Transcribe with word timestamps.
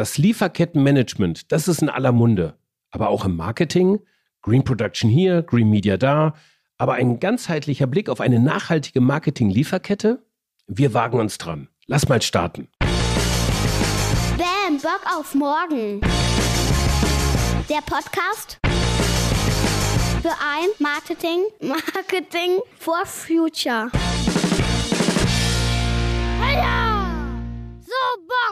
Das 0.00 0.16
Lieferkettenmanagement, 0.16 1.52
das 1.52 1.68
ist 1.68 1.82
in 1.82 1.90
aller 1.90 2.10
Munde. 2.10 2.56
Aber 2.90 3.10
auch 3.10 3.26
im 3.26 3.36
Marketing, 3.36 4.00
Green 4.40 4.64
Production 4.64 5.10
hier, 5.10 5.42
Green 5.42 5.68
Media 5.68 5.98
da. 5.98 6.32
Aber 6.78 6.94
ein 6.94 7.20
ganzheitlicher 7.20 7.86
Blick 7.86 8.08
auf 8.08 8.22
eine 8.22 8.40
nachhaltige 8.40 9.02
Marketing-Lieferkette? 9.02 10.24
Wir 10.66 10.94
wagen 10.94 11.20
uns 11.20 11.36
dran. 11.36 11.68
Lass 11.86 12.08
mal 12.08 12.22
starten. 12.22 12.68
Bam, 14.38 14.78
Bock 14.78 15.02
auf 15.18 15.34
morgen. 15.34 16.00
Der 17.68 17.82
Podcast 17.84 18.58
für 20.22 20.30
ein 20.30 20.70
Marketing, 20.78 21.40
Marketing 21.60 22.60
for 22.78 23.04
Future. 23.04 23.90
Heya! 26.40 27.04
So 27.82 28.22
Bock! 28.26 28.49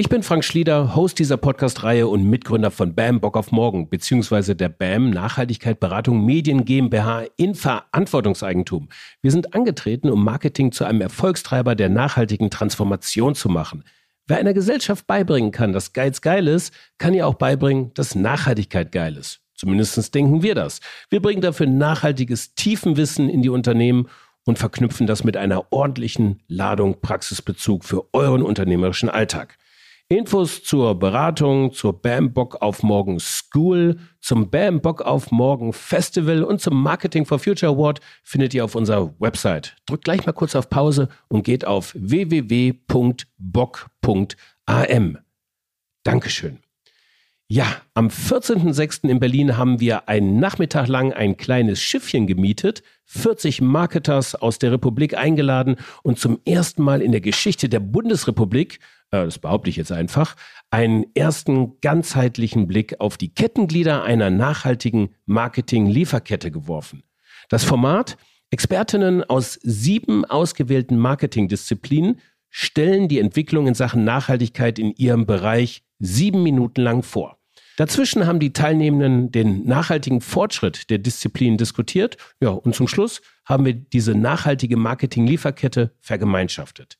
Ich 0.00 0.08
bin 0.08 0.22
Frank 0.22 0.44
Schlieder, 0.44 0.94
Host 0.94 1.18
dieser 1.18 1.36
Podcast-Reihe 1.36 2.06
und 2.06 2.22
Mitgründer 2.22 2.70
von 2.70 2.94
BAM 2.94 3.18
Bock 3.18 3.36
auf 3.36 3.50
Morgen, 3.50 3.90
beziehungsweise 3.90 4.54
der 4.54 4.68
BAM 4.68 5.10
Nachhaltigkeit 5.10 5.80
Beratung 5.80 6.24
Medien 6.24 6.64
GmbH 6.64 7.24
in 7.36 7.56
Verantwortungseigentum. 7.56 8.90
Wir 9.22 9.32
sind 9.32 9.54
angetreten, 9.54 10.08
um 10.08 10.22
Marketing 10.24 10.70
zu 10.70 10.84
einem 10.84 11.00
Erfolgstreiber 11.00 11.74
der 11.74 11.88
nachhaltigen 11.88 12.48
Transformation 12.48 13.34
zu 13.34 13.48
machen. 13.48 13.82
Wer 14.28 14.38
einer 14.38 14.54
Gesellschaft 14.54 15.08
beibringen 15.08 15.50
kann, 15.50 15.72
dass 15.72 15.92
Geiz 15.92 16.20
geil 16.20 16.46
ist, 16.46 16.72
kann 16.98 17.12
ihr 17.12 17.26
auch 17.26 17.34
beibringen, 17.34 17.90
dass 17.94 18.14
Nachhaltigkeit 18.14 18.92
geil 18.92 19.16
ist. 19.16 19.40
Zumindest 19.56 20.14
denken 20.14 20.44
wir 20.44 20.54
das. 20.54 20.78
Wir 21.10 21.20
bringen 21.20 21.42
dafür 21.42 21.66
nachhaltiges 21.66 22.54
Tiefenwissen 22.54 23.28
in 23.28 23.42
die 23.42 23.48
Unternehmen 23.48 24.06
und 24.44 24.60
verknüpfen 24.60 25.08
das 25.08 25.24
mit 25.24 25.36
einer 25.36 25.72
ordentlichen 25.72 26.40
Ladung 26.46 27.00
Praxisbezug 27.00 27.84
für 27.84 28.04
euren 28.14 28.42
unternehmerischen 28.44 29.08
Alltag. 29.08 29.58
Infos 30.10 30.62
zur 30.62 30.98
Beratung, 30.98 31.74
zur 31.74 32.00
Bam 32.00 32.32
Bock 32.32 32.62
auf 32.62 32.82
Morgen 32.82 33.20
School, 33.20 33.98
zum 34.22 34.48
Bam 34.48 34.80
Bock 34.80 35.02
auf 35.02 35.30
Morgen 35.30 35.74
Festival 35.74 36.44
und 36.44 36.62
zum 36.62 36.82
Marketing 36.82 37.26
for 37.26 37.38
Future 37.38 37.72
Award 37.72 38.00
findet 38.24 38.54
ihr 38.54 38.64
auf 38.64 38.74
unserer 38.74 39.14
Website. 39.20 39.76
Drückt 39.84 40.04
gleich 40.04 40.24
mal 40.24 40.32
kurz 40.32 40.56
auf 40.56 40.70
Pause 40.70 41.10
und 41.28 41.42
geht 41.42 41.66
auf 41.66 41.92
www.bock.am. 41.94 42.78
Dankeschön. 46.04 46.60
Ja, 47.50 47.66
am 47.92 48.08
14.06. 48.08 49.08
in 49.08 49.20
Berlin 49.20 49.58
haben 49.58 49.78
wir 49.80 50.08
einen 50.08 50.38
Nachmittag 50.38 50.88
lang 50.88 51.12
ein 51.12 51.36
kleines 51.36 51.82
Schiffchen 51.82 52.26
gemietet, 52.26 52.82
40 53.04 53.60
Marketers 53.60 54.34
aus 54.34 54.58
der 54.58 54.72
Republik 54.72 55.16
eingeladen 55.16 55.76
und 56.02 56.18
zum 56.18 56.40
ersten 56.46 56.82
Mal 56.82 57.02
in 57.02 57.12
der 57.12 57.22
Geschichte 57.22 57.68
der 57.70 57.80
Bundesrepublik 57.80 58.80
das 59.10 59.38
behaupte 59.38 59.70
ich 59.70 59.76
jetzt 59.76 59.92
einfach, 59.92 60.36
einen 60.70 61.06
ersten 61.14 61.80
ganzheitlichen 61.80 62.66
Blick 62.66 63.00
auf 63.00 63.16
die 63.16 63.32
Kettenglieder 63.32 64.02
einer 64.02 64.30
nachhaltigen 64.30 65.14
Marketing-Lieferkette 65.26 66.50
geworfen. 66.50 67.02
Das 67.48 67.64
Format 67.64 68.16
Expertinnen 68.50 69.24
aus 69.24 69.58
sieben 69.62 70.24
ausgewählten 70.24 70.96
Marketingdisziplinen 70.98 72.20
stellen 72.48 73.08
die 73.08 73.18
Entwicklung 73.18 73.66
in 73.66 73.74
Sachen 73.74 74.04
Nachhaltigkeit 74.04 74.78
in 74.78 74.94
ihrem 74.94 75.26
Bereich 75.26 75.82
sieben 75.98 76.42
Minuten 76.42 76.80
lang 76.80 77.02
vor. 77.02 77.38
Dazwischen 77.76 78.26
haben 78.26 78.40
die 78.40 78.52
Teilnehmenden 78.52 79.30
den 79.30 79.64
nachhaltigen 79.64 80.20
Fortschritt 80.20 80.90
der 80.90 80.98
Disziplinen 80.98 81.58
diskutiert. 81.58 82.16
Ja, 82.40 82.48
und 82.48 82.74
zum 82.74 82.88
Schluss 82.88 83.20
haben 83.44 83.66
wir 83.66 83.74
diese 83.74 84.14
nachhaltige 84.14 84.76
Marketing-Lieferkette 84.76 85.92
vergemeinschaftet. 86.00 86.98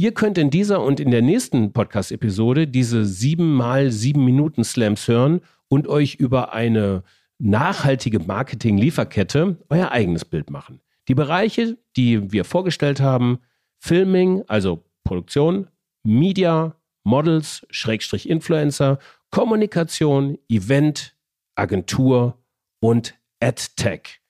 Ihr 0.00 0.14
könnt 0.14 0.38
in 0.38 0.50
dieser 0.50 0.80
und 0.80 1.00
in 1.00 1.10
der 1.10 1.22
nächsten 1.22 1.72
Podcast-Episode 1.72 2.68
diese 2.68 3.04
sieben 3.04 3.54
mal 3.54 3.90
sieben 3.90 4.24
Minuten 4.24 4.62
Slams 4.62 5.08
hören 5.08 5.40
und 5.66 5.88
euch 5.88 6.14
über 6.14 6.52
eine 6.52 7.02
nachhaltige 7.40 8.20
Marketing-Lieferkette 8.20 9.56
euer 9.68 9.90
eigenes 9.90 10.24
Bild 10.24 10.50
machen. 10.50 10.80
Die 11.08 11.16
Bereiche, 11.16 11.78
die 11.96 12.30
wir 12.30 12.44
vorgestellt 12.44 13.00
haben, 13.00 13.40
Filming, 13.80 14.44
also 14.46 14.84
Produktion, 15.02 15.66
Media, 16.04 16.76
Models, 17.02 17.66
Schrägstrich 17.70 18.28
Influencer, 18.28 19.00
Kommunikation, 19.32 20.38
Event, 20.48 21.16
Agentur 21.56 22.38
und 22.78 23.18
AdTech. 23.40 24.20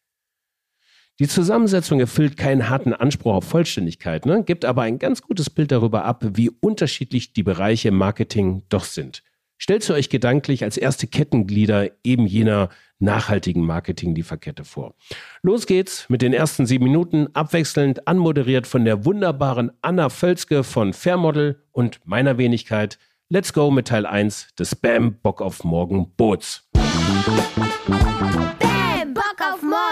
Die 1.20 1.26
Zusammensetzung 1.26 1.98
erfüllt 1.98 2.36
keinen 2.36 2.68
harten 2.68 2.92
Anspruch 2.92 3.34
auf 3.34 3.44
Vollständigkeit, 3.44 4.24
ne? 4.24 4.44
gibt 4.44 4.64
aber 4.64 4.82
ein 4.82 5.00
ganz 5.00 5.20
gutes 5.20 5.50
Bild 5.50 5.72
darüber 5.72 6.04
ab, 6.04 6.24
wie 6.34 6.48
unterschiedlich 6.48 7.32
die 7.32 7.42
Bereiche 7.42 7.90
Marketing 7.90 8.62
doch 8.68 8.84
sind. 8.84 9.24
Stellt 9.56 9.82
sie 9.82 9.94
euch 9.94 10.10
gedanklich 10.10 10.62
als 10.62 10.76
erste 10.76 11.08
Kettenglieder 11.08 11.90
eben 12.04 12.26
jener 12.28 12.68
nachhaltigen 13.00 13.66
Marketing-Lieferkette 13.66 14.64
vor. 14.64 14.94
Los 15.42 15.66
geht's 15.66 16.08
mit 16.08 16.22
den 16.22 16.32
ersten 16.32 16.66
sieben 16.66 16.84
Minuten, 16.84 17.26
abwechselnd 17.32 18.06
anmoderiert 18.06 18.68
von 18.68 18.84
der 18.84 19.04
wunderbaren 19.04 19.72
Anna 19.82 20.10
Völzke 20.10 20.62
von 20.62 20.92
Fairmodel 20.92 21.60
und 21.72 21.98
meiner 22.04 22.38
Wenigkeit. 22.38 22.96
Let's 23.28 23.52
go 23.52 23.72
mit 23.72 23.88
Teil 23.88 24.06
1 24.06 24.54
des 24.56 24.76
Bam 24.76 25.16
Bock 25.20 25.42
auf 25.42 25.64
Morgen 25.64 26.12
Boots. 26.16 26.68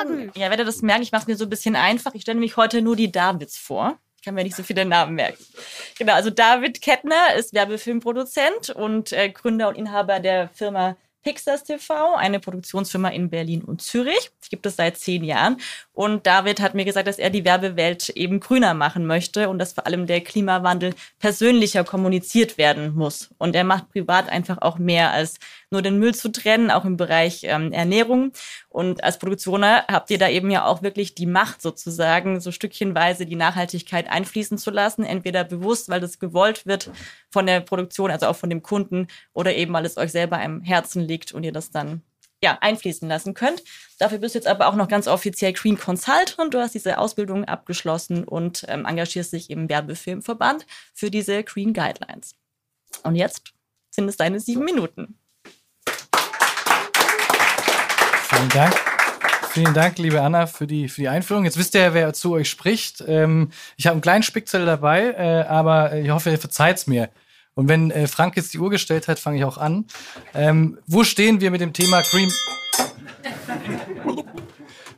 Morgen. 0.05 0.33
Ja, 0.35 0.51
werdet 0.51 0.69
das 0.69 0.83
merken, 0.83 1.03
ich 1.03 1.13
mache 1.13 1.23
es 1.23 1.29
mir 1.29 1.37
so 1.37 1.45
ein 1.45 1.51
bisschen 1.51 1.77
einfach. 1.77 2.15
Ich 2.15 2.23
stelle 2.23 2.37
nämlich 2.37 2.57
heute 2.57 2.83
nur 2.83 2.97
die 2.97 3.13
Davids 3.13 3.57
vor. 3.57 3.99
Ich 4.17 4.25
kann 4.25 4.35
mir 4.35 4.45
nicht 4.45 4.57
so 4.57 4.63
viele 4.63 4.85
Namen 4.85 5.15
merken. 5.15 5.45
Genau, 5.99 6.15
also 6.15 6.31
David 6.31 6.83
Kettner 6.83 7.35
ist 7.37 7.55
Werbefilmproduzent 7.55 8.71
und 8.71 9.13
äh, 9.13 9.31
Gründer 9.31 9.69
und 9.69 9.77
Inhaber 9.77 10.21
der 10.21 10.49
Firma 10.49 10.97
Pixars 11.27 11.65
TV, 11.65 12.15
eine 12.15 12.39
Produktionsfirma 12.39 13.09
in 13.09 13.31
Berlin 13.31 13.63
und 13.63 13.83
Zürich. 13.83 14.31
Die 14.45 14.49
gibt 14.49 14.65
es 14.65 14.77
seit 14.77 14.97
zehn 14.97 15.25
Jahren. 15.25 15.57
Und 15.93 16.25
David 16.25 16.61
hat 16.61 16.75
mir 16.75 16.85
gesagt, 16.85 17.09
dass 17.09 17.19
er 17.19 17.31
die 17.31 17.45
Werbewelt 17.45 18.11
eben 18.11 18.39
grüner 18.39 18.75
machen 18.75 19.07
möchte 19.07 19.49
und 19.49 19.59
dass 19.59 19.73
vor 19.73 19.87
allem 19.87 20.07
der 20.07 20.21
Klimawandel 20.21 20.95
persönlicher 21.19 21.83
kommuniziert 21.83 22.59
werden 22.59 22.95
muss. 22.95 23.31
Und 23.39 23.57
er 23.57 23.65
macht 23.65 23.91
privat 23.91 24.29
einfach 24.29 24.59
auch 24.63 24.79
mehr 24.79 25.13
als 25.13 25.41
nur 25.71 25.83
den 25.83 25.99
Müll 25.99 26.15
zu 26.15 26.31
trennen, 26.31 26.71
auch 26.71 26.85
im 26.85 26.97
Bereich 26.97 27.41
ähm, 27.45 27.73
Ernährung. 27.73 28.33
Und 28.69 29.03
als 29.03 29.19
Produktioner 29.19 29.85
habt 29.89 30.11
ihr 30.11 30.19
da 30.19 30.29
eben 30.29 30.51
ja 30.51 30.65
auch 30.65 30.83
wirklich 30.83 31.15
die 31.15 31.27
Macht 31.27 31.61
sozusagen, 31.61 32.41
so 32.41 32.53
stückchenweise 32.53 33.27
die 33.27 33.37
Nachhaltigkeit 33.37 34.09
einfließen 34.09 34.59
zu 34.59 34.71
lassen, 34.71 35.05
entweder 35.05 35.45
bewusst, 35.45 35.89
weil 35.89 36.01
das 36.01 36.19
gewollt 36.19 36.67
wird 36.67 36.91
von 37.31 37.47
der 37.47 37.61
Produktion, 37.61 38.11
also 38.11 38.27
auch 38.27 38.37
von 38.37 38.51
dem 38.51 38.63
Kunden, 38.63 39.09
oder 39.33 39.55
eben 39.55 39.73
weil 39.73 39.85
es 39.85 39.97
euch 39.97 40.13
selber 40.13 40.41
am 40.41 40.63
Herzen 40.63 41.03
liegt 41.03 41.33
und 41.33 41.43
ihr 41.43 41.53
das 41.53 41.71
dann 41.71 42.03
ja, 42.43 42.59
einfließen 42.61 43.09
lassen 43.09 43.35
könnt. 43.35 43.63
Dafür 43.99 44.19
bist 44.19 44.35
du 44.35 44.39
jetzt 44.39 44.47
aber 44.47 44.69
auch 44.69 44.77
noch 44.77 44.89
ganz 44.89 45.09
offiziell 45.09 45.53
Green 45.53 45.79
Consultant. 45.79 46.53
Du 46.53 46.59
hast 46.59 46.75
diese 46.75 46.99
Ausbildung 46.99 47.45
abgeschlossen 47.45 48.25
und 48.25 48.65
ähm, 48.69 48.85
engagierst 48.85 49.33
dich 49.33 49.51
im 49.51 49.69
Werbefilmverband 49.69 50.67
für 50.95 51.11
diese 51.11 51.43
Green 51.45 51.73
Guidelines. 51.73 52.35
Und 53.03 53.17
jetzt 53.17 53.55
sind 53.91 54.09
es 54.09 54.17
deine 54.17 54.39
sieben 54.39 54.65
Minuten. 54.65 55.19
Vielen 58.29 58.49
Dank. 58.49 58.75
Vielen 59.51 59.73
Dank, 59.73 59.99
liebe 59.99 60.21
Anna, 60.21 60.47
für 60.47 60.67
die, 60.67 60.89
für 60.89 61.01
die 61.01 61.09
Einführung. 61.09 61.45
Jetzt 61.45 61.59
wisst 61.59 61.75
ihr, 61.75 61.95
wer 61.95 62.13
zu 62.13 62.33
euch 62.33 62.51
spricht. 62.51 63.03
Ähm, 63.07 63.51
ich 63.77 63.87
habe 63.87 63.93
einen 63.93 64.01
kleinen 64.03 64.23
Spickzettel 64.23 64.67
dabei, 64.67 65.15
äh, 65.17 65.45
aber 65.49 65.95
ich 65.95 66.11
hoffe, 66.11 66.31
ihr 66.31 66.39
verzeiht 66.39 66.77
es 66.77 66.87
mir. 66.87 67.09
Und 67.55 67.69
wenn 67.69 67.91
äh, 67.91 68.07
Frank 68.07 68.37
jetzt 68.37 68.53
die 68.53 68.59
Uhr 68.59 68.69
gestellt 68.69 69.09
hat, 69.09 69.19
fange 69.19 69.39
ich 69.39 69.45
auch 69.45 69.59
an. 69.59 69.87
Ähm, 70.35 70.79
wo 70.87 71.05
stehen 71.05 71.41
wir 71.41 71.51
mit 71.51 71.61
dem 71.61 71.73
Thema 71.73 72.03
Cream? 72.03 72.31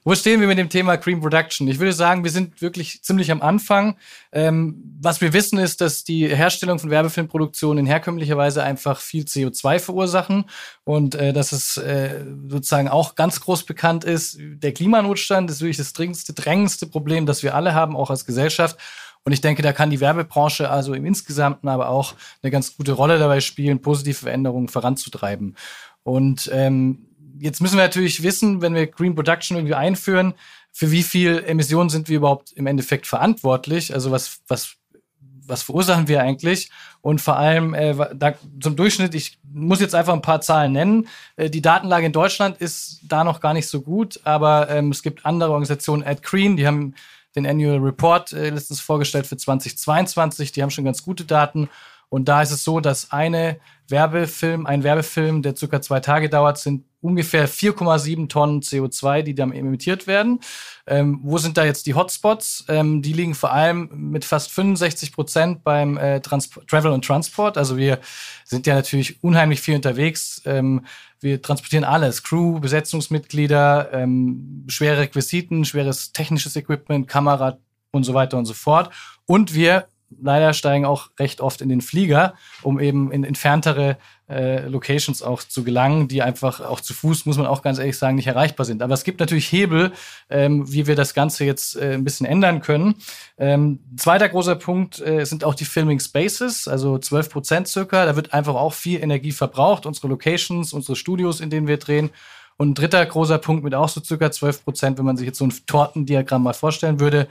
Wo 0.08 0.14
stehen 0.14 0.41
wir 0.41 0.48
mit 0.48 0.56
dem 0.56 0.70
Thema 0.70 0.96
Cream 0.96 1.20
Production? 1.20 1.69
Ich 1.69 1.80
würde 1.80 1.92
sagen, 1.92 2.24
wir 2.24 2.30
sind 2.30 2.62
wirklich 2.62 3.02
ziemlich 3.02 3.30
am 3.30 3.42
Anfang. 3.42 3.98
Ähm, 4.32 4.96
was 5.02 5.20
wir 5.20 5.34
wissen 5.34 5.58
ist, 5.58 5.82
dass 5.82 6.02
die 6.02 6.26
Herstellung 6.34 6.78
von 6.78 6.88
Werbefilmproduktionen 6.88 7.84
in 7.84 7.86
herkömmlicher 7.86 8.38
Weise 8.38 8.62
einfach 8.62 9.00
viel 9.00 9.24
CO2 9.24 9.78
verursachen 9.78 10.47
und 10.84 11.15
äh, 11.15 11.34
dass 11.34 11.53
es 11.53 11.77
äh, 11.77 12.24
sozusagen 12.48 12.88
auch 12.88 13.16
ganz 13.16 13.42
groß 13.42 13.65
bekannt 13.65 14.04
ist. 14.04 14.38
Der 14.41 14.72
Klimanotstand 14.72 15.50
ist 15.50 15.60
wirklich 15.60 15.77
das 15.77 15.92
dringendste, 15.92 16.33
drängendste 16.33 16.86
Problem, 16.86 17.27
das 17.27 17.42
wir 17.42 17.54
alle 17.54 17.74
haben, 17.74 17.94
auch 17.94 18.09
als 18.09 18.24
Gesellschaft. 18.24 18.78
Und 19.24 19.33
ich 19.33 19.42
denke, 19.42 19.60
da 19.60 19.74
kann 19.74 19.91
die 19.91 20.00
Werbebranche 20.00 20.71
also 20.71 20.94
im 20.94 21.04
Insgesamten 21.04 21.68
aber 21.68 21.91
auch 21.91 22.15
eine 22.42 22.50
ganz 22.50 22.78
gute 22.78 22.92
Rolle 22.92 23.18
dabei 23.18 23.41
spielen, 23.41 23.83
positive 23.83 24.16
Veränderungen 24.16 24.68
voranzutreiben. 24.68 25.54
Und 26.03 26.48
ähm, 26.50 27.08
jetzt 27.40 27.60
müssen 27.60 27.76
wir 27.76 27.84
natürlich 27.84 28.22
wissen, 28.22 28.62
wenn 28.62 28.74
wir 28.74 28.86
Green 28.86 29.14
Production 29.14 29.56
irgendwie 29.56 29.74
einführen, 29.74 30.34
für 30.72 30.90
wie 30.90 31.02
viel 31.02 31.42
Emissionen 31.46 31.90
sind 31.90 32.08
wir 32.08 32.18
überhaupt 32.18 32.52
im 32.52 32.66
Endeffekt 32.66 33.06
verantwortlich? 33.06 33.92
Also 33.94 34.10
was, 34.10 34.40
was, 34.48 34.76
was 35.20 35.62
verursachen 35.62 36.08
wir 36.08 36.22
eigentlich? 36.22 36.70
Und 37.00 37.20
vor 37.20 37.36
allem 37.36 37.74
äh, 37.74 37.94
da, 38.14 38.34
zum 38.60 38.76
Durchschnitt, 38.76 39.14
ich 39.14 39.38
muss 39.50 39.80
jetzt 39.80 39.94
einfach 39.94 40.12
ein 40.12 40.22
paar 40.22 40.40
Zahlen 40.40 40.72
nennen. 40.72 41.08
Äh, 41.36 41.50
die 41.50 41.62
Datenlage 41.62 42.06
in 42.06 42.12
Deutschland 42.12 42.58
ist 42.58 43.00
da 43.08 43.24
noch 43.24 43.40
gar 43.40 43.54
nicht 43.54 43.68
so 43.68 43.80
gut, 43.80 44.20
aber 44.24 44.68
ähm, 44.68 44.90
es 44.90 45.02
gibt 45.02 45.24
andere 45.24 45.50
Organisationen, 45.50 46.04
AdGreen, 46.04 46.56
die 46.56 46.66
haben 46.66 46.94
den 47.34 47.46
Annual 47.46 47.78
Report 47.78 48.32
äh, 48.32 48.50
letztens 48.50 48.80
vorgestellt 48.80 49.26
für 49.26 49.36
2022, 49.36 50.52
die 50.52 50.62
haben 50.62 50.70
schon 50.70 50.84
ganz 50.84 51.02
gute 51.02 51.24
Daten. 51.24 51.68
Und 52.08 52.28
da 52.28 52.42
ist 52.42 52.52
es 52.52 52.64
so, 52.64 52.80
dass 52.80 53.12
eine 53.12 53.58
Werbefilm, 53.88 54.66
ein 54.66 54.82
Werbefilm, 54.82 55.42
der 55.42 55.56
circa 55.56 55.80
zwei 55.80 56.00
Tage 56.00 56.28
dauert, 56.28 56.58
sind 56.58 56.84
ungefähr 57.00 57.48
4,7 57.48 58.28
Tonnen 58.28 58.60
CO2, 58.60 59.22
die 59.22 59.34
dann 59.34 59.53
emittiert 59.53 60.06
werden. 60.06 60.41
Ähm, 60.86 61.21
wo 61.22 61.39
sind 61.39 61.56
da 61.56 61.65
jetzt 61.65 61.86
die 61.86 61.95
Hotspots? 61.95 62.65
Ähm, 62.68 63.03
die 63.03 63.12
liegen 63.12 63.34
vor 63.34 63.53
allem 63.53 63.89
mit 63.92 64.24
fast 64.24 64.50
65 64.50 65.12
Prozent 65.12 65.62
beim 65.62 65.97
äh, 65.97 66.21
Travel 66.21 66.92
und 66.92 67.04
Transport. 67.04 67.56
Also 67.56 67.77
wir 67.77 68.00
sind 68.45 68.66
ja 68.66 68.74
natürlich 68.74 69.22
unheimlich 69.22 69.60
viel 69.60 69.77
unterwegs. 69.77 70.42
Ähm, 70.45 70.86
wir 71.21 71.42
transportieren 71.42 71.84
alles, 71.84 72.22
Crew, 72.22 72.60
Besetzungsmitglieder, 72.60 73.91
ähm, 73.92 74.65
schwere 74.68 74.98
Requisiten, 74.98 75.65
schweres 75.65 76.12
technisches 76.12 76.56
Equipment, 76.56 77.09
Kamera 77.09 77.59
und 77.91 78.04
so 78.04 78.15
weiter 78.15 78.39
und 78.39 78.47
so 78.47 78.54
fort. 78.54 78.91
Und 79.27 79.54
wir 79.54 79.86
leider 80.21 80.53
steigen 80.54 80.84
auch 80.84 81.10
recht 81.18 81.41
oft 81.41 81.60
in 81.60 81.68
den 81.68 81.80
Flieger, 81.80 82.34
um 82.62 82.80
eben 82.80 83.12
in 83.12 83.24
entferntere 83.24 83.98
äh, 84.28 84.66
Locations 84.69 85.22
auch 85.22 85.42
zu 85.42 85.65
gelangen, 85.65 86.09
die 86.09 86.22
einfach 86.22 86.60
auch 86.60 86.80
zu 86.80 86.95
Fuß, 86.95 87.27
muss 87.27 87.39
man 87.39 87.47
auch 87.47 87.63
ganz 87.63 87.78
ehrlich 87.78 87.97
sagen, 87.97 88.16
nicht 88.16 88.27
erreichbar 88.27 88.66
sind. 88.66 88.83
Aber 88.83 88.95
es 88.95 89.04
gibt 89.04 89.21
natürlich 89.21 89.51
Hebel, 89.51 89.92
ähm, 90.28 90.71
wie 90.71 90.86
wir 90.86 90.97
das 90.97 91.15
Ganze 91.15 91.45
jetzt 91.45 91.77
äh, 91.77 91.95
ein 91.95 92.04
bisschen 92.04 92.27
ändern 92.27 92.60
können. 92.60 92.97
Ähm, 93.39 93.80
zweiter 93.97 94.28
großer 94.28 94.57
Punkt 94.57 95.01
äh, 95.01 95.25
sind 95.25 95.45
auch 95.45 95.54
die 95.54 95.65
Filming 95.65 96.01
Spaces, 96.01 96.69
also 96.69 96.98
12 96.98 97.30
Prozent 97.30 97.69
circa. 97.69 98.04
Da 98.04 98.16
wird 98.16 98.34
einfach 98.34 98.54
auch 98.54 98.75
viel 98.75 99.03
Energie 99.03 99.33
verbraucht, 99.33 99.86
unsere 99.86 100.09
Locations, 100.09 100.72
unsere 100.72 100.97
Studios, 100.97 101.41
in 101.41 101.51
denen 101.51 101.66
wir 101.66 101.78
drehen. 101.78 102.10
Und 102.59 102.71
ein 102.71 102.74
dritter 102.74 103.07
großer 103.07 103.39
Punkt 103.39 103.63
mit 103.63 103.74
auch 103.74 103.89
so 103.89 104.03
circa 104.03 104.31
12 104.31 104.65
Prozent, 104.65 104.98
wenn 104.98 105.04
man 105.04 105.16
sich 105.16 105.27
jetzt 105.27 105.39
so 105.39 105.47
ein 105.47 105.54
Tortendiagramm 105.66 106.42
mal 106.42 106.54
vorstellen 106.54 106.98
würde, 106.98 107.28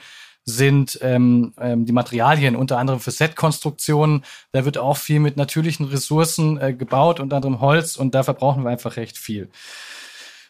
sind 0.47 0.97
ähm, 1.01 1.53
ähm, 1.59 1.85
die 1.85 1.91
Materialien, 1.91 2.55
unter 2.55 2.77
anderem 2.77 3.01
für 3.01 3.11
Setkonstruktionen. 3.11 4.23
Da 4.53 4.63
wird 4.63 4.77
auch 4.77 4.95
viel 4.95 5.19
mit 5.19 5.35
natürlichen 5.35 5.85
Ressourcen 5.85 6.57
äh, 6.59 6.73
gebaut, 6.73 7.19
unter 7.19 7.35
anderem 7.35 7.59
Holz, 7.59 7.97
und 7.97 8.15
da 8.15 8.23
verbrauchen 8.23 8.63
wir 8.63 8.69
einfach 8.69 8.95
recht 8.95 9.17
viel. 9.17 9.49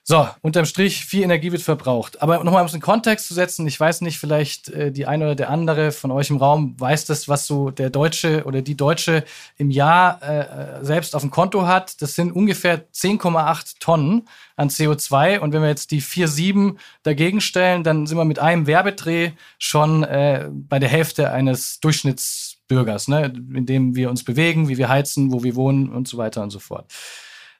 So, 0.09 0.25
unterm 0.42 0.63
Strich, 0.63 1.06
viel 1.06 1.24
Energie 1.24 1.51
wird 1.51 1.62
verbraucht. 1.62 2.21
Aber 2.21 2.42
nochmal 2.42 2.62
um 2.62 2.68
es 2.68 2.74
in 2.74 2.80
Kontext 2.80 3.27
zu 3.27 3.33
setzen, 3.33 3.68
ich 3.68 3.77
weiß 3.77 4.00
nicht, 4.00 4.19
vielleicht 4.19 4.69
äh, 4.69 4.89
die 4.89 5.06
eine 5.06 5.25
oder 5.25 5.36
der 5.36 5.50
andere 5.50 5.92
von 5.92 6.12
euch 6.12 6.30
im 6.30 6.38
Raum 6.38 6.80
weiß 6.80 7.04
das, 7.07 7.27
was 7.27 7.45
so 7.45 7.71
der 7.71 7.89
Deutsche 7.89 8.45
oder 8.45 8.62
die 8.62 8.77
Deutsche 8.77 9.25
im 9.57 9.69
Jahr 9.69 10.21
äh, 10.24 10.39
äh 10.80 10.86
selbst 10.86 11.13
auf 11.13 11.24
dem 11.24 11.30
Konto 11.30 11.68
hat. 11.68 12.01
Das 12.01 12.15
sind 12.15 12.31
ungefähr 12.31 12.89
10,8 12.89 13.80
Tonnen 13.81 14.30
an 14.56 14.69
CO2. 14.69 15.39
Und 15.39 15.51
wenn 15.51 15.62
wir 15.62 15.68
jetzt 15.68 15.92
die 15.92 16.01
4,7 16.01 16.77
dagegen 17.04 17.42
stellen, 17.42 17.83
dann 17.83 18.07
sind 18.07 18.18
wir 18.18 18.24
mit 18.24 18.39
einem 18.39 18.65
Werbedreh 18.65 19.31
schon 19.59 20.04
äh, 20.04 20.48
bei 20.50 20.80
der 20.80 20.88
Hälfte 20.88 21.31
eines 21.31 21.81
Durchschnittsbürgers, 21.81 23.09
ne? 23.09 23.25
in 23.25 23.65
dem 23.65 23.98
wir 23.98 24.09
uns 24.09 24.24
bewegen, 24.24 24.69
wie 24.69 24.77
wir 24.77 24.88
heizen, 24.88 25.33
wo 25.33 25.44
wir 25.44 25.57
wohnen 25.57 25.89
und 25.89 26.07
so 26.07 26.18
weiter 26.18 26.44
und 26.44 26.51
so 26.51 26.59
fort. 26.59 26.86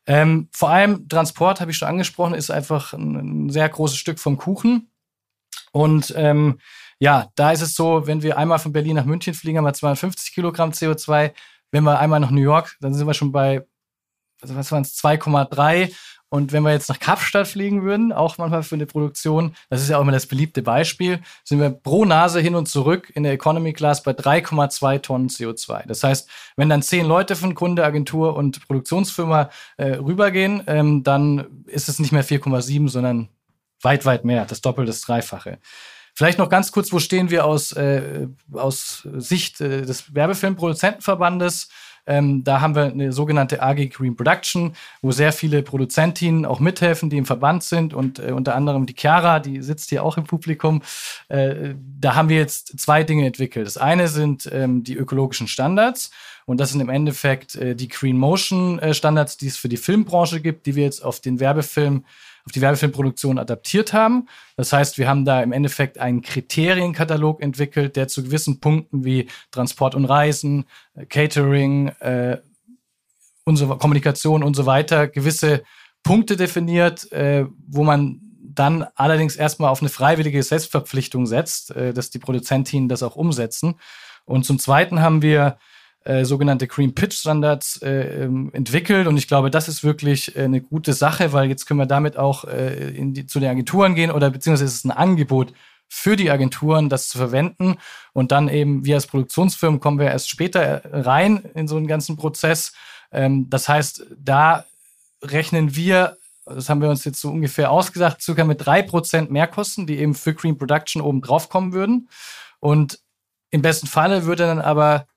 Ähm, 0.08 0.48
vor 0.54 0.70
allem 0.70 1.10
Transport, 1.10 1.60
habe 1.60 1.72
ich 1.72 1.78
schon 1.78 1.90
angesprochen, 1.90 2.34
ist 2.34 2.50
einfach 2.50 2.94
ein, 2.94 3.46
ein 3.46 3.50
sehr 3.50 3.68
großes 3.68 3.98
Stück 3.98 4.20
vom 4.20 4.38
Kuchen. 4.38 4.90
Und 5.72 6.14
ähm, 6.16 6.60
ja, 6.98 7.28
da 7.36 7.52
ist 7.52 7.62
es 7.62 7.76
so, 7.76 8.08
wenn 8.08 8.24
wir 8.24 8.38
einmal 8.38 8.60
von 8.60 8.72
Berlin 8.72 8.96
nach 8.96 9.06
München 9.06 9.34
fliegen, 9.34 9.58
haben 9.58 9.66
wir 9.66 9.74
250 9.74 10.34
Kilogramm 10.34 10.72
CO2. 10.72 11.34
Wenn 11.72 11.84
wir 11.84 12.00
einmal 12.00 12.22
nach 12.22 12.32
New 12.32 12.42
York, 12.42 12.78
dann 12.80 12.94
sind 12.94 13.06
wir 13.06 13.14
schon 13.14 13.34
bei, 13.34 13.67
was 14.42 14.72
waren 14.72 14.84
es, 14.84 14.98
2,3. 14.98 15.94
Und 16.30 16.52
wenn 16.52 16.64
wir 16.64 16.72
jetzt 16.72 16.90
nach 16.90 17.00
Kapstadt 17.00 17.48
fliegen 17.48 17.84
würden, 17.84 18.12
auch 18.12 18.38
manchmal 18.38 18.64
für 18.64 18.76
eine 18.76 18.86
Produktion, 18.86 19.56
das 19.70 19.82
ist 19.82 19.90
ja 19.90 19.98
auch 19.98 20.02
immer 20.02 20.12
das 20.12 20.26
beliebte 20.26 20.62
Beispiel, 20.62 21.22
sind 21.46 21.62
wir 21.62 21.70
pro 21.70 22.04
Nase 22.04 22.42
hin 22.42 22.56
und 22.56 22.68
zurück 22.68 23.10
in 23.16 23.24
der 23.24 23.32
Economy 23.32 23.72
Class 23.72 24.04
bei 24.04 24.12
3,2 24.12 25.02
Tonnen 25.02 25.30
CO2. 25.30 25.88
Das 25.88 26.04
heißt, 26.04 26.30
wenn 26.58 26.68
dann 26.68 26.82
zehn 26.82 27.06
Leute 27.06 27.38
von 27.38 27.56
Kunde, 27.56 27.86
Agentur 27.86 28.36
und 28.36 28.68
Produktionsfirma 28.68 29.50
äh, 29.78 29.94
rübergehen, 29.94 30.64
ähm, 30.68 31.04
dann 31.04 31.64
ist 31.66 31.88
es 31.88 32.00
nicht 32.00 32.12
mehr 32.12 32.26
4,7, 32.26 32.90
sondern 32.90 33.30
weit, 33.82 34.06
weit 34.06 34.26
mehr, 34.26 34.46
das 34.46 34.60
Doppelte, 34.60 34.92
das 34.92 35.02
Dreifache. 35.02 35.60
Vielleicht 36.14 36.40
noch 36.40 36.50
ganz 36.50 36.72
kurz, 36.72 36.92
wo 36.92 37.00
stehen 37.00 37.30
wir 37.30 37.46
aus, 37.46 37.72
äh, 37.74 38.28
aus 38.52 39.08
Sicht 39.14 39.62
äh, 39.62 39.84
des 39.84 40.14
Werbefilmproduzentenverbandes? 40.14 41.70
Ähm, 42.08 42.44
da 42.44 42.62
haben 42.62 42.76
wir 42.76 42.86
eine 42.86 43.12
sogenannte 43.12 43.62
AG 43.62 43.90
Green 43.90 44.16
Production, 44.16 44.74
wo 45.02 45.12
sehr 45.12 45.34
viele 45.34 45.62
Produzentinnen 45.62 46.46
auch 46.46 46.60
mithelfen, 46.60 47.10
die 47.10 47.18
im 47.18 47.26
Verband 47.26 47.64
sind 47.64 47.94
und 47.94 48.20
äh, 48.20 48.32
unter 48.32 48.56
anderem 48.56 48.86
die 48.86 48.96
Chiara, 48.98 49.40
die 49.40 49.62
sitzt 49.62 49.90
hier 49.90 50.04
auch 50.04 50.18
im 50.18 50.24
Publikum. 50.24 50.82
Äh, 51.28 51.76
da 52.00 52.16
haben 52.16 52.30
wir 52.30 52.38
jetzt 52.38 52.80
zwei 52.80 53.04
Dinge 53.04 53.28
entwickelt. 53.28 53.68
Das 53.68 53.78
eine 53.78 54.08
sind 54.08 54.50
ähm, 54.52 54.84
die 54.84 54.96
ökologischen 54.96 55.48
Standards 55.48 56.12
und 56.46 56.60
das 56.60 56.72
sind 56.72 56.80
im 56.80 56.90
Endeffekt 56.90 57.56
äh, 57.56 57.76
die 57.76 57.90
Green 57.90 58.18
Motion 58.18 58.80
äh, 58.80 58.94
Standards, 58.94 59.38
die 59.38 59.48
es 59.48 59.58
für 59.58 59.70
die 59.70 59.78
Filmbranche 59.78 60.40
gibt, 60.40 60.66
die 60.66 60.76
wir 60.76 60.84
jetzt 60.84 61.04
auf 61.04 61.20
den 61.20 61.40
Werbefilm 61.40 62.06
auf 62.48 62.54
die 62.54 62.62
Werbefilmproduktion 62.62 63.40
adaptiert 63.40 63.92
haben. 63.92 64.30
Das 64.56 64.72
heißt, 64.72 64.98
wir 64.98 65.10
haben 65.10 65.26
da 65.26 65.44
im 65.44 65.52
Endeffekt 65.52 65.98
einen 65.98 66.22
Kriterienkatalog 66.22 67.42
entwickelt, 67.42 67.98
der 67.98 68.08
zu 68.08 68.24
gewissen 68.24 68.62
Punkten 68.62 69.04
wie 69.04 69.28
Transport 69.52 69.96
und 69.96 70.06
Reisen, 70.06 70.64
äh, 70.96 71.06
Catering, 71.06 71.90
äh, 72.00 72.38
unsere 73.44 73.78
Kommunikation 73.78 74.44
und 74.44 74.56
so 74.56 74.66
weiter 74.66 75.10
gewisse 75.10 75.64
Punkte 76.04 76.38
definiert, 76.38 77.12
äh, 77.12 77.46
wo 77.68 77.84
man 77.84 78.22
dann 78.42 78.86
allerdings 78.96 79.36
erstmal 79.36 79.70
auf 79.70 79.82
eine 79.82 79.90
freiwillige 79.90 80.42
Selbstverpflichtung 80.42 81.26
setzt, 81.28 81.72
äh, 81.72 81.94
dass 81.94 82.12
die 82.12 82.20
Produzentinnen 82.20 82.88
das 82.88 83.04
auch 83.04 83.18
umsetzen. 83.18 83.76
Und 84.24 84.46
zum 84.46 84.58
Zweiten 84.58 85.02
haben 85.02 85.22
wir 85.22 85.58
äh, 86.08 86.24
sogenannte 86.24 86.68
Cream 86.68 86.96
Pitch 86.96 87.16
Standards 87.16 87.82
äh, 87.82 88.24
ähm, 88.24 88.50
entwickelt. 88.54 89.08
Und 89.08 89.18
ich 89.18 89.28
glaube, 89.28 89.52
das 89.52 89.68
ist 89.68 89.84
wirklich 89.84 90.38
äh, 90.38 90.44
eine 90.44 90.62
gute 90.62 90.94
Sache, 90.94 91.34
weil 91.34 91.50
jetzt 91.50 91.66
können 91.66 91.82
wir 91.82 91.86
damit 91.86 92.16
auch 92.16 92.46
äh, 92.46 92.94
die, 92.98 93.26
zu 93.28 93.42
den 93.42 93.50
Agenturen 93.50 93.94
gehen 93.94 94.12
oder 94.12 94.30
beziehungsweise 94.30 94.66
ist 94.66 94.76
es 94.76 94.86
ein 94.86 94.92
Angebot 94.92 95.54
für 95.90 96.16
die 96.16 96.32
Agenturen, 96.32 96.88
das 96.88 97.10
zu 97.10 97.18
verwenden. 97.18 97.76
Und 98.14 98.32
dann 98.32 98.48
eben, 98.48 98.86
wir 98.86 98.96
als 98.96 99.08
Produktionsfirmen 99.08 99.82
kommen 99.82 100.00
wir 100.00 100.08
erst 100.08 100.30
später 100.30 100.82
rein 100.92 101.44
in 101.56 101.68
so 101.68 101.76
einen 101.76 101.88
ganzen 101.88 102.16
Prozess. 102.16 102.72
Ähm, 103.12 103.50
das 103.50 103.68
heißt, 103.68 104.06
da 104.18 104.64
rechnen 105.22 105.76
wir 105.76 106.18
das 106.46 106.70
haben 106.70 106.82
wir 106.82 106.90
uns 106.90 107.04
jetzt 107.04 107.20
so 107.20 107.30
ungefähr 107.30 107.72
ausgesagt, 107.72 108.22
circa 108.22 108.46
mit 108.46 108.66
drei 108.66 108.82
Prozent 108.82 109.30
Mehrkosten, 109.30 109.86
die 109.86 109.98
eben 109.98 110.16
für 110.16 110.34
Cream 110.34 110.58
Production 110.58 111.02
oben 111.02 111.22
drauf 111.22 111.50
kommen 111.50 111.74
würden. 111.74 112.08
Und 112.62 113.00
im 113.50 113.62
besten 113.62 113.88
Falle 113.88 114.24
würde 114.24 114.44
dann 114.44 114.62
aber 114.62 115.08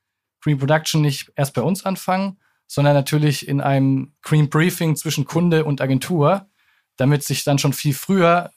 Green 0.40 0.58
Production 0.58 1.02
nicht 1.02 1.32
erst 1.36 1.54
bei 1.54 1.62
uns 1.62 1.84
anfangen, 1.84 2.38
sondern 2.66 2.94
natürlich 2.94 3.48
in 3.48 3.60
einem 3.60 4.14
Green 4.22 4.48
Briefing 4.48 4.96
zwischen 4.96 5.24
Kunde 5.24 5.64
und 5.64 5.80
Agentur, 5.80 6.48
damit 6.96 7.24
sich 7.24 7.44
dann 7.44 7.58
schon 7.58 7.72
viel 7.72 7.94
früher 7.94 8.50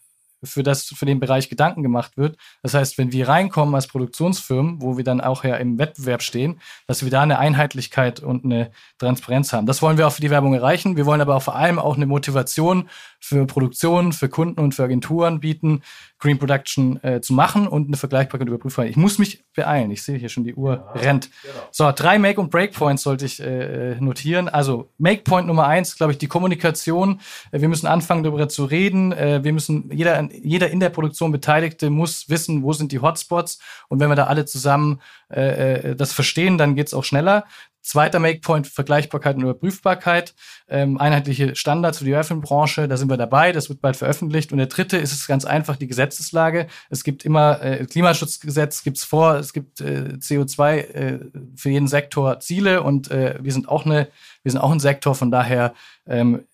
für, 0.44 0.64
das, 0.64 0.86
für 0.86 1.06
den 1.06 1.20
Bereich 1.20 1.50
Gedanken 1.50 1.84
gemacht 1.84 2.18
wird. 2.18 2.38
Das 2.62 2.74
heißt, 2.74 2.98
wenn 2.98 3.12
wir 3.12 3.28
reinkommen 3.28 3.76
als 3.76 3.88
Produktionsfirmen, 3.88 4.82
wo 4.82 4.98
wir 4.98 5.04
dann 5.04 5.22
auch 5.22 5.44
ja 5.44 5.56
im 5.56 5.78
Wettbewerb 5.78 6.22
stehen, 6.22 6.60
dass 6.88 7.04
wir 7.04 7.12
da 7.12 7.22
eine 7.22 7.40
Einheitlichkeit 7.40 8.20
und 8.22 8.46
eine 8.46 8.72
Transparenz 8.98 9.54
haben. 9.54 9.66
Das 9.66 9.82
wollen 9.82 9.98
wir 9.98 10.08
auch 10.08 10.14
für 10.14 10.22
die 10.22 10.30
Werbung 10.30 10.54
erreichen. 10.54 10.98
Wir 10.98 11.06
wollen 11.06 11.22
aber 11.22 11.36
auch 11.36 11.44
vor 11.44 11.56
allem 11.56 11.80
auch 11.80 11.96
eine 11.96 12.06
Motivation 12.06 12.90
für 13.20 13.46
Produktionen, 13.46 14.12
für 14.12 14.30
Kunden 14.30 14.60
und 14.60 14.76
für 14.76 14.84
Agenturen 14.84 15.40
bieten, 15.40 15.82
Green 16.20 16.40
Production 16.40 17.04
äh, 17.04 17.22
zu 17.22 17.34
machen 17.34 17.68
und 17.68 17.88
eine 17.88 17.98
Vergleichbarkeit 17.98 18.48
überprüfen. 18.48 18.86
Ich 18.86 18.96
muss 18.96 19.20
mich 19.20 19.44
beeilen. 19.56 19.92
Ich 19.92 20.04
sehe 20.04 20.18
hier 20.18 20.30
schon, 20.30 20.44
die 20.44 20.56
Uhr 20.56 20.76
ja, 20.96 21.02
rennt. 21.02 21.30
Genau. 21.42 21.54
So, 21.72 21.92
drei 21.94 22.18
Make- 22.18 22.40
und 22.40 22.50
Breakpoints 22.50 23.04
sollte 23.04 23.26
ich 23.26 23.42
äh, 23.42 23.96
notieren. 24.00 24.48
Also 24.48 24.90
Make-Point 24.98 25.48
Nummer 25.48 25.68
eins, 25.68 25.98
glaube 25.98 26.14
ich, 26.14 26.18
die 26.18 26.28
Kommunikation. 26.28 27.20
Äh, 27.52 27.62
wir 27.62 27.68
müssen 27.68 27.88
anfangen, 27.88 28.24
darüber 28.24 28.48
zu 28.50 28.66
reden. 28.66 29.12
Äh, 29.12 29.44
wir 29.44 29.52
müssen, 29.52 29.92
jeder, 29.92 30.30
jeder 30.42 30.70
in 30.70 30.80
der 30.80 30.90
Produktion 30.90 31.32
Beteiligte 31.32 31.90
muss 31.90 32.30
wissen, 32.30 32.64
wo 32.64 32.74
sind 32.74 32.92
die 32.92 33.00
Hotspots. 33.00 33.60
Und 33.90 34.00
wenn 34.00 34.10
wir 34.10 34.16
da 34.16 34.26
alle 34.26 34.46
zusammen 34.46 35.02
äh, 35.32 35.92
äh 35.92 35.96
das 35.96 36.14
verstehen, 36.14 36.58
dann 36.58 36.76
geht's 36.76 36.94
auch 36.94 37.04
schneller. 37.04 37.46
Zweiter 37.82 38.20
Makepoint, 38.20 38.66
Vergleichbarkeit 38.66 39.36
und 39.36 39.42
Überprüfbarkeit. 39.42 40.34
Ähm, 40.70 40.98
einheitliche 40.98 41.54
Standards 41.56 41.98
für 41.98 42.06
die 42.06 42.16
Öffentlichbranche, 42.16 42.88
da 42.88 42.96
sind 42.96 43.10
wir 43.10 43.18
dabei, 43.18 43.52
das 43.52 43.68
wird 43.68 43.82
bald 43.82 43.98
veröffentlicht. 43.98 44.54
Und 44.54 44.58
der 44.58 44.68
dritte 44.68 44.98
ist 44.98 45.12
es 45.12 45.28
ganz 45.28 45.44
einfach, 45.44 45.76
die 45.76 45.88
Gesetzeslage. 45.88 46.68
Es 46.90 47.04
gibt 47.04 47.26
immer, 47.26 47.62
äh, 47.62 47.86
Klimaschutzgesetz 47.86 48.84
gibt's 48.84 49.04
vor, 49.04 49.36
es 49.36 49.52
gibt 49.52 49.82
äh, 49.82 50.16
CO2 50.18 50.78
äh, 50.78 51.20
für 51.58 51.70
jeden 51.70 51.90
Sektor 51.90 52.40
Ziele 52.40 52.84
und 52.84 53.12
äh, 53.12 53.38
wir 53.42 53.52
sind 53.52 53.68
auch 53.68 53.86
eine, 53.86 54.08
wir 54.44 54.52
sind 54.54 54.62
auch 54.62 54.72
ein 54.72 54.80
Sektor, 54.80 55.14
von 55.14 55.30
daher 55.30 55.74
ähm, 56.08 56.46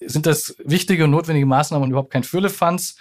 sind 0.00 0.26
das 0.26 0.54
wichtige 0.64 1.04
und 1.04 1.10
notwendige 1.10 1.46
Maßnahmen 1.46 1.84
und 1.84 1.90
überhaupt 1.90 2.12
kein 2.12 2.22
Füllefanz. 2.22 2.96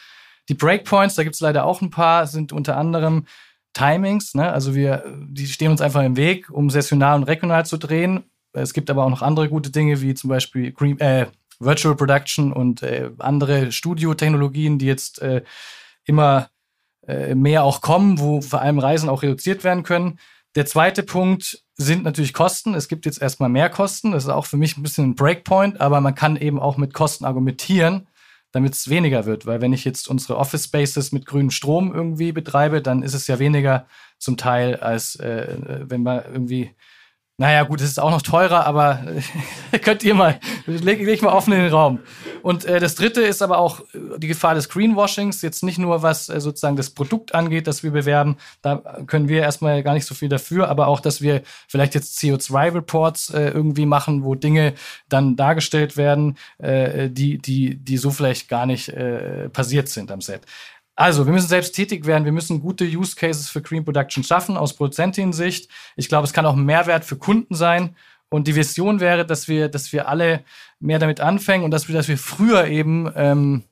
Die 0.49 0.53
Breakpoints, 0.53 1.15
da 1.15 1.23
gibt's 1.23 1.39
leider 1.39 1.65
auch 1.65 1.81
ein 1.81 1.89
paar, 1.89 2.27
sind 2.27 2.53
unter 2.53 2.77
anderem 2.77 3.25
Timings. 3.73 4.33
Ne? 4.35 4.51
Also 4.51 4.75
wir, 4.75 5.03
die 5.27 5.47
stehen 5.47 5.71
uns 5.71 5.81
einfach 5.81 6.03
im 6.03 6.17
Weg, 6.17 6.49
um 6.49 6.69
saisonal 6.69 7.15
und 7.17 7.23
regional 7.23 7.65
zu 7.65 7.77
drehen. 7.77 8.23
Es 8.53 8.73
gibt 8.73 8.89
aber 8.89 9.03
auch 9.03 9.09
noch 9.09 9.21
andere 9.21 9.49
gute 9.49 9.69
Dinge, 9.69 10.01
wie 10.01 10.13
zum 10.13 10.29
Beispiel 10.29 10.71
Green, 10.71 10.99
äh, 10.99 11.27
Virtual 11.59 11.95
Production 11.95 12.53
und 12.53 12.83
äh, 12.83 13.11
andere 13.19 13.71
Studio-Technologien, 13.71 14.79
die 14.79 14.85
jetzt 14.85 15.21
äh, 15.21 15.43
immer 16.05 16.49
äh, 17.07 17.35
mehr 17.35 17.63
auch 17.63 17.81
kommen, 17.81 18.19
wo 18.19 18.41
vor 18.41 18.61
allem 18.61 18.79
Reisen 18.79 19.09
auch 19.09 19.23
reduziert 19.23 19.63
werden 19.63 19.83
können. 19.83 20.19
Der 20.55 20.65
zweite 20.65 21.03
Punkt 21.03 21.63
sind 21.75 22.03
natürlich 22.03 22.33
Kosten. 22.33 22.73
Es 22.73 22.87
gibt 22.87 23.05
jetzt 23.05 23.21
erstmal 23.21 23.49
mehr 23.49 23.69
Kosten. 23.69 24.11
Das 24.11 24.23
ist 24.23 24.29
auch 24.29 24.45
für 24.45 24.57
mich 24.57 24.77
ein 24.77 24.83
bisschen 24.83 25.09
ein 25.09 25.15
Breakpoint, 25.15 25.81
aber 25.81 25.99
man 25.99 26.15
kann 26.15 26.37
eben 26.37 26.59
auch 26.59 26.77
mit 26.77 26.93
Kosten 26.93 27.25
argumentieren, 27.25 28.07
damit 28.51 28.73
es 28.73 28.89
weniger 28.89 29.25
wird. 29.25 29.45
Weil 29.45 29.61
wenn 29.61 29.73
ich 29.73 29.85
jetzt 29.85 30.07
unsere 30.07 30.37
Office 30.37 30.65
Spaces 30.65 31.11
mit 31.11 31.25
grünem 31.25 31.51
Strom 31.51 31.93
irgendwie 31.93 32.31
betreibe, 32.31 32.81
dann 32.81 33.03
ist 33.03 33.13
es 33.13 33.27
ja 33.27 33.39
weniger 33.39 33.87
zum 34.17 34.37
Teil, 34.37 34.77
als 34.77 35.15
äh, 35.17 35.57
wenn 35.87 36.03
man 36.03 36.23
irgendwie 36.25 36.71
naja, 37.37 37.63
gut, 37.63 37.81
es 37.81 37.89
ist 37.89 37.99
auch 37.99 38.11
noch 38.11 38.21
teurer, 38.21 38.65
aber 38.65 39.01
könnt 39.83 40.03
ihr 40.03 40.15
mal, 40.15 40.39
leg, 40.67 41.01
leg 41.01 41.21
mal 41.21 41.33
offen 41.33 41.51
in 41.51 41.59
den 41.59 41.73
Raum. 41.73 41.99
Und 42.41 42.63
äh, 42.63 42.79
das 42.79 42.95
dritte 42.95 43.21
ist 43.21 43.41
aber 43.41 43.57
auch 43.57 43.81
äh, 43.93 44.19
die 44.19 44.27
Gefahr 44.27 44.55
des 44.55 44.69
Greenwashings, 44.69 45.41
jetzt 45.41 45.61
nicht 45.61 45.77
nur 45.77 46.01
was 46.01 46.29
äh, 46.29 46.39
sozusagen 46.39 46.77
das 46.77 46.91
Produkt 46.91 47.35
angeht, 47.35 47.67
das 47.67 47.83
wir 47.83 47.91
bewerben, 47.91 48.37
da 48.61 48.77
können 49.05 49.27
wir 49.27 49.41
erstmal 49.41 49.83
gar 49.83 49.95
nicht 49.95 50.05
so 50.05 50.15
viel 50.15 50.29
dafür, 50.29 50.69
aber 50.69 50.87
auch, 50.87 51.01
dass 51.01 51.21
wir 51.21 51.41
vielleicht 51.67 51.93
jetzt 51.93 52.17
CO2-Reports 52.19 53.31
äh, 53.31 53.49
irgendwie 53.49 53.85
machen, 53.85 54.23
wo 54.23 54.35
Dinge 54.35 54.73
dann 55.09 55.35
dargestellt 55.35 55.97
werden, 55.97 56.37
äh, 56.59 57.09
die, 57.09 57.37
die, 57.37 57.75
die 57.75 57.97
so 57.97 58.11
vielleicht 58.11 58.47
gar 58.47 58.65
nicht 58.65 58.87
äh, 58.89 59.49
passiert 59.49 59.89
sind 59.89 60.09
am 60.09 60.21
Set. 60.21 60.43
Also, 60.95 61.25
wir 61.25 61.33
müssen 61.33 61.49
selbst 61.49 61.75
tätig 61.75 62.05
werden. 62.05 62.23
Wir 62.23 62.31
müssen 62.31 62.61
gute 62.61 62.85
Use 62.85 63.15
Cases 63.15 63.49
für 63.49 63.61
Green 63.61 63.83
Production 63.83 64.23
schaffen 64.23 64.55
aus 64.55 64.73
Produzentin-Sicht. 64.73 65.69
Ich 65.97 66.07
glaube, 66.07 66.25
es 66.25 66.33
kann 66.33 66.45
auch 66.45 66.55
ein 66.55 66.65
Mehrwert 66.65 67.03
für 67.03 67.17
Kunden 67.17 67.55
sein. 67.55 67.95
Und 68.29 68.47
die 68.47 68.55
Vision 68.55 68.99
wäre, 68.99 69.25
dass 69.25 69.47
wir, 69.47 69.69
dass 69.69 69.91
wir 69.93 70.07
alle 70.07 70.43
mehr 70.79 70.99
damit 70.99 71.19
anfangen 71.19 71.63
und 71.63 71.71
dass 71.71 71.87
wir, 71.87 71.95
dass 71.95 72.07
wir 72.07 72.17
früher 72.17 72.67
eben 72.67 73.11
ähm, 73.15 73.63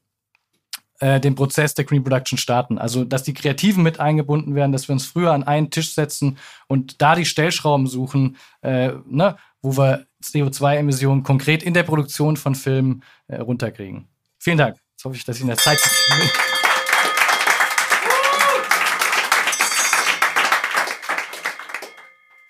äh, 1.00 1.20
den 1.20 1.36
Prozess 1.36 1.74
der 1.74 1.86
Green 1.86 2.04
Production 2.04 2.38
starten. 2.38 2.78
Also, 2.78 3.04
dass 3.04 3.24
die 3.24 3.34
Kreativen 3.34 3.84
mit 3.84 4.00
eingebunden 4.00 4.56
werden, 4.56 4.72
dass 4.72 4.88
wir 4.88 4.94
uns 4.94 5.06
früher 5.06 5.32
an 5.32 5.44
einen 5.44 5.70
Tisch 5.70 5.94
setzen 5.94 6.38
und 6.68 7.02
da 7.02 7.16
die 7.16 7.26
Stellschrauben 7.26 7.88
suchen, 7.88 8.38
äh, 8.62 8.94
ne, 9.06 9.38
wo 9.62 9.78
wir 9.78 10.06
CO2-Emissionen 10.24 11.24
konkret 11.24 11.64
in 11.64 11.74
der 11.74 11.84
Produktion 11.84 12.38
von 12.38 12.56
Filmen 12.56 13.04
äh, 13.28 13.38
runterkriegen. 13.38 14.08
Vielen 14.40 14.58
Dank. 14.58 14.78
Jetzt 14.92 15.06
hoffe 15.06 15.16
ich, 15.16 15.26
dass 15.26 15.38
ich 15.38 15.42
in 15.42 15.48
der 15.48 15.58
Zeit. 15.58 15.80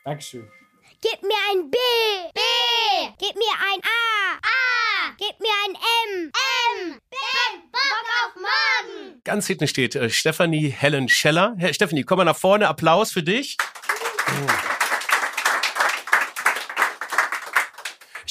Dankeschön. 0.04 0.48
Gib 1.02 1.22
mir 1.22 1.36
ein 1.52 1.70
B. 1.70 1.78
B. 2.34 2.40
Gib 3.20 3.36
mir 3.36 3.54
ein 3.74 3.82
A. 3.84 4.36
A. 4.42 5.16
Gib 5.18 5.40
mir 5.40 5.50
ein 5.66 5.76
M. 5.76 6.32
M. 6.32 7.00
Ben, 7.10 7.72
Bock 7.72 8.08
auf 8.26 8.36
morgen. 8.36 9.22
Ganz 9.24 9.48
hinten 9.48 9.68
steht 9.68 9.96
äh, 9.96 10.10
Stephanie 10.10 10.70
Helen 10.70 11.10
Scheller. 11.10 11.56
Herr 11.58 11.74
Stephanie, 11.74 12.04
komm 12.04 12.18
mal 12.18 12.26
nach 12.26 12.38
vorne. 12.38 12.68
Applaus 12.68 13.12
für 13.12 13.24
dich. 13.24 13.58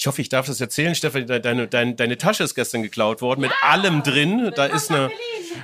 Ich 0.03 0.09
hoffe, 0.09 0.21
ich 0.21 0.29
darf 0.29 0.47
das 0.47 0.61
erzählen, 0.61 0.97
Stefanie. 0.97 1.27
Deine, 1.27 1.69
deine, 1.69 1.95
deine 1.95 2.19
Tasche 2.19 2.43
ist 2.43 2.57
gestern 2.57 2.83
geklaut 2.83 3.23
worden 3.23 3.41
mit 3.43 3.53
allem 3.63 4.03
drin. 4.03 4.51
Da 4.57 4.67
ist 4.67 4.91
eine, 4.91 5.13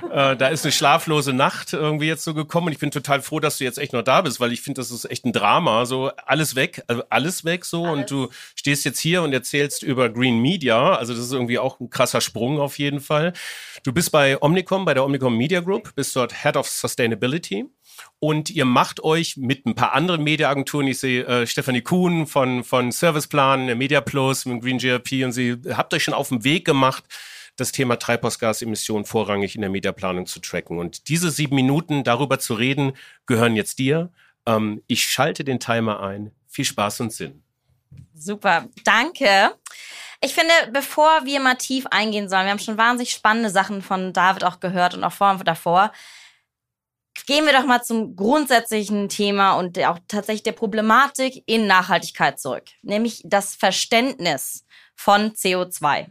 äh, 0.09 0.37
da 0.37 0.47
ist 0.47 0.63
eine 0.63 0.71
schlaflose 0.71 1.33
Nacht 1.33 1.73
irgendwie 1.73 2.07
jetzt 2.07 2.23
so 2.23 2.33
gekommen. 2.33 2.67
Und 2.67 2.71
ich 2.71 2.79
bin 2.79 2.89
total 2.89 3.21
froh, 3.21 3.41
dass 3.41 3.57
du 3.57 3.65
jetzt 3.65 3.77
echt 3.77 3.91
noch 3.91 4.01
da 4.01 4.21
bist, 4.21 4.39
weil 4.39 4.53
ich 4.53 4.61
finde, 4.61 4.79
das 4.79 4.91
ist 4.91 5.03
echt 5.11 5.25
ein 5.25 5.33
Drama. 5.33 5.85
So 5.85 6.11
alles 6.25 6.55
weg, 6.55 6.83
also 6.87 7.03
alles 7.09 7.43
weg 7.43 7.65
so. 7.65 7.83
Alles. 7.83 7.99
Und 7.99 8.11
du 8.11 8.29
stehst 8.55 8.85
jetzt 8.85 9.01
hier 9.01 9.23
und 9.23 9.33
erzählst 9.33 9.83
über 9.83 10.07
Green 10.07 10.39
Media. 10.39 10.95
Also 10.95 11.13
das 11.13 11.25
ist 11.25 11.33
irgendwie 11.33 11.59
auch 11.59 11.81
ein 11.81 11.89
krasser 11.89 12.21
Sprung 12.21 12.61
auf 12.61 12.79
jeden 12.79 13.01
Fall. 13.01 13.33
Du 13.83 13.91
bist 13.91 14.09
bei 14.09 14.41
Omnicom, 14.41 14.85
bei 14.85 14.93
der 14.93 15.03
Omnicom 15.03 15.35
Media 15.35 15.59
Group, 15.59 15.93
bist 15.95 16.15
dort 16.15 16.43
Head 16.43 16.55
of 16.55 16.69
Sustainability. 16.69 17.65
Und 18.19 18.49
ihr 18.49 18.65
macht 18.65 19.03
euch 19.03 19.37
mit 19.37 19.65
ein 19.65 19.75
paar 19.75 19.93
anderen 19.93 20.23
Mediaagenturen, 20.23 20.87
ich 20.87 20.99
sehe 20.99 21.25
äh, 21.25 21.47
Stefanie 21.47 21.81
Kuhn 21.81 22.27
von, 22.27 22.63
von 22.63 22.91
Serviceplan, 22.91 23.77
Media 23.77 24.01
Plus, 24.01 24.45
mit 24.45 24.61
Green 24.61 24.77
GRP 24.77 25.23
und 25.23 25.31
sie 25.31 25.57
habt 25.71 25.93
euch 25.93 26.03
schon 26.03 26.13
auf 26.13 26.29
den 26.29 26.43
Weg 26.43 26.65
gemacht, 26.65 27.03
das 27.55 27.71
Thema 27.71 27.97
Treibhausgasemissionen 27.97 29.05
vorrangig 29.05 29.55
in 29.55 29.61
der 29.61 29.69
Mediaplanung 29.69 30.25
zu 30.25 30.39
tracken. 30.39 30.79
Und 30.79 31.07
diese 31.09 31.31
sieben 31.31 31.55
Minuten 31.55 32.03
darüber 32.03 32.39
zu 32.39 32.53
reden, 32.53 32.93
gehören 33.25 33.55
jetzt 33.55 33.79
dir. 33.79 34.11
Ähm, 34.45 34.83
ich 34.87 35.03
schalte 35.03 35.43
den 35.43 35.59
Timer 35.59 36.01
ein. 36.01 36.31
Viel 36.47 36.65
Spaß 36.65 37.01
und 37.01 37.13
Sinn. 37.13 37.43
Super, 38.13 38.67
danke. 38.83 39.53
Ich 40.21 40.33
finde, 40.33 40.53
bevor 40.73 41.25
wir 41.25 41.39
mal 41.39 41.55
tief 41.55 41.85
eingehen 41.87 42.27
sollen, 42.27 42.45
wir 42.45 42.51
haben 42.51 42.59
schon 42.59 42.77
wahnsinnig 42.77 43.11
spannende 43.11 43.49
Sachen 43.49 43.81
von 43.81 44.11
David 44.11 44.43
auch 44.43 44.59
gehört 44.59 44.93
und 44.93 45.03
auch 45.03 45.13
vor 45.13 45.31
und 45.31 45.47
davor. 45.47 45.91
Gehen 47.29 47.45
wir 47.45 47.53
doch 47.53 47.67
mal 47.67 47.83
zum 47.83 48.15
grundsätzlichen 48.15 49.07
Thema 49.07 49.53
und 49.59 49.77
auch 49.85 49.99
tatsächlich 50.07 50.41
der 50.41 50.53
Problematik 50.53 51.43
in 51.45 51.67
Nachhaltigkeit 51.67 52.39
zurück, 52.39 52.63
nämlich 52.81 53.21
das 53.23 53.53
Verständnis 53.53 54.65
von 54.95 55.33
CO2. 55.33 56.07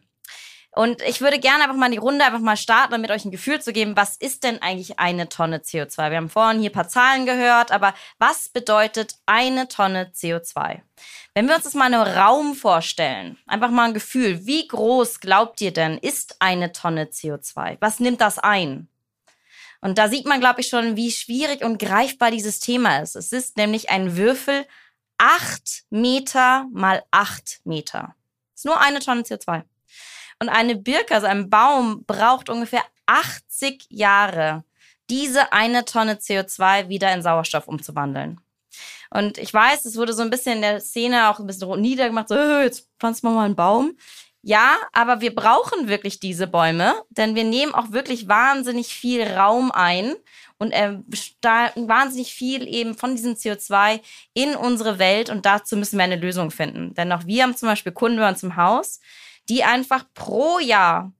Und 0.76 1.02
ich 1.02 1.20
würde 1.20 1.40
gerne 1.40 1.64
einfach 1.64 1.74
mal 1.74 1.90
die 1.90 1.96
Runde 1.96 2.24
einfach 2.24 2.38
mal 2.38 2.56
starten, 2.56 2.94
um 2.94 3.00
mit 3.00 3.10
euch 3.10 3.24
ein 3.24 3.32
Gefühl 3.32 3.60
zu 3.60 3.72
geben, 3.72 3.96
was 3.96 4.14
ist 4.14 4.44
denn 4.44 4.62
eigentlich 4.62 5.00
eine 5.00 5.28
Tonne 5.28 5.58
CO2? 5.58 6.10
Wir 6.10 6.18
haben 6.18 6.30
vorhin 6.30 6.60
hier 6.60 6.70
ein 6.70 6.72
paar 6.72 6.86
Zahlen 6.86 7.26
gehört, 7.26 7.72
aber 7.72 7.94
was 8.20 8.48
bedeutet 8.48 9.16
eine 9.26 9.66
Tonne 9.66 10.12
CO2? 10.14 10.82
Wenn 11.34 11.48
wir 11.48 11.56
uns 11.56 11.64
das 11.64 11.74
mal 11.74 11.88
in 11.88 11.94
einem 11.94 12.16
Raum 12.16 12.54
vorstellen, 12.54 13.38
einfach 13.48 13.72
mal 13.72 13.86
ein 13.86 13.94
Gefühl, 13.94 14.46
wie 14.46 14.68
groß 14.68 15.18
glaubt 15.18 15.60
ihr 15.62 15.72
denn 15.72 15.98
ist 15.98 16.36
eine 16.38 16.70
Tonne 16.70 17.06
CO2? 17.06 17.78
Was 17.80 17.98
nimmt 17.98 18.20
das 18.20 18.38
ein? 18.38 18.88
Und 19.80 19.98
da 19.98 20.08
sieht 20.08 20.26
man, 20.26 20.40
glaube 20.40 20.60
ich, 20.60 20.68
schon, 20.68 20.96
wie 20.96 21.10
schwierig 21.10 21.62
und 21.62 21.78
greifbar 21.78 22.30
dieses 22.30 22.58
Thema 22.60 22.98
ist. 22.98 23.14
Es 23.14 23.32
ist 23.32 23.56
nämlich 23.56 23.90
ein 23.90 24.16
Würfel 24.16 24.66
acht 25.18 25.84
Meter 25.90 26.66
mal 26.72 27.02
acht 27.10 27.60
Meter. 27.64 28.14
Das 28.52 28.60
ist 28.60 28.64
nur 28.64 28.80
eine 28.80 29.00
Tonne 29.00 29.22
CO2. 29.22 29.62
Und 30.40 30.48
eine 30.48 30.76
Birke, 30.76 31.14
also 31.14 31.26
ein 31.26 31.50
Baum, 31.50 32.04
braucht 32.06 32.48
ungefähr 32.48 32.82
80 33.06 33.86
Jahre, 33.88 34.64
diese 35.10 35.52
eine 35.52 35.84
Tonne 35.84 36.14
CO2 36.14 36.88
wieder 36.88 37.12
in 37.12 37.22
Sauerstoff 37.22 37.66
umzuwandeln. 37.66 38.40
Und 39.10 39.38
ich 39.38 39.52
weiß, 39.52 39.84
es 39.86 39.96
wurde 39.96 40.12
so 40.12 40.22
ein 40.22 40.30
bisschen 40.30 40.56
in 40.56 40.62
der 40.62 40.80
Szene 40.80 41.30
auch 41.30 41.40
ein 41.40 41.46
bisschen 41.46 41.80
niedergemacht, 41.80 42.28
so, 42.28 42.34
jetzt 42.36 42.88
pflanzen 42.98 43.26
wir 43.28 43.30
mal 43.30 43.46
einen 43.46 43.56
Baum. 43.56 43.96
Ja, 44.42 44.76
aber 44.92 45.20
wir 45.20 45.34
brauchen 45.34 45.88
wirklich 45.88 46.20
diese 46.20 46.46
Bäume, 46.46 46.94
denn 47.10 47.34
wir 47.34 47.44
nehmen 47.44 47.74
auch 47.74 47.90
wirklich 47.90 48.28
wahnsinnig 48.28 48.94
viel 48.94 49.22
Raum 49.22 49.72
ein 49.72 50.14
und 50.58 50.70
äh, 50.72 50.98
wahnsinnig 51.42 52.32
viel 52.32 52.66
eben 52.68 52.94
von 52.94 53.16
diesem 53.16 53.34
CO2 53.34 54.00
in 54.34 54.54
unsere 54.54 54.98
Welt 54.98 55.28
und 55.28 55.44
dazu 55.44 55.76
müssen 55.76 55.98
wir 55.98 56.04
eine 56.04 56.16
Lösung 56.16 56.50
finden. 56.50 56.94
Denn 56.94 57.12
auch 57.12 57.26
wir 57.26 57.42
haben 57.42 57.56
zum 57.56 57.68
Beispiel 57.68 57.92
Kunden 57.92 58.18
bei 58.18 58.28
uns 58.28 58.42
im 58.42 58.56
Haus, 58.56 59.00
die 59.48 59.64
einfach 59.64 60.04
pro 60.14 60.58
Jahr 60.60 61.12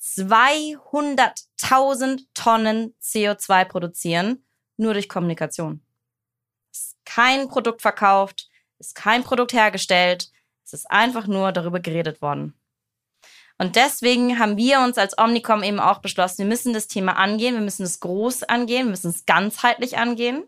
200.000 0.00 2.26
Tonnen 2.34 2.94
CO2 3.02 3.64
produzieren, 3.64 4.44
nur 4.76 4.92
durch 4.92 5.08
Kommunikation. 5.08 5.80
Es 6.72 6.80
ist 6.80 6.96
kein 7.04 7.48
Produkt 7.48 7.82
verkauft, 7.82 8.48
ist 8.78 8.94
kein 8.94 9.24
Produkt 9.24 9.52
hergestellt, 9.52 10.30
es 10.64 10.74
ist 10.74 10.88
einfach 10.90 11.26
nur 11.26 11.50
darüber 11.52 11.80
geredet 11.80 12.22
worden. 12.22 12.54
Und 13.58 13.76
deswegen 13.76 14.38
haben 14.38 14.56
wir 14.56 14.80
uns 14.80 14.98
als 14.98 15.16
Omnicom 15.16 15.62
eben 15.62 15.80
auch 15.80 15.98
beschlossen, 15.98 16.38
wir 16.38 16.46
müssen 16.46 16.74
das 16.74 16.88
Thema 16.88 17.16
angehen, 17.16 17.54
wir 17.54 17.62
müssen 17.62 17.84
es 17.84 18.00
groß 18.00 18.42
angehen, 18.44 18.84
wir 18.84 18.90
müssen 18.90 19.10
es 19.10 19.24
ganzheitlich 19.24 19.96
angehen. 19.96 20.44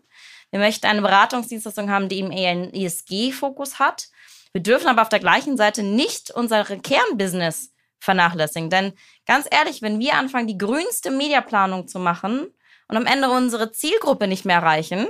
Wir 0.51 0.59
möchten 0.59 0.87
eine 0.87 1.01
Beratungsdienstleistung 1.01 1.89
haben, 1.91 2.09
die 2.09 2.17
eben 2.17 2.31
eher 2.31 2.51
einen 2.51 2.73
ESG-Fokus 2.73 3.79
hat. 3.79 4.09
Wir 4.51 4.61
dürfen 4.61 4.87
aber 4.87 5.03
auf 5.03 5.09
der 5.09 5.19
gleichen 5.19 5.57
Seite 5.57 5.83
nicht 5.83 6.31
unser 6.31 6.63
Kernbusiness 6.63 7.71
vernachlässigen. 7.99 8.69
Denn 8.69 8.93
ganz 9.25 9.47
ehrlich, 9.51 9.81
wenn 9.81 9.99
wir 9.99 10.15
anfangen, 10.15 10.47
die 10.47 10.57
grünste 10.57 11.11
Mediaplanung 11.11 11.87
zu 11.87 11.99
machen 11.99 12.47
und 12.87 12.97
am 12.97 13.05
Ende 13.05 13.29
unsere 13.29 13.71
Zielgruppe 13.71 14.27
nicht 14.27 14.45
mehr 14.45 14.57
erreichen, 14.57 15.07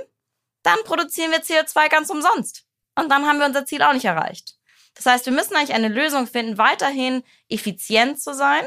dann 0.63 0.77
produzieren 0.83 1.31
wir 1.31 1.41
CO2 1.41 1.89
ganz 1.89 2.09
umsonst. 2.09 2.65
Und 2.95 3.09
dann 3.09 3.25
haben 3.25 3.39
wir 3.39 3.45
unser 3.45 3.65
Ziel 3.65 3.81
auch 3.81 3.93
nicht 3.93 4.05
erreicht. 4.05 4.58
Das 4.99 5.05
heißt, 5.05 5.25
wir 5.27 5.33
müssen 5.33 5.55
eigentlich 5.55 5.73
eine 5.73 5.87
Lösung 5.87 6.27
finden, 6.27 6.57
weiterhin 6.57 7.23
effizient 7.47 8.19
zu 8.19 8.33
sein, 8.33 8.65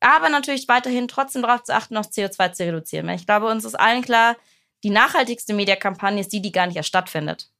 aber 0.00 0.28
natürlich 0.28 0.66
weiterhin 0.66 1.06
trotzdem 1.06 1.42
darauf 1.42 1.62
zu 1.62 1.72
achten, 1.72 1.94
noch 1.94 2.06
CO2 2.06 2.52
zu 2.52 2.64
reduzieren. 2.64 3.08
Ich 3.10 3.24
glaube, 3.24 3.46
uns 3.46 3.64
ist 3.64 3.76
allen 3.76 4.02
klar, 4.02 4.36
die 4.82 4.90
nachhaltigste 4.90 5.54
Mediakampagne 5.54 6.20
ist 6.20 6.32
die, 6.32 6.42
die 6.42 6.50
gar 6.50 6.66
nicht 6.66 6.76
erst 6.76 6.88
stattfindet. 6.88 7.50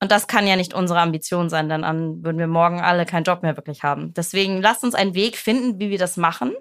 Und 0.00 0.10
das 0.10 0.26
kann 0.26 0.48
ja 0.48 0.56
nicht 0.56 0.74
unsere 0.74 0.98
Ambition 0.98 1.48
sein, 1.48 1.68
denn 1.68 1.82
dann 1.82 2.24
würden 2.24 2.38
wir 2.38 2.48
morgen 2.48 2.80
alle 2.80 3.06
keinen 3.06 3.22
Job 3.22 3.42
mehr 3.42 3.56
wirklich 3.56 3.84
haben. 3.84 4.12
Deswegen 4.14 4.60
lasst 4.60 4.82
uns 4.82 4.96
einen 4.96 5.14
Weg 5.14 5.36
finden, 5.36 5.78
wie 5.78 5.90
wir 5.90 5.98
das 5.98 6.16
machen. 6.16 6.52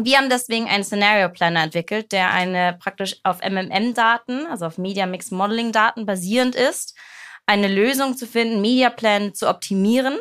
Wir 0.00 0.18
haben 0.18 0.30
deswegen 0.30 0.68
einen 0.68 0.84
Scenario 0.84 1.28
Planner 1.30 1.64
entwickelt, 1.64 2.12
der 2.12 2.30
eine 2.30 2.78
praktisch 2.80 3.16
auf 3.24 3.40
MMM-Daten, 3.40 4.46
also 4.46 4.66
auf 4.66 4.78
Media 4.78 5.04
Mix 5.04 5.32
Modeling-Daten 5.32 6.06
basierend 6.06 6.54
ist, 6.54 6.96
eine 7.46 7.68
Lösung 7.68 8.16
zu 8.16 8.26
finden, 8.26 8.60
Mediaplan 8.60 9.34
zu 9.34 9.48
optimieren, 9.48 10.18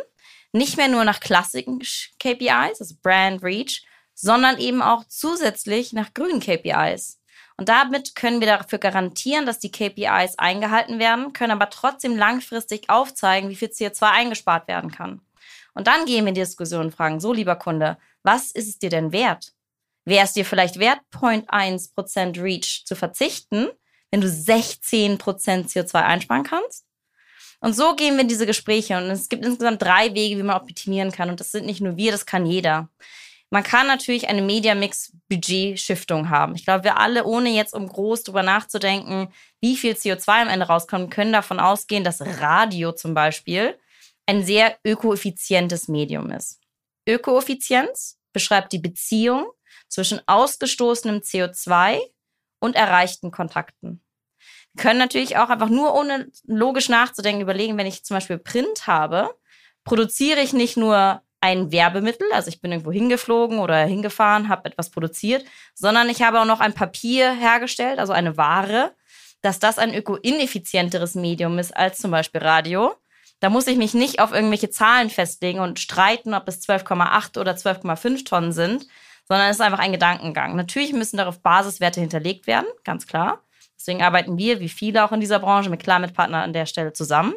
nicht 0.54 0.78
mehr 0.78 0.88
nur 0.88 1.06
nach 1.06 1.20
klassischen 1.20 1.80
KPIs, 2.20 2.82
also 2.82 2.96
Brand 3.01 3.44
Reach, 3.44 3.86
sondern 4.13 4.58
eben 4.58 4.82
auch 4.82 5.04
zusätzlich 5.08 5.94
nach 5.94 6.13
grünen 6.13 6.40
KPIs. 6.40 7.20
Und 7.58 7.70
damit 7.70 8.16
können 8.16 8.40
wir 8.40 8.48
dafür 8.48 8.80
garantieren, 8.80 9.46
dass 9.46 9.60
die 9.60 9.72
KPIs 9.72 10.38
eingehalten 10.38 11.00
werden, 11.00 11.34
können 11.34 11.51
aber 11.51 11.70
trotzdem 11.70 12.18
langfristig 12.18 12.90
aufzeigen, 12.90 13.50
wie 13.50 13.56
viel 13.56 13.70
CO2 13.70 14.12
eingespart 14.12 14.68
werden 14.68 14.92
kann. 14.92 15.22
Und 15.74 15.88
dann 15.88 16.06
gehen 16.06 16.25
wir 16.25 16.30
in 16.30 16.36
die 16.36 16.42
Diskussion 16.42 16.86
und 16.86 16.96
fragen, 16.96 17.20
so 17.20 17.34
lieber 17.34 17.56
Kunde, 17.56 17.98
was 18.24 18.51
ist 18.51 18.68
es 18.68 18.80
dir 18.80 18.90
denn 18.90 19.12
wert? 19.12 19.54
Wäre 20.06 20.25
es 20.25 20.34
dir 20.34 20.46
vielleicht 20.46 20.80
wert, 20.80 21.00
0.1% 21.13 22.42
Reach 22.42 22.84
zu 22.86 22.96
verzichten, 22.96 23.68
wenn 24.10 24.22
du 24.22 24.28
16% 24.28 25.20
CO2 25.20 25.96
einsparen 26.01 26.44
kannst? 26.44 26.86
Und 27.62 27.74
so 27.74 27.96
gehen 27.96 28.15
wir 28.15 28.22
in 28.22 28.27
diese 28.27 28.46
Gespräche. 28.46 28.98
Und 28.98 29.03
es 29.03 29.30
gibt 29.30 29.46
insgesamt 29.46 29.82
drei 29.82 30.13
Wege, 30.13 30.38
wie 30.38 30.44
man 30.44 30.58
optimieren 30.58 31.12
kann. 31.12 31.30
Und 31.30 31.39
das 31.39 31.51
sind 31.51 31.65
nicht 31.65 31.80
nur 31.80 31.96
wir, 31.96 32.12
das 32.12 32.25
kann 32.25 32.46
jeder. 32.46 32.89
Man 33.51 33.63
kann 33.63 33.86
natürlich 33.86 34.30
eine 34.30 34.41
Media 34.41 34.75
Mix 34.75 35.12
Budget-Shiftung 35.30 36.30
haben. 36.30 36.56
Ich 36.56 36.65
glaube, 36.65 36.86
wir 36.86 36.98
alle, 36.98 37.25
ohne 37.25 37.50
jetzt 37.50 37.74
um 37.74 37.88
groß 37.88 38.24
drüber 38.24 38.44
nachzudenken, 38.44 39.32
wie 39.60 39.75
viel 39.75 39.94
CO2 39.94 40.44
am 40.44 40.48
Ende 40.48 40.68
rauskommt, 40.68 41.12
können 41.12 41.34
davon 41.34 41.60
ausgehen, 41.60 42.03
dass 42.03 42.22
Radio 42.22 42.94
zum 42.94 43.13
Beispiel 43.13 43.77
ein 44.25 44.44
sehr 44.44 44.77
ökoeffizientes 44.86 45.88
Medium 45.88 46.32
ist. 46.32 46.60
Ökoeffizienz 47.08 48.18
beschreibt 48.32 48.72
die 48.72 48.80
Beziehung 48.80 49.51
zwischen 49.89 50.22
ausgestoßenem 50.25 51.20
CO2 51.20 52.00
und 52.60 52.75
erreichten 52.75 53.32
Kontakten. 53.32 54.01
Können 54.78 55.00
natürlich 55.00 55.38
auch 55.38 55.50
einfach 55.50 55.70
nur 55.70 55.94
ohne 55.94 56.32
logisch 56.46 56.90
nachzudenken 56.90 57.42
überlegen, 57.42 57.78
wenn 57.78 57.88
ich 57.88 58.04
zum 58.04 58.16
Beispiel 58.16 58.38
Print 58.38 58.88
habe, 58.88 59.30
produziere 59.84 60.40
ich 60.40 60.54
nicht 60.54 60.78
nur 60.78 61.22
ein 61.42 61.72
Werbemittel, 61.72 62.28
also 62.34 62.50
ich 62.50 62.62
bin 62.62 62.72
irgendwo 62.72 62.92
hingeflogen 62.92 63.60
oder 63.60 63.84
hingefahren, 63.84 64.48
habe 64.48 64.70
etwas 64.70 64.92
produziert, 64.92 65.44
sondern 65.74 66.08
ich 66.08 66.22
habe 66.22 66.40
auch 66.40 66.46
noch 66.46 66.60
ein 66.60 66.74
Papier 66.74 67.34
hergestellt, 67.34 68.00
also 68.00 68.13
eine 68.13 68.38
Ware, 68.38 68.94
dass 69.42 69.58
das 69.58 69.80
ein 69.80 69.94
öko-ineffizienteres 69.94 71.16
Medium 71.16 71.58
ist 71.58 71.75
als 71.75 71.98
zum 71.98 72.12
Beispiel 72.12 72.42
Radio. 72.42 72.94
Da 73.40 73.50
muss 73.50 73.66
ich 73.66 73.75
mich 73.75 73.96
nicht 73.96 74.20
auf 74.20 74.32
irgendwelche 74.34 74.70
Zahlen 74.70 75.10
festlegen 75.10 75.60
und 75.60 75.80
streiten, 75.80 76.36
ob 76.36 76.48
es 76.48 76.62
12,8 76.62 77.40
oder 77.40 77.54
12,5 77.54 78.24
Tonnen 78.24 78.51
sind, 78.51 78.86
sondern 79.28 79.50
es 79.50 79.58
ist 79.58 79.62
einfach 79.62 79.80
ein 79.80 79.94
Gedankengang. 79.94 80.56
Natürlich 80.56 80.94
müssen 80.94 81.18
darauf 81.18 81.42
Basiswerte 81.42 82.00
hinterlegt 82.00 82.46
werden, 82.46 82.68
ganz 82.84 83.08
klar. 83.08 83.42
Deswegen 83.82 84.04
arbeiten 84.04 84.38
wir, 84.38 84.60
wie 84.60 84.70
viele 84.70 85.04
auch 85.04 85.12
in 85.12 85.20
dieser 85.20 85.40
Branche, 85.40 85.72
mit 85.72 85.82
Climate-Partnern 85.82 86.44
an 86.44 86.54
der 86.54 86.68
Stelle 86.68 86.94
zusammen. 86.94 87.34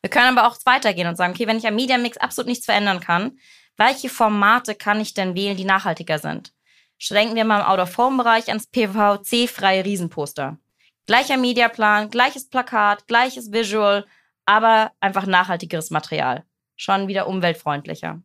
Wir 0.00 0.08
können 0.08 0.38
aber 0.38 0.48
auch 0.48 0.56
weitergehen 0.64 1.06
und 1.06 1.16
sagen, 1.16 1.34
okay, 1.34 1.46
wenn 1.46 1.58
ich 1.58 1.66
am 1.66 1.74
Media 1.74 1.98
Mix 1.98 2.16
absolut 2.16 2.48
nichts 2.48 2.64
verändern 2.64 3.00
kann, 3.00 3.38
welche 3.76 4.08
Formate 4.08 4.74
kann 4.74 4.98
ich 5.00 5.12
denn 5.12 5.34
wählen, 5.34 5.56
die 5.56 5.66
nachhaltiger 5.66 6.18
sind? 6.18 6.54
Schwenken 6.96 7.36
wir 7.36 7.44
mal 7.44 7.60
im 7.60 7.66
Out-of-Home-Bereich 7.66 8.48
ans 8.48 8.66
PVC-freie 8.66 9.84
Riesenposter. 9.84 10.56
Gleicher 11.06 11.36
Mediaplan, 11.36 12.08
gleiches 12.08 12.48
Plakat, 12.48 13.06
gleiches 13.06 13.52
Visual, 13.52 14.06
aber 14.46 14.92
einfach 15.00 15.26
nachhaltigeres 15.26 15.90
Material. 15.90 16.44
Schon 16.76 17.08
wieder 17.08 17.26
umweltfreundlicher. 17.26 18.22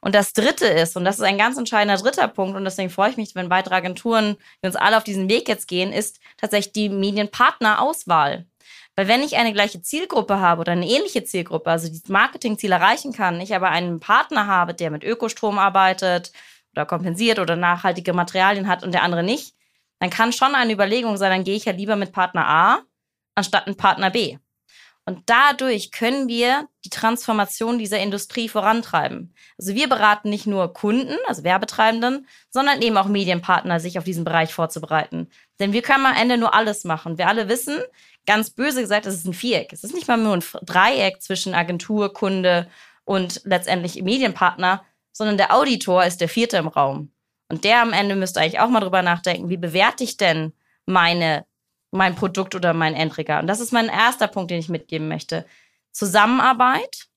Und 0.00 0.14
das 0.14 0.32
dritte 0.32 0.66
ist, 0.66 0.96
und 0.96 1.04
das 1.04 1.18
ist 1.18 1.24
ein 1.24 1.36
ganz 1.36 1.58
entscheidender 1.58 2.00
dritter 2.00 2.28
Punkt, 2.28 2.56
und 2.56 2.64
deswegen 2.64 2.90
freue 2.90 3.10
ich 3.10 3.16
mich, 3.16 3.34
wenn 3.34 3.50
weitere 3.50 3.74
Agenturen, 3.74 4.36
wir 4.60 4.68
uns 4.68 4.76
alle 4.76 4.96
auf 4.96 5.04
diesen 5.04 5.28
Weg 5.28 5.48
jetzt 5.48 5.68
gehen, 5.68 5.92
ist 5.92 6.20
tatsächlich 6.38 6.72
die 6.72 6.88
Medienpartnerauswahl. 6.88 8.46
Weil 8.96 9.08
wenn 9.08 9.22
ich 9.22 9.36
eine 9.36 9.52
gleiche 9.52 9.82
Zielgruppe 9.82 10.40
habe 10.40 10.60
oder 10.62 10.72
eine 10.72 10.86
ähnliche 10.86 11.24
Zielgruppe, 11.24 11.70
also 11.70 11.88
die 11.88 12.00
Marketingziel 12.10 12.72
erreichen 12.72 13.12
kann, 13.12 13.40
ich 13.40 13.54
aber 13.54 13.70
einen 13.70 14.00
Partner 14.00 14.46
habe, 14.46 14.74
der 14.74 14.90
mit 14.90 15.04
Ökostrom 15.04 15.58
arbeitet 15.58 16.32
oder 16.72 16.86
kompensiert 16.86 17.38
oder 17.38 17.56
nachhaltige 17.56 18.12
Materialien 18.12 18.68
hat 18.68 18.82
und 18.82 18.92
der 18.92 19.02
andere 19.02 19.22
nicht, 19.22 19.54
dann 20.00 20.10
kann 20.10 20.32
schon 20.32 20.54
eine 20.54 20.72
Überlegung 20.72 21.16
sein, 21.18 21.30
dann 21.30 21.44
gehe 21.44 21.56
ich 21.56 21.66
ja 21.66 21.72
lieber 21.72 21.96
mit 21.96 22.12
Partner 22.12 22.46
A 22.46 22.82
anstatt 23.34 23.66
mit 23.66 23.76
Partner 23.76 24.10
B. 24.10 24.38
Und 25.06 25.22
dadurch 25.26 25.90
können 25.90 26.28
wir 26.28 26.68
die 26.84 26.90
Transformation 26.90 27.78
dieser 27.78 27.98
Industrie 27.98 28.48
vorantreiben. 28.48 29.34
Also 29.58 29.74
wir 29.74 29.88
beraten 29.88 30.30
nicht 30.30 30.46
nur 30.46 30.72
Kunden, 30.72 31.16
also 31.26 31.42
Werbetreibenden, 31.42 32.28
sondern 32.50 32.80
eben 32.82 32.96
auch 32.96 33.08
Medienpartner, 33.08 33.80
sich 33.80 33.98
auf 33.98 34.04
diesen 34.04 34.24
Bereich 34.24 34.52
vorzubereiten. 34.52 35.28
Denn 35.58 35.72
wir 35.72 35.82
können 35.82 36.06
am 36.06 36.16
Ende 36.16 36.36
nur 36.36 36.54
alles 36.54 36.84
machen. 36.84 37.18
Wir 37.18 37.28
alle 37.28 37.48
wissen, 37.48 37.78
ganz 38.26 38.50
böse 38.50 38.82
gesagt, 38.82 39.06
es 39.06 39.14
ist 39.14 39.26
ein 39.26 39.34
Viereck. 39.34 39.72
Es 39.72 39.84
ist 39.84 39.94
nicht 39.94 40.06
mal 40.06 40.16
nur 40.16 40.34
ein 40.34 40.44
Dreieck 40.62 41.20
zwischen 41.20 41.54
Agentur, 41.54 42.12
Kunde 42.12 42.68
und 43.04 43.40
letztendlich 43.44 44.00
Medienpartner, 44.02 44.84
sondern 45.12 45.36
der 45.36 45.54
Auditor 45.54 46.04
ist 46.04 46.20
der 46.20 46.28
vierte 46.28 46.58
im 46.58 46.68
Raum. 46.68 47.10
Und 47.48 47.64
der 47.64 47.82
am 47.82 47.92
Ende 47.92 48.14
müsste 48.14 48.40
eigentlich 48.40 48.60
auch 48.60 48.68
mal 48.68 48.80
drüber 48.80 49.02
nachdenken, 49.02 49.48
wie 49.48 49.56
bewerte 49.56 50.04
ich 50.04 50.16
denn 50.16 50.52
meine 50.86 51.44
mein 51.90 52.14
Produkt 52.14 52.54
oder 52.54 52.72
mein 52.72 52.94
Endregal. 52.94 53.40
Und 53.40 53.46
das 53.46 53.60
ist 53.60 53.72
mein 53.72 53.88
erster 53.88 54.28
Punkt, 54.28 54.50
den 54.50 54.60
ich 54.60 54.68
mitgeben 54.68 55.08
möchte. 55.08 55.46
Zusammenarbeit, 55.92 57.08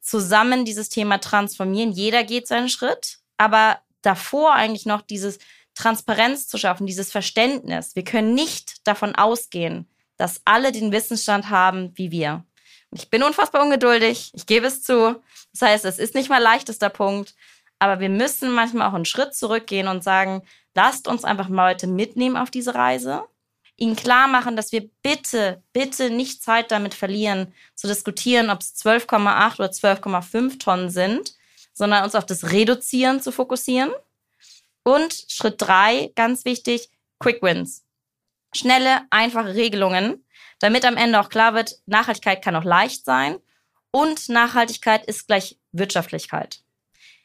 zusammen 0.00 0.64
dieses 0.64 0.88
Thema 0.88 1.18
transformieren. 1.18 1.92
Jeder 1.92 2.24
geht 2.24 2.48
seinen 2.48 2.68
Schritt, 2.68 3.18
aber 3.36 3.78
davor 4.02 4.54
eigentlich 4.54 4.86
noch 4.86 5.02
dieses 5.02 5.38
Transparenz 5.74 6.48
zu 6.48 6.58
schaffen, 6.58 6.86
dieses 6.86 7.12
Verständnis. 7.12 7.94
Wir 7.94 8.04
können 8.04 8.34
nicht 8.34 8.86
davon 8.86 9.14
ausgehen, 9.14 9.88
dass 10.16 10.40
alle 10.44 10.72
den 10.72 10.90
Wissensstand 10.90 11.50
haben 11.50 11.92
wie 11.96 12.10
wir. 12.10 12.44
Und 12.90 13.02
ich 13.02 13.10
bin 13.10 13.22
unfassbar 13.22 13.62
ungeduldig, 13.62 14.32
ich 14.34 14.46
gebe 14.46 14.66
es 14.66 14.82
zu. 14.82 15.20
Das 15.52 15.62
heißt, 15.62 15.84
es 15.84 15.98
ist 15.98 16.14
nicht 16.14 16.30
mal 16.30 16.42
leichtester 16.42 16.88
Punkt, 16.88 17.34
aber 17.78 18.00
wir 18.00 18.08
müssen 18.08 18.52
manchmal 18.52 18.88
auch 18.88 18.94
einen 18.94 19.04
Schritt 19.04 19.34
zurückgehen 19.34 19.88
und 19.88 20.02
sagen, 20.02 20.42
lasst 20.74 21.08
uns 21.08 21.24
einfach 21.24 21.48
mal 21.48 21.70
Leute 21.70 21.86
mitnehmen 21.86 22.36
auf 22.36 22.50
diese 22.50 22.74
Reise 22.74 23.24
ihnen 23.76 23.96
klar 23.96 24.26
machen, 24.28 24.56
dass 24.56 24.72
wir 24.72 24.88
bitte, 25.02 25.62
bitte 25.72 26.10
nicht 26.10 26.42
Zeit 26.42 26.70
damit 26.70 26.94
verlieren, 26.94 27.52
zu 27.74 27.86
diskutieren, 27.86 28.50
ob 28.50 28.60
es 28.60 28.74
12,8 28.76 29.54
oder 29.58 29.70
12,5 29.70 30.58
Tonnen 30.58 30.90
sind, 30.90 31.34
sondern 31.74 32.04
uns 32.04 32.14
auf 32.14 32.24
das 32.24 32.50
Reduzieren 32.50 33.20
zu 33.20 33.32
fokussieren. 33.32 33.90
Und 34.82 35.26
Schritt 35.28 35.56
drei, 35.58 36.12
ganz 36.14 36.44
wichtig, 36.44 36.90
Quick 37.18 37.42
Wins. 37.42 37.84
Schnelle, 38.54 39.02
einfache 39.10 39.54
Regelungen, 39.54 40.24
damit 40.60 40.84
am 40.84 40.96
Ende 40.96 41.20
auch 41.20 41.28
klar 41.28 41.54
wird, 41.54 41.76
Nachhaltigkeit 41.86 42.42
kann 42.42 42.56
auch 42.56 42.64
leicht 42.64 43.04
sein 43.04 43.38
und 43.90 44.28
Nachhaltigkeit 44.28 45.04
ist 45.04 45.26
gleich 45.26 45.58
Wirtschaftlichkeit. 45.72 46.60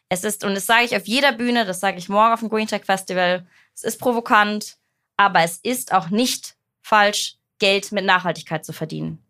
Es 0.10 0.26
ist, 0.26 0.44
und 0.44 0.56
das 0.56 0.66
sage 0.66 0.84
ich 0.84 0.96
auf 0.98 1.08
jeder 1.08 1.32
Bühne, 1.32 1.66
das 1.66 1.80
sage 1.80 1.98
ich 1.98 2.10
morgen 2.10 2.34
auf 2.34 2.42
dem 2.42 2.50
Green 2.50 2.68
Tech 2.68 2.84
Festival, 2.84 3.48
es 3.74 3.84
ist 3.84 4.00
provokant, 4.00 4.78
aber 5.22 5.42
es 5.42 5.58
ist 5.58 5.94
auch 5.94 6.10
nicht 6.10 6.56
falsch, 6.82 7.36
Geld 7.60 7.92
mit 7.92 8.06
Nachhaltigkeit 8.06 8.66
zu 8.66 8.74
verdienen. 8.74 9.24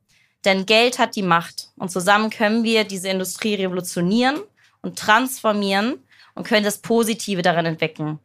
Denn 0.45 0.65
Geld 0.65 0.99
hat 0.99 1.15
die 1.15 1.21
Macht 1.21 1.69
und 1.75 1.91
zusammen 1.91 2.29
können 2.29 2.63
wir 2.63 2.83
diese 2.83 3.09
Industrie 3.09 3.55
revolutionieren 3.55 4.39
und 4.81 4.97
transformieren 4.97 6.01
und 6.33 6.47
können 6.47 6.63
das 6.63 6.79
Positive 6.79 7.41
darin 7.41 7.65
entwickeln. 7.65 8.19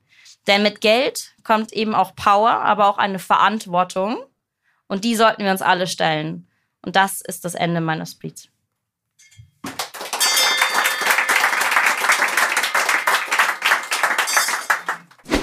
Denn 0.47 0.63
mit 0.63 0.81
Geld 0.81 1.33
kommt 1.43 1.73
eben 1.73 1.95
auch 1.95 2.15
Power, 2.15 2.51
aber 2.51 2.89
auch 2.89 2.99
eine 2.99 3.19
Verantwortung 3.19 4.19
und 4.87 5.05
die 5.05 5.17
sollten 5.17 5.45
wir 5.45 5.51
uns 5.51 5.63
alle 5.63 5.89
stellen. 5.89 6.47
Und 6.83 6.95
das 6.95 7.21
ist 7.21 7.45
das 7.45 7.57
Ende 7.57 7.81
meines 7.81 8.13
Speeds. 8.13 8.49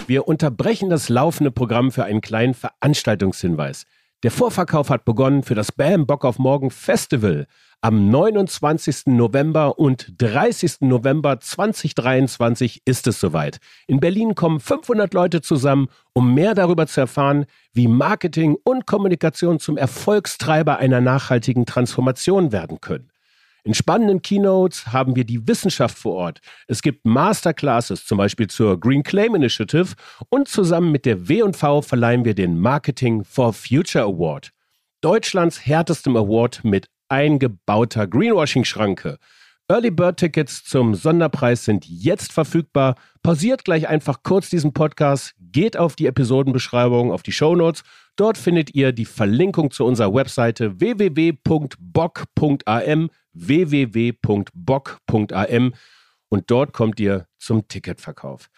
Wir 0.05 0.27
unterbrechen 0.27 0.89
das 0.89 1.07
laufende 1.07 1.49
Programm 1.49 1.89
für 1.91 2.03
einen 2.03 2.19
kleinen 2.19 2.53
Veranstaltungshinweis. 2.53 3.85
Der 4.23 4.31
Vorverkauf 4.31 4.89
hat 4.89 5.05
begonnen 5.05 5.43
für 5.43 5.55
das 5.55 5.71
Bam 5.71 6.05
Bock 6.05 6.25
auf 6.25 6.39
Morgen 6.39 6.71
Festival. 6.71 7.47
Am 7.79 8.09
29. 8.09 9.07
November 9.07 9.79
und 9.79 10.13
30. 10.17 10.81
November 10.81 11.39
2023 11.39 12.81
ist 12.83 13.07
es 13.07 13.19
soweit. 13.19 13.59
In 13.87 14.01
Berlin 14.01 14.35
kommen 14.35 14.59
500 14.59 15.13
Leute 15.13 15.41
zusammen, 15.41 15.87
um 16.13 16.33
mehr 16.33 16.53
darüber 16.53 16.85
zu 16.87 16.99
erfahren, 17.01 17.45
wie 17.73 17.87
Marketing 17.87 18.57
und 18.63 18.85
Kommunikation 18.85 19.59
zum 19.59 19.77
Erfolgstreiber 19.77 20.77
einer 20.77 20.99
nachhaltigen 20.99 21.65
Transformation 21.65 22.51
werden 22.51 22.81
können. 22.81 23.12
In 23.65 23.73
spannenden 23.73 24.21
Keynotes 24.21 24.87
haben 24.87 25.15
wir 25.15 25.23
die 25.23 25.47
Wissenschaft 25.47 25.97
vor 25.97 26.15
Ort. 26.15 26.41
Es 26.67 26.81
gibt 26.81 27.05
Masterclasses, 27.05 28.05
zum 28.05 28.17
Beispiel 28.17 28.47
zur 28.47 28.77
Green 28.77 29.03
Claim 29.03 29.35
Initiative 29.35 29.95
und 30.27 30.49
zusammen 30.49 30.91
mit 30.91 31.05
der 31.05 31.29
W&V 31.29 31.81
verleihen 31.81 32.25
wir 32.25 32.35
den 32.35 32.59
Marketing 32.59 33.23
for 33.23 33.53
Future 33.53 34.03
Award. 34.03 34.51
Deutschlands 34.99 35.65
härtestem 35.65 36.17
Award 36.17 36.65
mit 36.65 36.89
eingebauter 37.07 38.05
Greenwashing-Schranke. 38.05 39.17
Early 39.73 39.89
Bird 39.89 40.17
Tickets 40.17 40.63
zum 40.63 40.93
Sonderpreis 40.93 41.65
sind 41.65 41.87
jetzt 41.87 42.31
verfügbar. 42.31 42.93
Pausiert 43.23 43.65
gleich 43.65 43.87
einfach 43.87 44.21
kurz 44.21 44.51
diesen 44.51 44.71
Podcast, 44.71 45.33
geht 45.39 45.77
auf 45.77 45.95
die 45.95 46.05
Episodenbeschreibung, 46.05 47.11
auf 47.11 47.23
die 47.23 47.31
Show 47.31 47.55
Notes. 47.55 47.81
Dort 48.15 48.37
findet 48.37 48.75
ihr 48.75 48.91
die 48.91 49.05
Verlinkung 49.05 49.71
zu 49.71 49.83
unserer 49.85 50.13
Webseite 50.13 50.79
www.bock.am 50.79 51.79
www.bock.am 53.33 54.53
und 56.29 56.51
dort 56.51 56.73
kommt 56.73 56.99
ihr 56.99 57.25
zum 57.39 57.67
Ticketverkauf. 57.67 58.51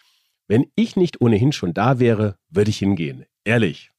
Wenn 0.49 0.65
ich 0.75 0.97
nicht 0.97 1.21
ohnehin 1.21 1.53
schon 1.53 1.73
da 1.73 1.99
wäre, 1.99 2.35
würde 2.49 2.71
ich 2.71 2.79
hingehen. 2.79 3.23
Ehrlich. 3.45 3.91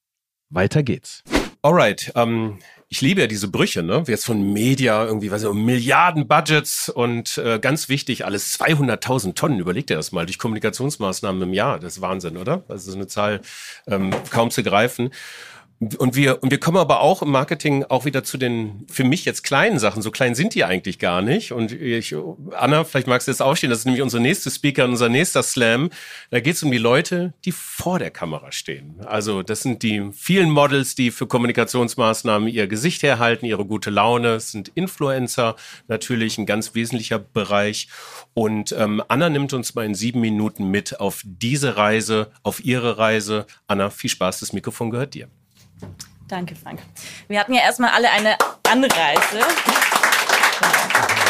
Weiter 0.50 0.83
geht's. 0.83 1.22
Alright, 1.66 2.12
ähm, 2.14 2.61
ich 2.88 3.00
liebe 3.00 3.22
ja 3.22 3.26
diese 3.26 3.48
Brüche, 3.48 3.83
ne? 3.83 4.05
Jetzt 4.07 4.24
von 4.24 4.52
Media 4.52 5.05
irgendwie, 5.05 5.33
was 5.33 5.42
so 5.42 5.52
Milliarden 5.52 6.29
Budgets 6.29 6.88
und 6.88 7.38
äh, 7.38 7.59
ganz 7.59 7.88
wichtig, 7.88 8.24
alles 8.24 8.57
200.000 8.61 9.35
Tonnen. 9.35 9.59
Überlegt 9.59 9.90
ihr 9.90 9.96
das 9.96 10.12
mal 10.12 10.26
durch 10.26 10.38
Kommunikationsmaßnahmen 10.38 11.42
im 11.42 11.52
Jahr. 11.52 11.81
Das 11.81 11.96
ist 11.96 12.00
Wahnsinn, 12.02 12.37
oder? 12.37 12.62
Das 12.68 12.87
ist 12.87 12.94
eine 12.94 13.09
Zahl 13.09 13.40
ähm, 13.88 14.14
kaum 14.31 14.52
zu 14.52 14.62
greifen. 14.62 15.11
Und 15.78 16.16
wir, 16.16 16.42
und 16.42 16.50
wir 16.50 16.58
kommen 16.58 16.78
aber 16.78 17.00
auch 17.00 17.20
im 17.20 17.30
Marketing 17.30 17.84
auch 17.84 18.06
wieder 18.06 18.24
zu 18.24 18.38
den 18.38 18.86
für 18.90 19.04
mich 19.04 19.26
jetzt 19.26 19.42
kleinen 19.42 19.78
Sachen. 19.78 20.00
So 20.00 20.10
klein 20.10 20.34
sind 20.34 20.54
die 20.54 20.64
eigentlich 20.64 20.98
gar 20.98 21.20
nicht. 21.20 21.52
Und 21.52 21.70
ich, 21.70 22.14
Anna, 22.52 22.84
vielleicht 22.84 23.06
magst 23.06 23.28
du 23.28 23.30
jetzt 23.30 23.42
aufstehen, 23.42 23.68
das 23.68 23.80
ist 23.80 23.84
nämlich 23.84 24.00
unsere 24.00 24.22
nächste 24.22 24.50
Speaker, 24.50 24.86
unser 24.86 25.10
nächster 25.10 25.42
Slam. 25.42 25.90
Da 26.30 26.40
geht 26.40 26.54
es 26.54 26.62
um 26.62 26.70
die 26.70 26.78
Leute, 26.78 27.34
die 27.44 27.52
vor 27.52 27.98
der 27.98 28.10
Kamera 28.10 28.52
stehen. 28.52 29.00
Also 29.04 29.42
das 29.42 29.60
sind 29.60 29.82
die 29.82 30.10
vielen 30.14 30.50
Models, 30.50 30.94
die 30.94 31.10
für 31.10 31.26
Kommunikationsmaßnahmen 31.26 32.48
ihr 32.48 32.68
Gesicht 32.68 33.02
herhalten, 33.02 33.44
ihre 33.44 33.66
gute 33.66 33.90
Laune. 33.90 34.36
Es 34.36 34.52
sind 34.52 34.68
Influencer, 34.74 35.56
natürlich 35.88 36.38
ein 36.38 36.46
ganz 36.46 36.74
wesentlicher 36.74 37.18
Bereich. 37.18 37.88
Und 38.32 38.72
ähm, 38.72 39.02
Anna 39.08 39.28
nimmt 39.28 39.52
uns 39.52 39.74
mal 39.74 39.84
in 39.84 39.94
sieben 39.94 40.22
Minuten 40.22 40.70
mit 40.70 41.00
auf 41.00 41.20
diese 41.22 41.76
Reise, 41.76 42.30
auf 42.42 42.64
ihre 42.64 42.96
Reise. 42.96 43.46
Anna, 43.66 43.90
viel 43.90 44.08
Spaß, 44.08 44.40
das 44.40 44.54
Mikrofon 44.54 44.90
gehört 44.90 45.12
dir. 45.12 45.28
Danke, 46.28 46.56
Frank. 46.56 46.80
Wir 47.28 47.40
hatten 47.40 47.54
ja 47.54 47.62
erstmal 47.62 47.90
alle 47.90 48.10
eine 48.10 48.36
Anreise. 48.64 49.40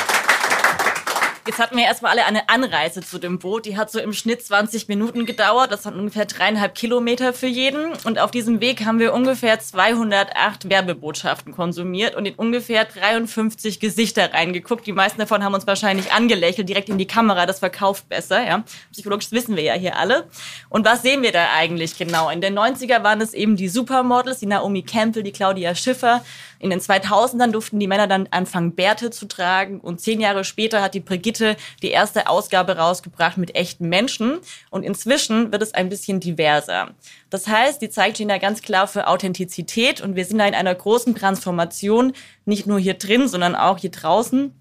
Jetzt 1.46 1.60
hatten 1.60 1.76
wir 1.76 1.84
erstmal 1.84 2.10
alle 2.10 2.26
eine 2.26 2.48
Anreise 2.48 3.02
zu 3.02 3.18
dem 3.18 3.38
Boot. 3.38 3.66
Die 3.66 3.76
hat 3.76 3.88
so 3.88 4.00
im 4.00 4.12
Schnitt 4.12 4.44
20 4.44 4.88
Minuten 4.88 5.26
gedauert. 5.26 5.70
Das 5.70 5.84
waren 5.84 5.96
ungefähr 5.96 6.24
dreieinhalb 6.24 6.74
Kilometer 6.74 7.32
für 7.32 7.46
jeden. 7.46 7.92
Und 8.02 8.18
auf 8.18 8.32
diesem 8.32 8.60
Weg 8.60 8.84
haben 8.84 8.98
wir 8.98 9.14
ungefähr 9.14 9.60
208 9.60 10.68
Werbebotschaften 10.68 11.54
konsumiert 11.54 12.16
und 12.16 12.26
in 12.26 12.34
ungefähr 12.34 12.84
53 12.84 13.78
Gesichter 13.78 14.34
reingeguckt. 14.34 14.88
Die 14.88 14.92
meisten 14.92 15.20
davon 15.20 15.44
haben 15.44 15.54
uns 15.54 15.68
wahrscheinlich 15.68 16.12
angelächelt, 16.12 16.68
direkt 16.68 16.88
in 16.88 16.98
die 16.98 17.06
Kamera. 17.06 17.46
Das 17.46 17.60
verkauft 17.60 18.08
besser. 18.08 18.44
Ja? 18.44 18.64
Psychologisch 18.90 19.30
wissen 19.30 19.54
wir 19.54 19.62
ja 19.62 19.74
hier 19.74 19.96
alle. 19.96 20.26
Und 20.68 20.84
was 20.84 21.02
sehen 21.02 21.22
wir 21.22 21.30
da 21.30 21.50
eigentlich 21.56 21.96
genau? 21.96 22.28
In 22.28 22.40
den 22.40 22.58
90er 22.58 23.04
waren 23.04 23.20
es 23.20 23.34
eben 23.34 23.54
die 23.54 23.68
Supermodels, 23.68 24.40
die 24.40 24.46
Naomi 24.46 24.82
Campbell, 24.82 25.22
die 25.22 25.32
Claudia 25.32 25.76
Schiffer. 25.76 26.24
In 26.58 26.70
den 26.70 26.80
2000ern 26.80 27.52
durften 27.52 27.78
die 27.78 27.86
Männer 27.86 28.06
dann 28.06 28.28
anfangen, 28.30 28.74
Bärte 28.74 29.10
zu 29.10 29.28
tragen. 29.28 29.78
Und 29.78 30.00
zehn 30.00 30.20
Jahre 30.20 30.42
später 30.42 30.82
hat 30.82 30.94
die 30.94 31.00
Brigitte 31.00 31.35
die 31.40 31.90
erste 31.90 32.28
Ausgabe 32.28 32.76
rausgebracht 32.76 33.38
mit 33.38 33.54
echten 33.54 33.88
Menschen. 33.88 34.38
Und 34.70 34.82
inzwischen 34.82 35.52
wird 35.52 35.62
es 35.62 35.74
ein 35.74 35.88
bisschen 35.88 36.20
diverser. 36.20 36.90
Das 37.30 37.46
heißt, 37.46 37.80
die 37.80 37.88
zeigt 37.88 38.16
stehen 38.16 38.28
da 38.28 38.38
ganz 38.38 38.62
klar 38.62 38.88
für 38.88 39.06
Authentizität. 39.06 40.00
Und 40.00 40.16
wir 40.16 40.24
sind 40.24 40.38
da 40.38 40.46
in 40.46 40.54
einer 40.54 40.74
großen 40.74 41.14
Transformation, 41.14 42.12
nicht 42.44 42.66
nur 42.66 42.78
hier 42.78 42.94
drin, 42.94 43.28
sondern 43.28 43.54
auch 43.54 43.78
hier 43.78 43.90
draußen 43.90 44.52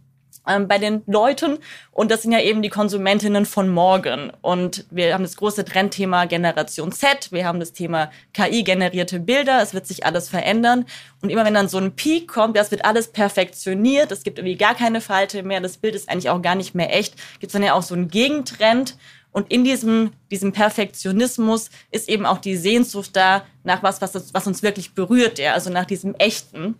bei 0.45 0.77
den 0.77 1.01
Leuten. 1.07 1.57
Und 1.91 2.11
das 2.11 2.21
sind 2.21 2.31
ja 2.31 2.39
eben 2.39 2.61
die 2.61 2.69
Konsumentinnen 2.69 3.45
von 3.45 3.69
morgen. 3.69 4.31
Und 4.41 4.85
wir 4.91 5.13
haben 5.13 5.23
das 5.23 5.37
große 5.37 5.65
Trendthema 5.65 6.25
Generation 6.25 6.91
Z. 6.91 7.31
Wir 7.31 7.45
haben 7.45 7.59
das 7.59 7.73
Thema 7.73 8.11
KI-generierte 8.33 9.19
Bilder. 9.19 9.61
Es 9.61 9.73
wird 9.73 9.87
sich 9.87 10.05
alles 10.05 10.29
verändern. 10.29 10.85
Und 11.21 11.29
immer 11.29 11.45
wenn 11.45 11.53
dann 11.53 11.69
so 11.69 11.77
ein 11.77 11.95
Peak 11.95 12.27
kommt, 12.27 12.55
das 12.57 12.71
wird 12.71 12.85
alles 12.85 13.11
perfektioniert. 13.11 14.11
Es 14.11 14.23
gibt 14.23 14.37
irgendwie 14.37 14.57
gar 14.57 14.75
keine 14.75 15.01
Falte 15.01 15.43
mehr. 15.43 15.61
Das 15.61 15.77
Bild 15.77 15.95
ist 15.95 16.09
eigentlich 16.09 16.29
auch 16.29 16.41
gar 16.41 16.55
nicht 16.55 16.75
mehr 16.75 16.95
echt. 16.95 17.15
Gibt 17.39 17.47
es 17.47 17.53
dann 17.53 17.63
ja 17.63 17.73
auch 17.73 17.83
so 17.83 17.95
einen 17.95 18.07
Gegentrend. 18.07 18.97
Und 19.31 19.51
in 19.51 19.65
diesem, 19.65 20.11
diesem 20.31 20.53
Perfektionismus 20.53 21.69
ist 21.91 22.07
eben 22.07 22.25
auch 22.25 22.37
die 22.37 22.55
Sehnsucht 22.55 23.17
da 23.17 23.45
nach 23.65 23.83
was, 23.83 24.01
was, 24.01 24.33
was 24.33 24.47
uns 24.47 24.63
wirklich 24.63 24.93
berührt, 24.93 25.39
ja, 25.39 25.53
also 25.53 25.69
nach 25.69 25.83
diesem 25.83 26.15
Echten. 26.15 26.75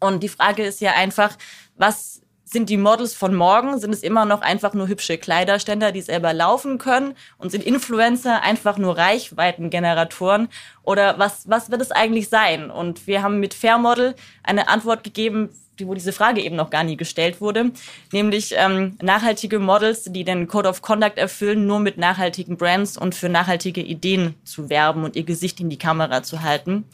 Und 0.00 0.22
die 0.22 0.28
Frage 0.28 0.64
ist 0.64 0.82
ja 0.82 0.92
einfach, 0.92 1.38
was 1.76 2.20
sind 2.54 2.70
die 2.70 2.76
Models 2.76 3.14
von 3.14 3.34
morgen, 3.34 3.78
sind 3.80 3.92
es 3.92 4.04
immer 4.04 4.24
noch 4.24 4.40
einfach 4.40 4.74
nur 4.74 4.86
hübsche 4.86 5.18
Kleiderständer, 5.18 5.90
die 5.90 6.00
selber 6.00 6.32
laufen 6.32 6.78
können? 6.78 7.14
Und 7.36 7.50
sind 7.50 7.64
Influencer 7.64 8.42
einfach 8.42 8.78
nur 8.78 8.96
Reichweitengeneratoren? 8.96 10.48
Oder 10.84 11.18
was, 11.18 11.48
was 11.50 11.70
wird 11.70 11.82
es 11.82 11.90
eigentlich 11.90 12.28
sein? 12.28 12.70
Und 12.70 13.08
wir 13.08 13.22
haben 13.22 13.40
mit 13.40 13.54
Fairmodel 13.54 14.14
eine 14.44 14.68
Antwort 14.68 15.02
gegeben, 15.02 15.50
wo 15.82 15.94
diese 15.94 16.12
Frage 16.12 16.40
eben 16.40 16.56
noch 16.56 16.70
gar 16.70 16.84
nie 16.84 16.96
gestellt 16.96 17.40
wurde, 17.40 17.72
nämlich 18.12 18.54
ähm, 18.56 18.96
nachhaltige 19.02 19.58
Models, 19.58 20.04
die 20.04 20.24
den 20.24 20.46
Code 20.46 20.68
of 20.68 20.82
Conduct 20.82 21.18
erfüllen, 21.18 21.66
nur 21.66 21.80
mit 21.80 21.98
nachhaltigen 21.98 22.56
Brands 22.56 22.96
und 22.96 23.14
für 23.14 23.28
nachhaltige 23.28 23.80
Ideen 23.82 24.34
zu 24.44 24.68
werben 24.70 25.04
und 25.04 25.16
ihr 25.16 25.24
Gesicht 25.24 25.60
in 25.60 25.70
die 25.70 25.78
Kamera 25.78 26.22
zu 26.22 26.42
halten. 26.42 26.84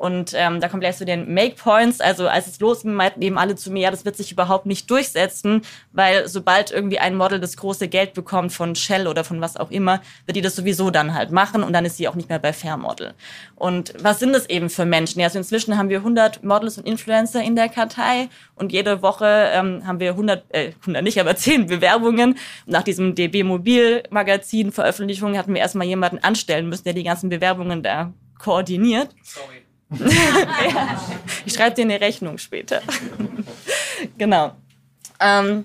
Und 0.00 0.32
ähm, 0.34 0.62
da 0.62 0.68
kommt 0.68 0.80
gleich 0.80 0.96
zu 0.96 1.04
den 1.04 1.34
Make 1.34 1.56
Points. 1.56 2.00
Also 2.00 2.26
als 2.26 2.46
es 2.46 2.58
losging, 2.58 2.94
meinten 2.94 3.20
eben 3.20 3.36
alle 3.36 3.54
zu 3.54 3.70
mir, 3.70 3.82
ja, 3.82 3.90
das 3.90 4.06
wird 4.06 4.16
sich 4.16 4.32
überhaupt 4.32 4.64
nicht 4.64 4.90
durchsetzen, 4.90 5.60
weil 5.92 6.26
sobald 6.26 6.70
irgendwie 6.70 6.98
ein 6.98 7.14
Model 7.14 7.38
das 7.38 7.58
große 7.58 7.86
Geld 7.86 8.14
bekommt 8.14 8.50
von 8.50 8.74
Shell 8.74 9.06
oder 9.06 9.24
von 9.24 9.42
was 9.42 9.58
auch 9.58 9.70
immer, 9.70 10.00
wird 10.24 10.36
die 10.36 10.40
das 10.40 10.56
sowieso 10.56 10.90
dann 10.90 11.12
halt 11.12 11.32
machen 11.32 11.62
und 11.62 11.74
dann 11.74 11.84
ist 11.84 11.98
sie 11.98 12.08
auch 12.08 12.14
nicht 12.14 12.30
mehr 12.30 12.38
bei 12.38 12.54
Fair 12.54 12.78
Model. 12.78 13.12
Und 13.56 13.92
was 14.02 14.20
sind 14.20 14.32
das 14.32 14.48
eben 14.48 14.70
für 14.70 14.86
Menschen? 14.86 15.20
Ja, 15.20 15.26
also 15.26 15.36
inzwischen 15.36 15.76
haben 15.76 15.90
wir 15.90 15.98
100 15.98 16.42
Models 16.44 16.78
und 16.78 16.86
Influencer 16.86 17.42
in 17.42 17.54
der 17.54 17.68
Kartei 17.68 18.19
und 18.54 18.72
jede 18.72 19.02
Woche 19.02 19.50
ähm, 19.52 19.86
haben 19.86 20.00
wir 20.00 20.10
100, 20.10 20.44
äh, 20.54 20.72
100 20.80 21.02
nicht, 21.02 21.20
aber 21.20 21.36
10 21.40 21.66
Bewerbungen. 21.66 22.36
Nach 22.66 22.82
diesem 22.82 23.14
DB 23.14 23.42
Mobil 23.42 24.02
Magazin 24.10 24.72
Veröffentlichung 24.72 25.36
hatten 25.38 25.54
wir 25.54 25.60
erstmal 25.60 25.86
jemanden 25.86 26.18
anstellen 26.18 26.68
müssen, 26.68 26.84
der 26.84 26.94
die 26.94 27.04
ganzen 27.04 27.28
Bewerbungen 27.28 27.82
da 27.82 28.12
koordiniert. 28.38 29.14
Sorry 29.22 29.60
ja. 29.98 31.00
Ich 31.44 31.54
schreibe 31.54 31.74
dir 31.74 31.82
eine 31.82 32.00
Rechnung 32.00 32.38
später. 32.38 32.80
genau. 34.18 34.52
Ähm, 35.18 35.64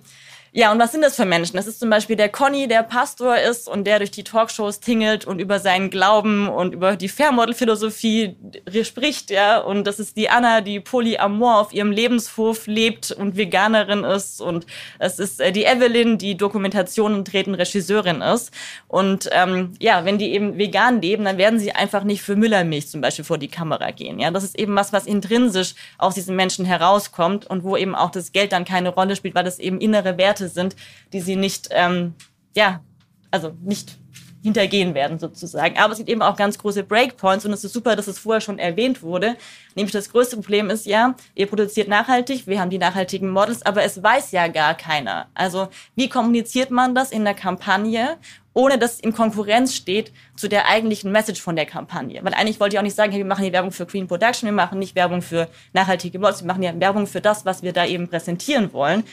ja, 0.57 0.71
und 0.71 0.79
was 0.79 0.93
sind 0.93 1.01
das 1.01 1.17
für 1.17 1.25
Menschen? 1.25 1.57
Das 1.57 1.67
ist 1.67 1.81
zum 1.81 1.89
Beispiel 1.89 2.15
der 2.15 2.29
Conny, 2.29 2.69
der 2.69 2.81
Pastor 2.81 3.35
ist 3.37 3.67
und 3.67 3.85
der 3.85 3.97
durch 3.99 4.11
die 4.11 4.23
Talkshows 4.23 4.79
tingelt 4.79 5.27
und 5.27 5.39
über 5.39 5.59
seinen 5.59 5.89
Glauben 5.89 6.47
und 6.47 6.73
über 6.73 6.95
die 6.95 7.09
Fairmodel-Philosophie 7.09 8.37
spricht, 8.83 9.31
ja. 9.31 9.57
Und 9.57 9.85
das 9.85 9.99
ist 9.99 10.15
die 10.15 10.29
Anna, 10.29 10.61
die 10.61 10.79
Polyamor 10.79 11.59
auf 11.59 11.73
ihrem 11.73 11.91
Lebenshof 11.91 12.67
lebt 12.67 13.11
und 13.11 13.35
Veganerin 13.35 14.05
ist. 14.05 14.39
Und 14.39 14.65
es 14.97 15.19
ist 15.19 15.41
äh, 15.41 15.51
die 15.51 15.65
Evelyn, 15.65 16.17
die 16.17 16.37
Dokumentationen 16.37 17.25
dreht 17.25 17.47
und 17.47 17.55
Regisseurin 17.55 18.21
ist. 18.21 18.53
Und 18.87 19.27
ähm, 19.33 19.73
ja, 19.81 20.05
wenn 20.05 20.17
die 20.17 20.31
eben 20.31 20.57
vegan 20.57 21.01
leben, 21.01 21.25
dann 21.25 21.37
werden 21.37 21.59
sie 21.59 21.73
einfach 21.73 22.05
nicht 22.05 22.21
für 22.21 22.37
Müllermilch 22.37 22.87
zum 22.87 23.01
Beispiel 23.01 23.25
vor 23.25 23.37
die 23.37 23.49
Kamera 23.49 23.91
gehen. 23.91 24.19
Ja, 24.19 24.31
das 24.31 24.45
ist 24.45 24.57
eben 24.57 24.73
was, 24.73 24.93
was 24.93 25.05
intrinsisch 25.05 25.75
aus 25.97 26.15
diesen 26.15 26.37
Menschen 26.37 26.63
herauskommt 26.63 27.45
und 27.45 27.65
wo 27.65 27.75
eben 27.75 27.93
auch 27.93 28.09
das 28.09 28.31
Geld 28.31 28.53
dann 28.53 28.63
keine 28.63 28.87
Rolle 28.87 29.17
spielt, 29.17 29.35
weil 29.35 29.43
das 29.43 29.59
eben 29.59 29.81
innere 29.81 30.17
Werte 30.17 30.44
Werte 30.45 30.49
sind, 30.49 30.75
die 31.13 31.21
sie 31.21 31.35
nicht, 31.35 31.69
ähm, 31.71 32.13
ja, 32.55 32.81
also 33.31 33.53
nicht 33.63 33.97
hintergehen 34.43 34.93
werden 34.93 35.17
sozusagen. 35.17 35.77
Aber 35.79 35.93
es 35.93 35.97
gibt 35.97 36.09
eben 36.09 36.21
auch 36.21 36.35
ganz 36.35 36.59
große 36.59 36.83
Breakpoints 36.83 37.45
und 37.45 37.53
es 37.53 37.63
ist 37.63 37.73
super, 37.73 37.95
dass 37.95 38.07
es 38.07 38.19
vorher 38.19 38.41
schon 38.41 38.59
erwähnt 38.59 39.01
wurde. 39.01 39.35
Nämlich 39.73 39.91
das 39.91 40.11
größte 40.11 40.35
Problem 40.35 40.69
ist 40.69 40.85
ja, 40.85 41.15
ihr 41.33 41.47
produziert 41.47 41.87
nachhaltig, 41.87 42.45
wir 42.45 42.59
haben 42.59 42.69
die 42.69 42.77
nachhaltigen 42.77 43.29
Models, 43.29 43.65
aber 43.65 43.83
es 43.83 44.03
weiß 44.03 44.31
ja 44.33 44.47
gar 44.47 44.75
keiner. 44.75 45.27
Also 45.33 45.69
wie 45.95 46.09
kommuniziert 46.09 46.69
man 46.69 46.93
das 46.93 47.11
in 47.11 47.23
der 47.23 47.33
Kampagne, 47.33 48.17
ohne 48.53 48.77
dass 48.77 48.93
es 48.93 48.99
in 48.99 49.13
Konkurrenz 49.13 49.73
steht 49.73 50.13
zu 50.35 50.47
der 50.47 50.69
eigentlichen 50.69 51.11
Message 51.11 51.41
von 51.41 51.55
der 51.55 51.65
Kampagne? 51.65 52.23
Weil 52.23 52.35
eigentlich 52.35 52.59
wollte 52.59 52.75
ich 52.75 52.79
auch 52.79 52.83
nicht 52.83 52.95
sagen, 52.95 53.11
hey, 53.11 53.21
wir 53.21 53.25
machen 53.25 53.41
hier 53.43 53.51
Werbung 53.51 53.71
für 53.71 53.87
Green 53.87 54.07
Production, 54.07 54.45
wir 54.45 54.53
machen 54.53 54.77
nicht 54.77 54.93
Werbung 54.93 55.23
für 55.23 55.47
nachhaltige 55.73 56.19
Models, 56.19 56.43
wir 56.43 56.47
machen 56.47 56.61
ja 56.61 56.79
Werbung 56.79 57.07
für 57.07 57.19
das, 57.19 57.45
was 57.45 57.63
wir 57.63 57.73
da 57.73 57.83
eben 57.87 58.07
präsentieren 58.07 58.71
wollen. 58.73 59.03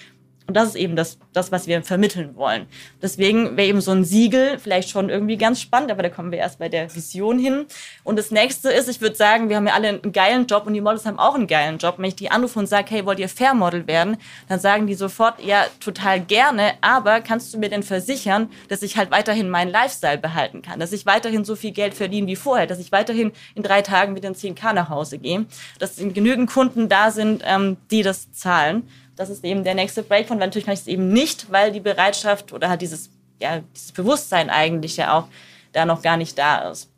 Und 0.53 0.57
das 0.57 0.69
ist 0.69 0.75
eben 0.75 0.97
das, 0.97 1.17
das, 1.33 1.51
was 1.51 1.67
wir 1.67 1.83
vermitteln 1.83 2.37
wollen. 2.37 2.67
Deswegen 3.01 3.57
wäre 3.57 3.69
eben 3.69 3.81
so 3.81 3.91
ein 3.91 4.05
Siegel 4.05 4.59
vielleicht 4.59 4.91
schon 4.91 5.09
irgendwie 5.09 5.39
ganz 5.39 5.63
spannend, 5.63 5.91
aber 5.91 6.03
da 6.03 6.11
kommen 6.11 6.31
wir 6.31 6.39
erst 6.39 6.59
bei 6.59 6.69
der 6.69 6.95
Vision 6.95 7.39
hin. 7.39 7.65
Und 8.05 8.19
das 8.19 8.31
nächste 8.31 8.71
ist, 8.71 8.87
ich 8.87 9.01
würde 9.01 9.17
sagen, 9.17 9.49
wir 9.49 9.57
haben 9.57 9.67
ja 9.67 9.73
alle 9.73 9.89
einen 9.89 10.13
geilen 10.13 10.47
Job 10.47 10.67
und 10.67 10.75
die 10.75 10.83
Models 10.83 11.07
haben 11.07 11.19
auch 11.19 11.35
einen 11.35 11.47
geilen 11.47 11.79
Job. 11.79 11.95
Wenn 11.97 12.05
ich 12.05 12.17
die 12.17 12.31
anrufe 12.31 12.59
und 12.59 12.67
sage, 12.67 12.91
hey, 12.91 13.07
wollt 13.07 13.19
ihr 13.19 13.31
Fair 13.31 13.55
Model 13.55 13.87
werden? 13.87 14.19
Dann 14.47 14.61
sagen 14.61 14.87
die 14.87 14.93
sofort, 14.93 15.43
ja, 15.43 15.65
total 15.81 16.21
gerne, 16.21 16.75
aber 16.83 17.23
kannst 17.23 17.55
du 17.55 17.59
mir 17.59 17.71
denn 17.71 17.83
versichern, 17.83 18.51
dass 18.69 18.83
ich 18.83 18.99
halt 18.99 19.11
weiterhin 19.11 19.49
meinen 19.49 19.71
Lifestyle 19.71 20.19
behalten 20.19 20.61
kann? 20.61 20.81
Dass 20.81 20.93
ich 20.93 21.07
weiterhin 21.07 21.47
so 21.47 21.57
viel 21.57 21.73
Geld 21.73 21.95
verdiene 21.95 22.27
wie 22.27 22.37
vorher? 22.37 22.67
Dass 22.67 22.79
ich 22.79 22.93
weiterhin 22.93 23.33
in 23.55 23.63
drei 23.63 23.81
Tagen 23.81 24.13
mit 24.13 24.23
den 24.23 24.35
10k 24.35 24.75
nach 24.75 24.91
Hause 24.91 25.17
gehe? 25.17 25.47
Dass 25.79 25.97
genügend 25.97 26.51
Kunden 26.51 26.91
da 26.91 27.11
sind, 27.11 27.43
ähm, 27.47 27.79
die 27.91 28.03
das 28.03 28.31
zahlen? 28.33 28.83
Das 29.23 29.31
ist 29.31 29.45
eben 29.45 29.63
der 29.63 29.75
nächste 29.75 30.03
Breakpoint, 30.03 30.41
weil 30.41 30.49
natürlich 30.49 30.65
kann 30.67 30.75
ich 30.75 30.81
es 30.81 30.87
eben 30.89 31.13
nicht, 31.13 31.53
weil 31.53 31.71
die 31.71 31.81
Bereitschaft 31.81 32.53
oder 32.53 32.69
halt 32.69 32.83
dieses, 32.83 33.09
ja, 33.41 33.61
dieses 33.75 33.93
Bewusstsein 33.93 34.51
eigentlich 34.51 34.97
ja 34.97 35.17
auch 35.17 35.29
da 35.73 35.85
noch 35.85 36.03
gar 36.03 36.17
nicht 36.17 36.37
da 36.37 36.71
ist. 36.71 36.91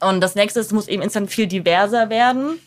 Und 0.00 0.20
das 0.20 0.36
nächste 0.36 0.60
ist, 0.60 0.66
es 0.66 0.72
muss 0.72 0.86
eben 0.86 1.02
instant 1.02 1.28
viel 1.28 1.48
diverser 1.48 2.08
werden. 2.08 2.60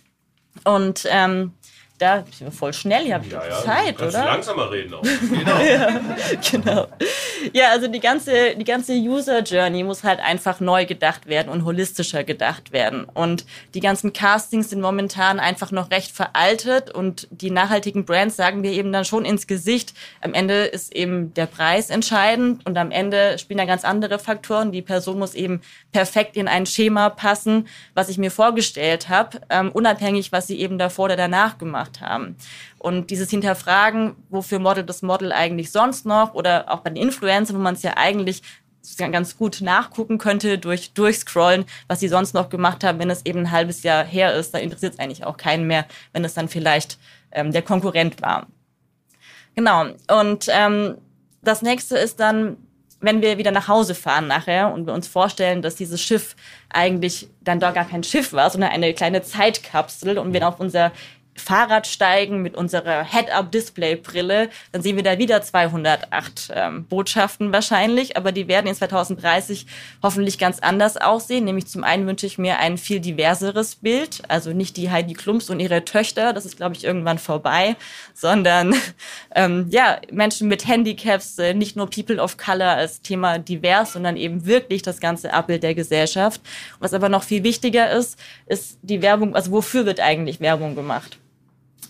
Und 0.66 1.08
ähm, 1.10 1.54
da 2.00 2.24
sind 2.32 2.48
wir 2.48 2.52
voll 2.52 2.74
schnell, 2.74 3.06
ihr 3.06 3.16
habt 3.16 3.30
ja, 3.30 3.46
ja, 3.46 3.62
Zeit, 3.62 4.02
oder? 4.02 4.26
langsamer 4.26 4.72
reden 4.72 4.94
auch. 4.94 5.02
genau. 5.30 5.60
ja, 5.60 6.00
genau. 6.52 6.88
Ja, 7.54 7.72
also 7.72 7.88
die 7.88 8.00
ganze, 8.00 8.56
die 8.56 8.64
ganze 8.64 8.94
User 8.94 9.42
Journey 9.44 9.84
muss 9.84 10.04
halt 10.04 10.20
einfach 10.20 10.62
neu 10.62 10.86
gedacht 10.86 11.28
werden 11.28 11.50
und 11.50 11.66
holistischer 11.66 12.24
gedacht 12.24 12.72
werden. 12.72 13.06
Und 13.14 13.46
die 13.74 13.82
ganzen 13.82 14.14
Castings 14.14 14.70
sind 14.70 14.82
momentan 14.82 15.40
einfach 15.40 15.72
noch 15.72 15.92
recht 15.92 16.12
veraltet 16.12 16.90
und 16.90 17.28
die 17.32 17.52
nachhaltigen 17.52 18.06
Brands 18.06 18.38
sagen 18.38 18.64
wir 18.64 18.72
eben 18.72 18.94
dann 18.94 19.04
schon 19.04 19.26
ins 19.26 19.46
Gesicht. 19.46 19.94
Am 20.22 20.34
Ende 20.34 20.66
ist 20.66 20.96
eben 20.96 21.34
der 21.34 21.48
Preis 21.48 21.90
entscheidend 21.90 22.66
und 22.66 22.78
am 22.78 22.92
Ende 22.92 23.38
spielen 23.40 23.58
da 23.58 23.66
ganz 23.66 23.84
andere 23.84 24.20
Faktoren. 24.20 24.72
Die 24.72 24.82
Person 24.82 25.20
muss 25.20 25.34
eben 25.34 25.62
perfekt 25.92 26.38
in 26.38 26.48
ein 26.48 26.66
Schema 26.66 27.10
passen, 27.10 27.68
was 27.94 28.08
ich 28.08 28.18
mir 28.18 28.32
vorgestellt 28.32 29.10
habe, 29.10 29.42
ähm, 29.50 29.70
unabhängig, 29.72 30.32
was 30.32 30.48
sie 30.48 30.60
eben 30.60 30.78
davor 30.78 31.06
oder 31.06 31.18
danach 31.18 31.58
gemacht 31.58 31.89
haben. 32.02 32.36
Und 32.78 33.10
dieses 33.10 33.30
Hinterfragen, 33.30 34.16
wofür 34.30 34.60
modelt 34.60 34.90
das 34.90 35.02
Model 35.02 35.32
eigentlich 35.32 35.72
sonst 35.72 36.06
noch 36.06 36.34
oder 36.34 36.72
auch 36.72 36.80
bei 36.80 36.90
den 36.90 37.02
Influencern, 37.02 37.56
wo 37.56 37.62
man 37.62 37.76
es 37.76 37.84
ja 37.84 37.98
eigentlich 37.98 38.42
ganz 38.98 39.38
gut 39.38 39.62
nachgucken 39.62 40.18
könnte 40.18 40.58
durch 40.58 40.94
durchscrollen, 40.94 41.66
was 41.88 42.00
sie 42.00 42.08
sonst 42.08 42.34
noch 42.34 42.50
gemacht 42.50 42.84
haben, 42.84 43.00
wenn 43.00 43.10
es 43.10 43.26
eben 43.26 43.40
ein 43.40 43.52
halbes 43.52 43.84
Jahr 43.84 44.04
her 44.04 44.34
ist. 44.34 44.54
Da 44.54 44.60
interessiert 44.60 44.94
es 44.94 45.00
eigentlich 45.00 45.26
auch 45.26 45.38
keinen 45.38 45.68
mehr, 45.68 45.86
wenn 46.14 46.26
es 46.26 46.34
dann 46.34 46.48
vielleicht 46.48 46.98
ähm, 47.32 47.52
der 47.52 47.62
Konkurrent 47.62 48.22
war. 48.22 48.48
Genau. 49.56 49.88
Und 50.08 50.48
ähm, 50.50 50.96
das 51.42 51.62
nächste 51.62 51.98
ist 51.98 52.20
dann, 52.20 52.58
wenn 53.02 53.22
wir 53.22 53.38
wieder 53.38 53.52
nach 53.52 53.68
Hause 53.68 53.96
fahren 53.96 54.28
nachher 54.28 54.74
und 54.74 54.86
wir 54.86 54.94
uns 54.94 55.08
vorstellen, 55.08 55.62
dass 55.62 55.76
dieses 55.76 56.02
Schiff 56.02 56.36
eigentlich 56.70 57.30
dann 57.42 57.60
doch 57.60 57.74
gar 57.74 57.86
kein 57.86 58.04
Schiff 58.04 58.34
war, 58.34 58.50
sondern 58.50 58.72
eine 58.72 58.94
kleine 58.94 59.22
Zeitkapsel 59.22 60.18
und 60.18 60.34
wir 60.34 60.48
auf 60.48 60.60
unser 60.60 60.92
Fahrrad 61.40 61.88
steigen 61.88 62.42
mit 62.42 62.56
unserer 62.56 63.04
Head-Up-Display-Brille, 63.04 64.50
dann 64.72 64.82
sehen 64.82 64.96
wir 64.96 65.04
da 65.04 65.18
wieder 65.18 65.42
208 65.42 66.52
ähm, 66.54 66.86
Botschaften 66.86 67.52
wahrscheinlich, 67.54 68.18
aber 68.18 68.32
die 68.32 68.48
werden 68.48 68.68
in 68.68 68.76
2030 68.76 69.66
hoffentlich 70.04 70.38
ganz 70.38 70.60
anders 70.60 70.98
aussehen. 70.98 71.46
Nämlich 71.46 71.68
zum 71.68 71.84
einen 71.84 72.08
wünsche 72.08 72.26
ich 72.26 72.38
mir 72.38 72.60
ein 72.60 72.78
viel 72.78 73.00
diverseres 73.00 73.76
Bild, 73.76 74.22
also 74.28 74.54
nicht 74.54 74.78
die 74.78 74.92
Heidi 74.92 75.14
Klumps 75.14 75.50
und 75.50 75.60
ihre 75.60 75.86
Töchter, 75.86 76.34
das 76.34 76.46
ist 76.46 76.58
glaube 76.58 76.76
ich 76.76 76.84
irgendwann 76.84 77.18
vorbei, 77.18 77.76
sondern 78.14 78.76
ähm, 79.36 79.68
ja 79.70 80.00
Menschen 80.12 80.48
mit 80.48 80.68
Handicaps, 80.68 81.38
äh, 81.40 81.54
nicht 81.54 81.76
nur 81.76 81.90
People 81.90 82.22
of 82.22 82.38
Color 82.38 82.72
als 82.72 83.02
Thema 83.02 83.40
divers, 83.40 83.94
sondern 83.94 84.18
eben 84.18 84.46
wirklich 84.46 84.82
das 84.82 85.00
ganze 85.00 85.34
Abbild 85.34 85.64
der 85.64 85.76
Gesellschaft. 85.76 86.42
Was 86.80 86.94
aber 86.94 87.10
noch 87.10 87.24
viel 87.24 87.44
wichtiger 87.44 87.92
ist, 87.92 88.20
ist 88.48 88.80
die 88.82 89.02
Werbung, 89.02 89.36
also 89.36 89.52
wofür 89.52 89.86
wird 89.86 90.00
eigentlich 90.00 90.40
Werbung 90.40 90.76
gemacht? 90.76 91.18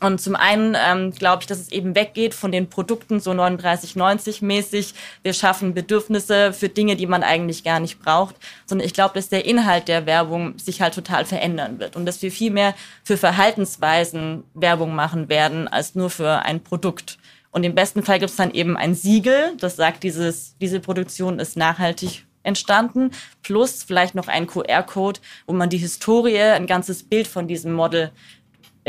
Und 0.01 0.21
zum 0.21 0.35
einen 0.35 0.77
ähm, 0.79 1.11
glaube 1.11 1.43
ich, 1.43 1.47
dass 1.47 1.59
es 1.59 1.71
eben 1.71 1.93
weggeht 1.93 2.33
von 2.33 2.51
den 2.51 2.69
Produkten 2.69 3.19
so 3.19 3.31
39,90 3.31 4.43
mäßig. 4.45 4.93
Wir 5.23 5.33
schaffen 5.33 5.73
Bedürfnisse 5.73 6.53
für 6.53 6.69
Dinge, 6.69 6.95
die 6.95 7.07
man 7.07 7.23
eigentlich 7.23 7.63
gar 7.63 7.79
nicht 7.79 7.99
braucht, 7.99 8.35
sondern 8.65 8.85
ich 8.85 8.93
glaube, 8.93 9.15
dass 9.15 9.29
der 9.29 9.45
Inhalt 9.45 9.87
der 9.87 10.05
Werbung 10.05 10.57
sich 10.57 10.81
halt 10.81 10.93
total 10.93 11.25
verändern 11.25 11.79
wird 11.79 11.95
und 11.95 12.05
dass 12.05 12.21
wir 12.21 12.31
viel 12.31 12.51
mehr 12.51 12.75
für 13.03 13.17
Verhaltensweisen 13.17 14.43
Werbung 14.53 14.95
machen 14.95 15.27
werden 15.27 15.67
als 15.67 15.95
nur 15.95 16.09
für 16.09 16.43
ein 16.43 16.63
Produkt. 16.63 17.17
Und 17.51 17.63
im 17.63 17.75
besten 17.75 18.03
Fall 18.03 18.19
gibt 18.19 18.31
es 18.31 18.37
dann 18.37 18.51
eben 18.51 18.77
ein 18.77 18.95
Siegel, 18.95 19.55
das 19.59 19.75
sagt, 19.75 20.03
dieses, 20.03 20.55
diese 20.59 20.79
Produktion 20.79 21.39
ist 21.39 21.57
nachhaltig 21.57 22.25
entstanden, 22.43 23.11
plus 23.43 23.83
vielleicht 23.83 24.15
noch 24.15 24.27
ein 24.27 24.47
QR-Code, 24.47 25.19
wo 25.45 25.53
man 25.53 25.69
die 25.69 25.77
Historie, 25.77 26.39
ein 26.39 26.67
ganzes 26.67 27.03
Bild 27.03 27.27
von 27.27 27.47
diesem 27.47 27.73
Model 27.73 28.11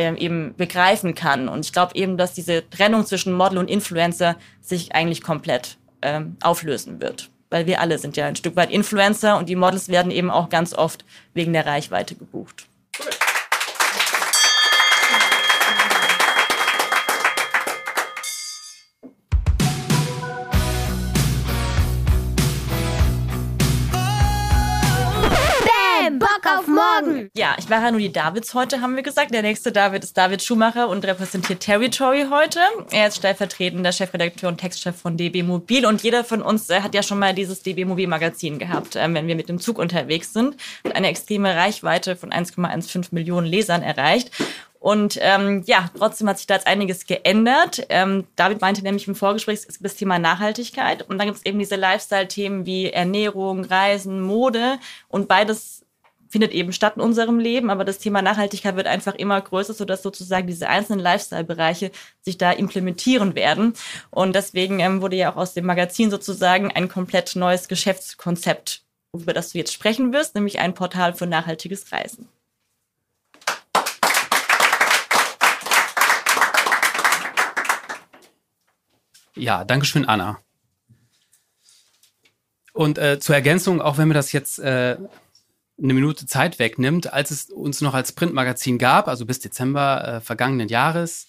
ähm, 0.00 0.16
eben 0.16 0.54
begreifen 0.56 1.14
kann. 1.14 1.48
Und 1.48 1.64
ich 1.64 1.72
glaube 1.72 1.94
eben, 1.94 2.16
dass 2.16 2.32
diese 2.32 2.68
Trennung 2.70 3.04
zwischen 3.04 3.32
Model 3.32 3.58
und 3.58 3.68
Influencer 3.68 4.36
sich 4.60 4.94
eigentlich 4.94 5.22
komplett 5.22 5.76
ähm, 6.02 6.36
auflösen 6.42 7.00
wird. 7.00 7.30
Weil 7.50 7.66
wir 7.66 7.80
alle 7.80 7.98
sind 7.98 8.16
ja 8.16 8.26
ein 8.26 8.36
Stück 8.36 8.56
weit 8.56 8.70
Influencer 8.70 9.36
und 9.36 9.48
die 9.48 9.56
Models 9.56 9.88
werden 9.88 10.10
eben 10.10 10.30
auch 10.30 10.48
ganz 10.48 10.72
oft 10.72 11.04
wegen 11.34 11.52
der 11.52 11.66
Reichweite 11.66 12.14
gebucht. 12.14 12.66
Cool. 26.58 26.74
morgen. 26.74 27.30
Ja, 27.34 27.54
ich 27.58 27.68
mache 27.68 27.82
ja 27.82 27.90
nur 27.90 28.00
die 28.00 28.12
Davids 28.12 28.54
heute, 28.54 28.80
haben 28.80 28.96
wir 28.96 29.02
gesagt. 29.02 29.32
Der 29.32 29.42
nächste 29.42 29.72
David 29.72 30.04
ist 30.04 30.16
David 30.16 30.42
Schumacher 30.42 30.88
und 30.88 31.04
repräsentiert 31.04 31.60
Territory 31.60 32.26
heute. 32.30 32.60
Er 32.90 33.08
ist 33.08 33.16
stellvertretender 33.18 33.92
Chefredakteur 33.92 34.48
und 34.48 34.58
Textchef 34.58 34.96
von 34.96 35.16
DB 35.16 35.42
Mobil 35.42 35.86
und 35.86 36.02
jeder 36.02 36.24
von 36.24 36.42
uns 36.42 36.68
äh, 36.70 36.80
hat 36.80 36.94
ja 36.94 37.02
schon 37.02 37.18
mal 37.18 37.34
dieses 37.34 37.62
DB 37.62 37.84
Mobil 37.84 38.06
Magazin 38.06 38.58
gehabt, 38.58 38.96
äh, 38.96 39.12
wenn 39.12 39.26
wir 39.26 39.36
mit 39.36 39.48
dem 39.48 39.60
Zug 39.60 39.78
unterwegs 39.78 40.32
sind. 40.32 40.56
Und 40.82 40.94
eine 40.94 41.08
extreme 41.08 41.54
Reichweite 41.54 42.16
von 42.16 42.30
1,15 42.30 43.08
Millionen 43.12 43.46
Lesern 43.46 43.82
erreicht. 43.82 44.30
Und 44.80 45.18
ähm, 45.20 45.62
ja, 45.66 45.90
trotzdem 45.96 46.26
hat 46.28 46.38
sich 46.38 46.46
da 46.46 46.54
jetzt 46.54 46.66
einiges 46.66 47.04
geändert. 47.06 47.86
Ähm, 47.90 48.26
David 48.36 48.62
meinte 48.62 48.82
nämlich 48.82 49.06
im 49.06 49.14
Vorgespräch, 49.14 49.58
es 49.58 49.66
gibt 49.68 49.84
das 49.84 49.96
Thema 49.96 50.18
Nachhaltigkeit 50.18 51.06
und 51.06 51.18
dann 51.18 51.26
gibt 51.26 51.38
es 51.38 51.44
eben 51.44 51.58
diese 51.58 51.76
Lifestyle-Themen 51.76 52.64
wie 52.64 52.88
Ernährung, 52.88 53.64
Reisen, 53.64 54.22
Mode 54.22 54.78
und 55.08 55.28
beides 55.28 55.79
findet 56.30 56.52
eben 56.52 56.72
statt 56.72 56.94
in 56.96 57.02
unserem 57.02 57.38
Leben, 57.38 57.70
aber 57.70 57.84
das 57.84 57.98
Thema 57.98 58.22
Nachhaltigkeit 58.22 58.76
wird 58.76 58.86
einfach 58.86 59.16
immer 59.16 59.40
größer, 59.40 59.74
sodass 59.74 60.02
sozusagen 60.02 60.46
diese 60.46 60.68
einzelnen 60.68 61.00
Lifestyle-Bereiche 61.00 61.90
sich 62.22 62.38
da 62.38 62.52
implementieren 62.52 63.34
werden. 63.34 63.74
Und 64.10 64.34
deswegen 64.34 64.78
ähm, 64.78 65.02
wurde 65.02 65.16
ja 65.16 65.32
auch 65.32 65.36
aus 65.36 65.54
dem 65.54 65.66
Magazin 65.66 66.10
sozusagen 66.10 66.70
ein 66.70 66.88
komplett 66.88 67.34
neues 67.34 67.66
Geschäftskonzept, 67.66 68.84
über 69.12 69.34
das 69.34 69.50
du 69.50 69.58
jetzt 69.58 69.72
sprechen 69.72 70.12
wirst, 70.12 70.36
nämlich 70.36 70.60
ein 70.60 70.72
Portal 70.72 71.14
für 71.14 71.26
nachhaltiges 71.26 71.90
Reisen. 71.90 72.28
Ja, 79.34 79.64
danke 79.64 79.86
schön, 79.86 80.06
Anna. 80.06 80.38
Und 82.72 82.98
äh, 82.98 83.18
zur 83.18 83.34
Ergänzung, 83.34 83.80
auch 83.80 83.98
wenn 83.98 84.08
wir 84.08 84.14
das 84.14 84.32
jetzt 84.32 84.58
äh, 84.60 84.96
eine 85.82 85.94
Minute 85.94 86.26
Zeit 86.26 86.58
wegnimmt, 86.58 87.12
als 87.12 87.30
es 87.30 87.50
uns 87.50 87.80
noch 87.80 87.94
als 87.94 88.12
Printmagazin 88.12 88.78
gab, 88.78 89.08
also 89.08 89.26
bis 89.26 89.40
Dezember 89.40 90.06
äh, 90.06 90.20
vergangenen 90.20 90.68
Jahres. 90.68 91.26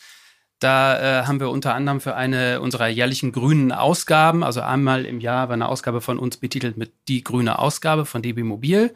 Da 0.59 1.21
äh, 1.21 1.25
haben 1.25 1.39
wir 1.39 1.49
unter 1.49 1.73
anderem 1.73 2.01
für 2.01 2.15
eine 2.15 2.61
unserer 2.61 2.87
jährlichen 2.87 3.31
grünen 3.31 3.71
Ausgaben, 3.71 4.43
also 4.43 4.61
einmal 4.61 5.05
im 5.05 5.19
Jahr 5.19 5.49
war 5.49 5.53
eine 5.53 5.67
Ausgabe 5.67 6.01
von 6.01 6.19
uns 6.19 6.37
betitelt 6.37 6.77
mit 6.77 6.93
Die 7.07 7.23
grüne 7.23 7.57
Ausgabe 7.57 8.05
von 8.05 8.21
DB 8.21 8.43
Mobil, 8.43 8.93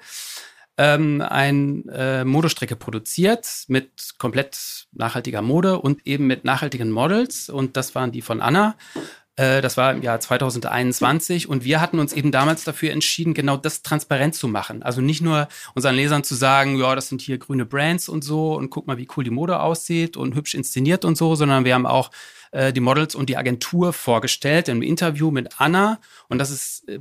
ähm, 0.78 1.22
ein 1.22 1.88
äh, 1.90 2.26
Modestrecke 2.26 2.76
produziert 2.76 3.48
mit 3.68 4.16
komplett 4.18 4.88
nachhaltiger 4.92 5.42
Mode 5.42 5.80
und 5.80 6.06
eben 6.06 6.28
mit 6.28 6.44
nachhaltigen 6.44 6.92
Models. 6.92 7.50
Und 7.50 7.78
das 7.78 7.96
waren 7.96 8.12
die 8.12 8.22
von 8.22 8.42
Anna. 8.42 8.76
Äh, 9.36 9.62
das 9.62 9.78
war 9.78 9.92
im 9.92 10.02
Jahr 10.02 10.20
2021 10.20 11.50
und 11.50 11.64
wir 11.64 11.82
hatten 11.82 12.00
uns 12.00 12.14
eben 12.14 12.32
damals 12.32 12.64
dafür 12.64 12.92
entschieden, 12.92 13.34
genau 13.34 13.58
das 13.58 13.82
transparent 13.82 14.36
zu 14.36 14.48
machen. 14.48 14.84
Also 14.84 15.02
nicht 15.02 15.22
nur 15.22 15.48
unseren 15.74 15.96
Lesern 15.96 16.24
zu 16.24 16.36
sagen, 16.36 16.78
ja, 16.78 16.96
das 16.96 17.10
sind 17.10 17.22
hier 17.22 17.38
grüne 17.38 17.66
Brands 17.66 18.08
und 18.10 18.24
so 18.24 18.56
und 18.56 18.70
guck 18.70 18.88
mal, 18.88 18.98
wie 18.98 19.08
cool 19.16 19.24
die 19.24 19.32
Mode 19.32 19.60
aussieht 19.60 20.18
und 20.18 20.36
hübsch 20.36 20.56
inszeniert 20.56 21.06
und 21.06 21.18
so, 21.18 21.36
sondern 21.36 21.66
wir 21.66 21.74
haben 21.74 21.86
auch 21.86 22.12
äh, 22.52 22.72
die 22.72 22.80
Models 22.80 23.16
und 23.16 23.30
die 23.30 23.38
Agentur 23.38 23.94
vorgestellt 23.94 24.70
im 24.70 24.82
Interview 24.82 25.32
mit 25.32 25.60
Anna 25.60 26.00
und 26.30 26.40
das 26.40 26.52
ist 26.52 26.88
äh, 26.88 27.00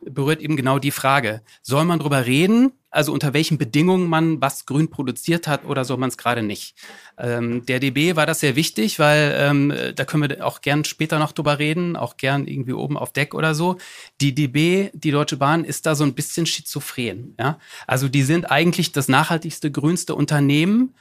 berührt 0.00 0.40
eben 0.40 0.56
genau 0.56 0.78
die 0.78 0.90
Frage, 0.90 1.42
soll 1.62 1.84
man 1.84 1.98
drüber 1.98 2.26
reden, 2.26 2.72
also 2.90 3.12
unter 3.12 3.32
welchen 3.32 3.58
Bedingungen 3.58 4.08
man 4.08 4.40
was 4.40 4.66
grün 4.66 4.88
produziert 4.90 5.48
hat 5.48 5.64
oder 5.64 5.84
soll 5.84 5.96
man 5.96 6.10
es 6.10 6.18
gerade 6.18 6.42
nicht. 6.42 6.76
Ähm, 7.18 7.64
der 7.66 7.80
DB 7.80 8.16
war 8.16 8.26
das 8.26 8.40
sehr 8.40 8.54
wichtig, 8.54 8.98
weil 8.98 9.34
ähm, 9.36 9.72
da 9.94 10.04
können 10.04 10.28
wir 10.28 10.46
auch 10.46 10.60
gern 10.60 10.84
später 10.84 11.18
noch 11.18 11.32
drüber 11.32 11.58
reden, 11.58 11.96
auch 11.96 12.16
gern 12.16 12.46
irgendwie 12.46 12.74
oben 12.74 12.98
auf 12.98 13.12
Deck 13.12 13.34
oder 13.34 13.54
so. 13.54 13.78
Die 14.20 14.34
DB, 14.34 14.90
die 14.92 15.10
Deutsche 15.10 15.38
Bahn, 15.38 15.64
ist 15.64 15.86
da 15.86 15.94
so 15.94 16.04
ein 16.04 16.14
bisschen 16.14 16.46
schizophren. 16.46 17.34
Ja? 17.38 17.58
Also 17.86 18.08
die 18.08 18.22
sind 18.22 18.50
eigentlich 18.50 18.92
das 18.92 19.08
nachhaltigste, 19.08 19.70
grünste 19.70 20.14
Unternehmen, 20.14 20.94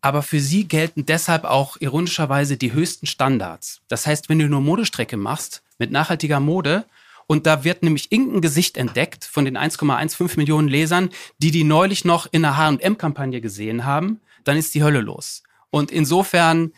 aber 0.00 0.22
für 0.22 0.38
sie 0.38 0.68
gelten 0.68 1.06
deshalb 1.06 1.44
auch 1.44 1.78
ironischerweise 1.80 2.56
die 2.56 2.72
höchsten 2.72 3.06
Standards. 3.06 3.80
Das 3.88 4.06
heißt, 4.06 4.28
wenn 4.28 4.38
du 4.38 4.48
nur 4.48 4.60
Modestrecke 4.60 5.16
machst 5.16 5.62
mit 5.78 5.90
nachhaltiger 5.90 6.40
Mode, 6.40 6.84
und 7.26 7.46
da 7.46 7.64
wird 7.64 7.82
nämlich 7.82 8.12
irgendein 8.12 8.40
Gesicht 8.40 8.76
entdeckt 8.76 9.24
von 9.24 9.44
den 9.44 9.56
1,15 9.56 10.36
Millionen 10.36 10.68
Lesern, 10.68 11.10
die 11.38 11.50
die 11.50 11.64
neulich 11.64 12.04
noch 12.04 12.26
in 12.30 12.42
der 12.42 12.56
H&M-Kampagne 12.56 13.40
gesehen 13.40 13.84
haben. 13.84 14.20
Dann 14.44 14.56
ist 14.56 14.74
die 14.74 14.82
Hölle 14.82 15.00
los. 15.00 15.42
Und 15.70 15.90
insofern 15.90 16.72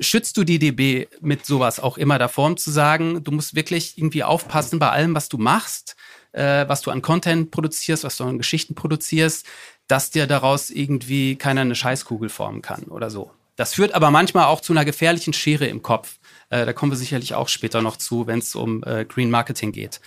schützt 0.00 0.36
du 0.36 0.44
die 0.44 0.58
DB 0.58 1.06
mit 1.20 1.46
sowas 1.46 1.80
auch 1.80 1.98
immer 1.98 2.18
davor, 2.18 2.46
um 2.46 2.56
zu 2.56 2.70
sagen, 2.70 3.22
du 3.24 3.30
musst 3.30 3.54
wirklich 3.54 3.96
irgendwie 3.96 4.24
aufpassen 4.24 4.78
bei 4.78 4.90
allem, 4.90 5.14
was 5.14 5.28
du 5.28 5.38
machst, 5.38 5.96
äh, 6.32 6.68
was 6.68 6.82
du 6.82 6.90
an 6.90 7.02
Content 7.02 7.50
produzierst, 7.50 8.04
was 8.04 8.16
du 8.16 8.24
an 8.24 8.38
Geschichten 8.38 8.74
produzierst, 8.74 9.46
dass 9.88 10.10
dir 10.10 10.26
daraus 10.26 10.70
irgendwie 10.70 11.36
keiner 11.36 11.62
eine 11.62 11.74
Scheißkugel 11.74 12.28
formen 12.28 12.62
kann 12.62 12.84
oder 12.84 13.10
so. 13.10 13.30
Das 13.56 13.74
führt 13.74 13.94
aber 13.94 14.10
manchmal 14.10 14.46
auch 14.46 14.60
zu 14.60 14.72
einer 14.72 14.84
gefährlichen 14.84 15.32
Schere 15.32 15.66
im 15.66 15.82
Kopf. 15.82 16.18
Äh, 16.50 16.66
da 16.66 16.72
kommen 16.72 16.92
wir 16.92 16.96
sicherlich 16.96 17.34
auch 17.34 17.48
später 17.48 17.82
noch 17.82 17.96
zu, 17.96 18.26
wenn 18.26 18.38
es 18.38 18.54
um 18.54 18.82
äh, 18.84 19.04
Green 19.04 19.30
Marketing 19.30 19.72
geht. 19.72 20.00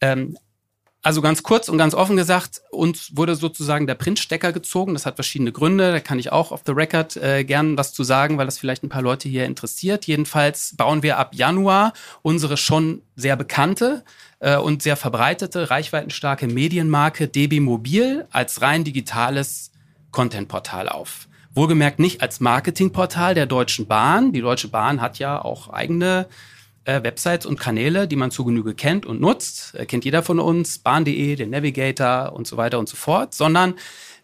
Ähm, 0.00 0.36
also 1.02 1.22
ganz 1.22 1.44
kurz 1.44 1.68
und 1.68 1.78
ganz 1.78 1.94
offen 1.94 2.16
gesagt, 2.16 2.60
uns 2.70 3.16
wurde 3.16 3.36
sozusagen 3.36 3.86
der 3.86 3.94
Printstecker 3.94 4.52
gezogen. 4.52 4.94
Das 4.94 5.06
hat 5.06 5.14
verschiedene 5.14 5.52
Gründe. 5.52 5.92
Da 5.92 6.00
kann 6.00 6.18
ich 6.18 6.32
auch 6.32 6.50
auf 6.50 6.62
the 6.66 6.72
record 6.72 7.16
äh, 7.16 7.44
gern 7.44 7.78
was 7.78 7.92
zu 7.92 8.02
sagen, 8.02 8.36
weil 8.36 8.46
das 8.46 8.58
vielleicht 8.58 8.82
ein 8.82 8.88
paar 8.88 9.02
Leute 9.02 9.28
hier 9.28 9.44
interessiert. 9.44 10.06
Jedenfalls 10.06 10.74
bauen 10.76 11.04
wir 11.04 11.18
ab 11.18 11.34
Januar 11.34 11.92
unsere 12.22 12.56
schon 12.56 13.02
sehr 13.14 13.36
bekannte 13.36 14.04
äh, 14.40 14.56
und 14.56 14.82
sehr 14.82 14.96
verbreitete, 14.96 15.70
reichweitenstarke 15.70 16.48
Medienmarke 16.48 17.28
DB 17.28 17.60
Mobil 17.60 18.26
als 18.32 18.60
rein 18.60 18.82
digitales 18.82 19.70
Contentportal 20.10 20.88
auf. 20.88 21.27
Wohlgemerkt 21.58 21.98
nicht 21.98 22.22
als 22.22 22.38
Marketingportal 22.38 23.34
der 23.34 23.46
Deutschen 23.46 23.88
Bahn. 23.88 24.32
Die 24.32 24.42
Deutsche 24.42 24.68
Bahn 24.68 25.00
hat 25.00 25.18
ja 25.18 25.44
auch 25.44 25.68
eigene 25.70 26.28
äh, 26.84 27.02
Websites 27.02 27.46
und 27.46 27.58
Kanäle, 27.58 28.06
die 28.06 28.14
man 28.14 28.30
zu 28.30 28.44
Genüge 28.44 28.74
kennt 28.74 29.04
und 29.06 29.20
nutzt. 29.20 29.74
Äh, 29.74 29.84
kennt 29.84 30.04
jeder 30.04 30.22
von 30.22 30.38
uns, 30.38 30.78
bahn.de, 30.78 31.34
den 31.34 31.50
Navigator 31.50 32.32
und 32.32 32.46
so 32.46 32.56
weiter 32.56 32.78
und 32.78 32.88
so 32.88 32.96
fort, 32.96 33.34
sondern 33.34 33.74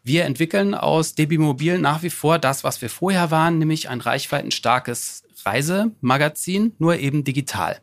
wir 0.05 0.27
entwickeln 0.27 0.75
aus 0.75 1.17
DB 1.17 1.39
Mobil 1.39 1.81
nach 1.81 2.05
wie 2.05 2.11
vor 2.11 2.39
das, 2.39 2.63
was 2.63 2.81
wir 2.81 2.89
vorher 2.89 3.33
waren, 3.33 3.59
nämlich 3.59 3.89
ein 3.89 4.01
reichweitenstarkes 4.01 5.25
Reisemagazin, 5.45 6.75
nur 6.79 6.99
eben 6.99 7.25
digital. 7.25 7.81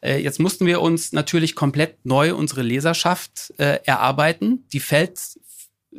Äh, 0.00 0.22
jetzt 0.22 0.40
mussten 0.40 0.64
wir 0.64 0.80
uns 0.80 1.12
natürlich 1.12 1.54
komplett 1.54 2.06
neu 2.06 2.34
unsere 2.34 2.62
Leserschaft 2.62 3.52
äh, 3.58 3.80
erarbeiten. 3.84 4.64
Die 4.72 4.80
fällt 4.80 5.18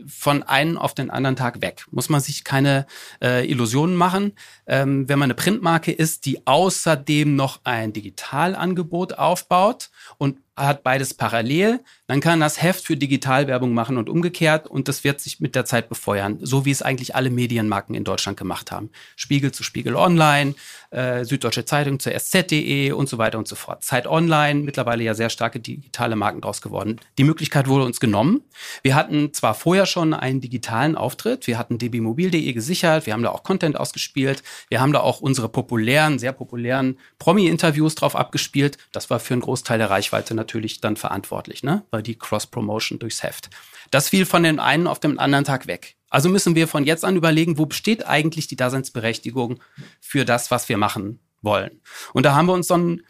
von 0.07 0.43
einem 0.43 0.77
auf 0.77 0.93
den 0.93 1.09
anderen 1.09 1.35
Tag 1.35 1.62
weg. 1.62 1.85
Muss 1.91 2.09
man 2.09 2.21
sich 2.21 2.43
keine 2.43 2.85
äh, 3.21 3.49
Illusionen 3.49 3.95
machen. 3.95 4.33
Ähm, 4.67 5.07
wenn 5.09 5.19
man 5.19 5.27
eine 5.27 5.35
Printmarke 5.35 5.91
ist, 5.91 6.25
die 6.25 6.45
außerdem 6.45 7.35
noch 7.35 7.62
ein 7.63 7.93
Digitalangebot 7.93 9.13
aufbaut 9.13 9.89
und 10.17 10.39
hat 10.55 10.83
beides 10.83 11.13
parallel, 11.13 11.81
dann 12.10 12.22
kann 12.22 12.39
das 12.39 12.60
Heft 12.60 12.86
für 12.86 12.98
Digitalwerbung 12.98 13.72
machen 13.72 13.98
und 13.98 14.10
umgekehrt 14.10 14.65
und 14.65 14.88
das 14.88 15.04
wird 15.04 15.22
sich 15.22 15.39
mit 15.39 15.54
der 15.54 15.65
Zeit 15.65 15.89
befeuern, 15.89 16.39
so 16.41 16.65
wie 16.65 16.72
es 16.72 16.82
eigentlich 16.82 17.13
alle 17.13 17.30
Medienmarken 17.30 17.93
in 17.93 18.04
Deutschland 18.04 18.36
gemacht 18.36 18.72
haben. 18.72 18.89
Spiegel 19.15 19.52
zu 19.52 19.62
Spiegel 19.62 19.95
Online, 19.95 20.56
äh, 20.89 21.24
Süddeutsche 21.24 21.65
Zeitung 21.65 22.00
zu 22.00 22.12
sz.de 22.12 22.93
und 22.93 23.08
so 23.08 23.19
weiter 23.19 23.38
und 23.38 23.48
so 23.48 23.56
fort. 23.56 23.84
Zeit 23.84 24.08
Online, 24.08 24.62
mittlerweile 24.62 25.04
ja 25.04 25.13
sehr 25.13 25.30
starke 25.30 25.60
digitale 25.60 26.15
Marken 26.15 26.41
draus 26.41 26.63
geworden. 26.63 27.00
Die 27.19 27.24
Möglichkeit 27.24 27.67
wurde 27.67 27.86
uns 27.86 28.00
genommen. 28.00 28.41
Wir 28.82 28.95
hatten 28.95 29.32
zwar 29.32 29.54
vorher 29.54 29.86
schon 29.86 30.15
einen 30.15 30.41
digitalen 30.41 30.95
Auftritt, 30.95 31.45
wir 31.45 31.60
hatten 31.60 31.78
dbmobil.de 31.78 32.54
gesichert, 32.54 33.06
wir 33.06 33.13
haben 33.13 33.22
da 33.22 33.30
auch 33.30 33.43
Content 33.43 33.80
ausgespielt, 33.80 34.41
wir 34.69 34.82
haben 34.82 34.93
da 34.93 35.02
auch 35.02 35.22
unsere 35.22 35.48
populären, 35.48 36.17
sehr 36.17 36.34
populären 36.34 36.98
Promi-Interviews 37.19 37.93
drauf 37.93 38.15
abgespielt. 38.15 38.80
Das 38.91 39.12
war 39.12 39.19
für 39.19 39.36
einen 39.36 39.41
Großteil 39.41 39.78
der 39.78 39.91
Reichweite 39.91 40.34
natürlich 40.34 40.82
dann 40.82 40.95
verantwortlich, 40.95 41.62
ne? 41.62 41.84
weil 41.91 41.98
die 42.03 42.17
Cross-Promotion 42.17 42.99
durchs 42.99 43.23
Heft. 43.23 43.49
Das 43.91 44.09
fiel 44.09 44.25
von 44.25 44.43
dem 44.43 44.59
einen 44.59 44.88
auf 44.88 44.99
den 44.99 45.19
anderen 45.19 45.45
Tag 45.45 45.67
weg. 45.67 45.95
Also 46.09 46.29
müssen 46.29 46.55
wir 46.55 46.67
von 46.67 46.85
jetzt 46.85 47.05
an 47.05 47.15
überlegen, 47.15 47.57
wo 47.57 47.65
besteht 47.65 48.05
eigentlich 48.07 48.47
die 48.47 48.55
Daseinsberechtigung 48.55 49.59
für 50.01 50.25
das, 50.25 50.51
was 50.51 50.69
wir 50.69 50.77
machen 50.77 51.19
wollen. 51.41 51.81
Und 52.13 52.25
da 52.25 52.33
haben 52.33 52.47
wir 52.47 52.53
uns 52.53 52.67
so 52.67 52.75
ein, 52.75 53.03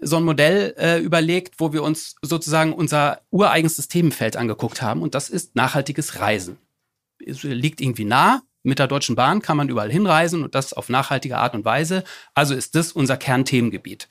so 0.00 0.16
ein 0.16 0.24
Modell 0.24 0.74
äh, 0.76 0.98
überlegt, 0.98 1.54
wo 1.58 1.72
wir 1.72 1.82
uns 1.82 2.16
sozusagen 2.22 2.72
unser 2.72 3.22
ureigenstes 3.30 3.88
Themenfeld 3.88 4.36
angeguckt 4.36 4.82
haben 4.82 5.02
und 5.02 5.14
das 5.14 5.28
ist 5.28 5.56
nachhaltiges 5.56 6.20
Reisen. 6.20 6.58
Es 7.24 7.42
liegt 7.42 7.80
irgendwie 7.80 8.04
nah. 8.04 8.42
Mit 8.64 8.78
der 8.78 8.86
Deutschen 8.86 9.16
Bahn 9.16 9.42
kann 9.42 9.56
man 9.56 9.68
überall 9.68 9.90
hinreisen 9.90 10.44
und 10.44 10.54
das 10.54 10.72
auf 10.72 10.88
nachhaltige 10.88 11.38
Art 11.38 11.54
und 11.54 11.64
Weise. 11.64 12.04
Also 12.32 12.54
ist 12.54 12.76
das 12.76 12.92
unser 12.92 13.16
Kernthemengebiet. 13.16 14.08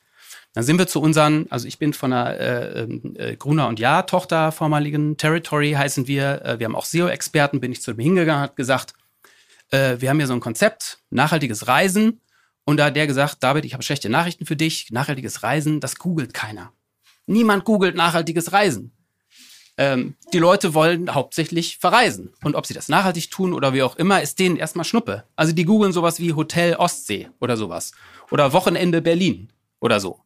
Dann 0.54 0.64
sind 0.64 0.78
wir 0.78 0.88
zu 0.88 1.02
unseren, 1.02 1.48
also 1.50 1.68
ich 1.68 1.80
bin 1.80 1.94
von 1.94 2.12
einer 2.12 2.38
äh, 2.38 2.84
äh, 2.84 3.36
Gruner 3.38 3.68
und 3.68 3.80
Ja 3.80 4.02
Tochter 4.02 4.52
vormaligen 4.52 5.16
Territory 5.16 5.72
heißen 5.72 6.08
wir. 6.08 6.44
Äh, 6.44 6.60
wir 6.60 6.66
haben 6.66 6.76
auch 6.76 6.86
SEO-Experten, 6.86 7.62
bin 7.62 7.72
ich 7.72 7.82
zu 7.82 7.94
dem 7.94 8.00
hingegangen, 8.00 8.44
hat 8.44 8.56
gesagt, 8.58 8.94
äh, 9.72 9.96
wir 10.00 10.10
haben 10.10 10.18
hier 10.18 10.28
so 10.28 10.34
ein 10.34 10.42
Konzept, 10.42 11.00
nachhaltiges 11.10 11.68
Reisen. 11.68 12.20
Und 12.66 12.78
da 12.78 12.86
hat 12.86 12.96
der 12.96 13.08
gesagt, 13.08 13.38
David, 13.42 13.66
ich 13.66 13.74
habe 13.74 13.84
schlechte 13.84 14.10
Nachrichten 14.10 14.46
für 14.46 14.56
dich. 14.56 14.92
Nachhaltiges 14.92 15.42
Reisen, 15.42 15.80
das 15.80 15.96
googelt 15.96 16.34
keiner. 16.34 16.72
Niemand 17.26 17.64
googelt 17.64 17.96
nachhaltiges 17.96 18.52
Reisen. 18.52 18.92
Ähm, 19.78 20.16
die 20.34 20.38
Leute 20.38 20.74
wollen 20.74 21.14
hauptsächlich 21.14 21.78
verreisen. 21.78 22.34
Und 22.44 22.56
ob 22.56 22.66
sie 22.66 22.74
das 22.74 22.90
nachhaltig 22.90 23.32
tun 23.32 23.54
oder 23.54 23.74
wie 23.74 23.84
auch 23.84 23.96
immer, 23.96 24.22
ist 24.22 24.38
denen 24.38 24.58
erstmal 24.58 24.86
Schnuppe. 24.86 25.24
Also 25.36 25.54
die 25.54 25.66
googeln 25.66 25.94
sowas 25.94 26.20
wie 26.20 26.34
Hotel 26.34 26.76
Ostsee 26.76 27.30
oder 27.40 27.56
sowas. 27.56 27.94
Oder 28.30 28.54
Wochenende 28.54 29.02
Berlin 29.02 29.52
oder 29.80 30.00
so. 30.00 30.20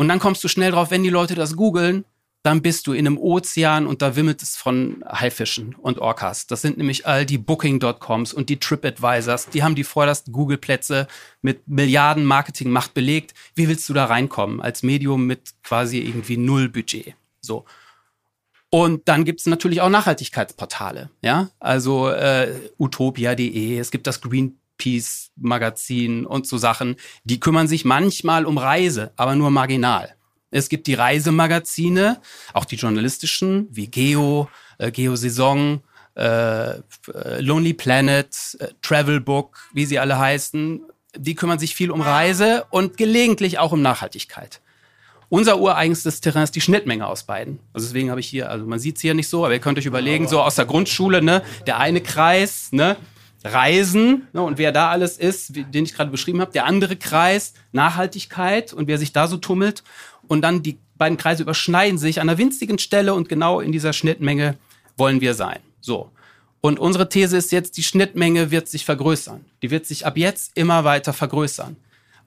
Und 0.00 0.08
dann 0.08 0.18
kommst 0.18 0.42
du 0.42 0.48
schnell 0.48 0.70
drauf, 0.70 0.90
wenn 0.90 1.02
die 1.02 1.10
Leute 1.10 1.34
das 1.34 1.56
googeln, 1.56 2.06
dann 2.42 2.62
bist 2.62 2.86
du 2.86 2.94
in 2.94 3.06
einem 3.06 3.18
Ozean 3.18 3.86
und 3.86 4.00
da 4.00 4.16
wimmelt 4.16 4.40
es 4.40 4.56
von 4.56 5.04
Haifischen 5.06 5.74
und 5.74 5.98
Orcas. 5.98 6.46
Das 6.46 6.62
sind 6.62 6.78
nämlich 6.78 7.06
all 7.06 7.26
die 7.26 7.36
Booking.coms 7.36 8.32
und 8.32 8.48
die 8.48 8.58
TripAdvisors. 8.58 9.50
Die 9.50 9.62
haben 9.62 9.74
die 9.74 9.84
vordersten 9.84 10.32
Google-Plätze 10.32 11.06
mit 11.42 11.68
Milliarden 11.68 12.24
Marketingmacht 12.24 12.94
belegt. 12.94 13.34
Wie 13.54 13.68
willst 13.68 13.90
du 13.90 13.92
da 13.92 14.06
reinkommen 14.06 14.62
als 14.62 14.82
Medium 14.82 15.26
mit 15.26 15.50
quasi 15.62 15.98
irgendwie 15.98 16.38
null 16.38 16.70
Budget? 16.70 17.14
So. 17.42 17.66
Und 18.70 19.06
dann 19.06 19.26
gibt 19.26 19.40
es 19.40 19.46
natürlich 19.46 19.82
auch 19.82 19.90
Nachhaltigkeitsportale, 19.90 21.10
ja, 21.20 21.50
also 21.58 22.08
äh, 22.08 22.54
utopia.de, 22.78 23.76
es 23.76 23.90
gibt 23.90 24.06
das 24.06 24.22
Green 24.22 24.59
Peace 24.80 25.30
Magazin 25.36 26.24
und 26.24 26.46
so 26.46 26.56
Sachen, 26.56 26.96
die 27.24 27.38
kümmern 27.38 27.68
sich 27.68 27.84
manchmal 27.84 28.46
um 28.46 28.56
Reise, 28.56 29.12
aber 29.16 29.34
nur 29.34 29.50
marginal. 29.50 30.14
Es 30.50 30.70
gibt 30.70 30.86
die 30.86 30.94
Reisemagazine, 30.94 32.20
auch 32.54 32.64
die 32.64 32.76
journalistischen, 32.76 33.68
wie 33.70 33.88
Geo, 33.88 34.48
äh, 34.78 34.90
Geo 34.90 35.14
Saison, 35.16 35.82
äh, 36.16 36.70
äh, 36.70 36.80
Lonely 37.40 37.74
Planet, 37.74 38.56
äh, 38.58 38.68
Travel 38.80 39.20
Book, 39.20 39.68
wie 39.74 39.84
sie 39.84 39.98
alle 39.98 40.18
heißen. 40.18 40.80
Die 41.14 41.34
kümmern 41.34 41.58
sich 41.58 41.74
viel 41.74 41.90
um 41.90 42.00
Reise 42.00 42.64
und 42.70 42.96
gelegentlich 42.96 43.58
auch 43.58 43.72
um 43.72 43.82
Nachhaltigkeit. 43.82 44.62
Unser 45.28 45.60
ureigenstes 45.60 46.20
Terrain 46.20 46.42
ist 46.42 46.56
die 46.56 46.60
Schnittmenge 46.60 47.06
aus 47.06 47.24
beiden. 47.24 47.60
Also 47.72 47.86
deswegen 47.86 48.10
habe 48.10 48.18
ich 48.18 48.26
hier, 48.26 48.50
also 48.50 48.66
man 48.66 48.80
sieht 48.80 48.96
es 48.96 49.02
hier 49.02 49.14
nicht 49.14 49.28
so, 49.28 49.44
aber 49.44 49.54
ihr 49.54 49.60
könnt 49.60 49.78
euch 49.78 49.86
überlegen, 49.86 50.26
so 50.26 50.40
aus 50.40 50.56
der 50.56 50.64
Grundschule, 50.64 51.22
ne, 51.22 51.42
der 51.66 51.78
eine 51.78 52.00
Kreis, 52.00 52.72
ne, 52.72 52.96
Reisen 53.44 54.28
ne, 54.32 54.42
und 54.42 54.58
wer 54.58 54.72
da 54.72 54.90
alles 54.90 55.16
ist, 55.16 55.52
den 55.54 55.84
ich 55.84 55.94
gerade 55.94 56.10
beschrieben 56.10 56.40
habe, 56.40 56.52
der 56.52 56.66
andere 56.66 56.96
Kreis 56.96 57.54
Nachhaltigkeit 57.72 58.72
und 58.72 58.86
wer 58.86 58.98
sich 58.98 59.12
da 59.12 59.26
so 59.26 59.38
tummelt 59.38 59.82
und 60.28 60.42
dann 60.42 60.62
die 60.62 60.78
beiden 60.96 61.16
Kreise 61.16 61.42
überschneiden 61.42 61.98
sich 61.98 62.20
an 62.20 62.28
einer 62.28 62.38
winzigen 62.38 62.78
Stelle 62.78 63.14
und 63.14 63.28
genau 63.28 63.60
in 63.60 63.72
dieser 63.72 63.92
Schnittmenge 63.92 64.56
wollen 64.96 65.20
wir 65.20 65.34
sein. 65.34 65.58
So. 65.80 66.10
Und 66.60 66.78
unsere 66.78 67.08
These 67.08 67.38
ist 67.38 67.52
jetzt, 67.52 67.78
die 67.78 67.82
Schnittmenge 67.82 68.50
wird 68.50 68.68
sich 68.68 68.84
vergrößern. 68.84 69.42
Die 69.62 69.70
wird 69.70 69.86
sich 69.86 70.04
ab 70.04 70.18
jetzt 70.18 70.52
immer 70.56 70.84
weiter 70.84 71.14
vergrößern. 71.14 71.76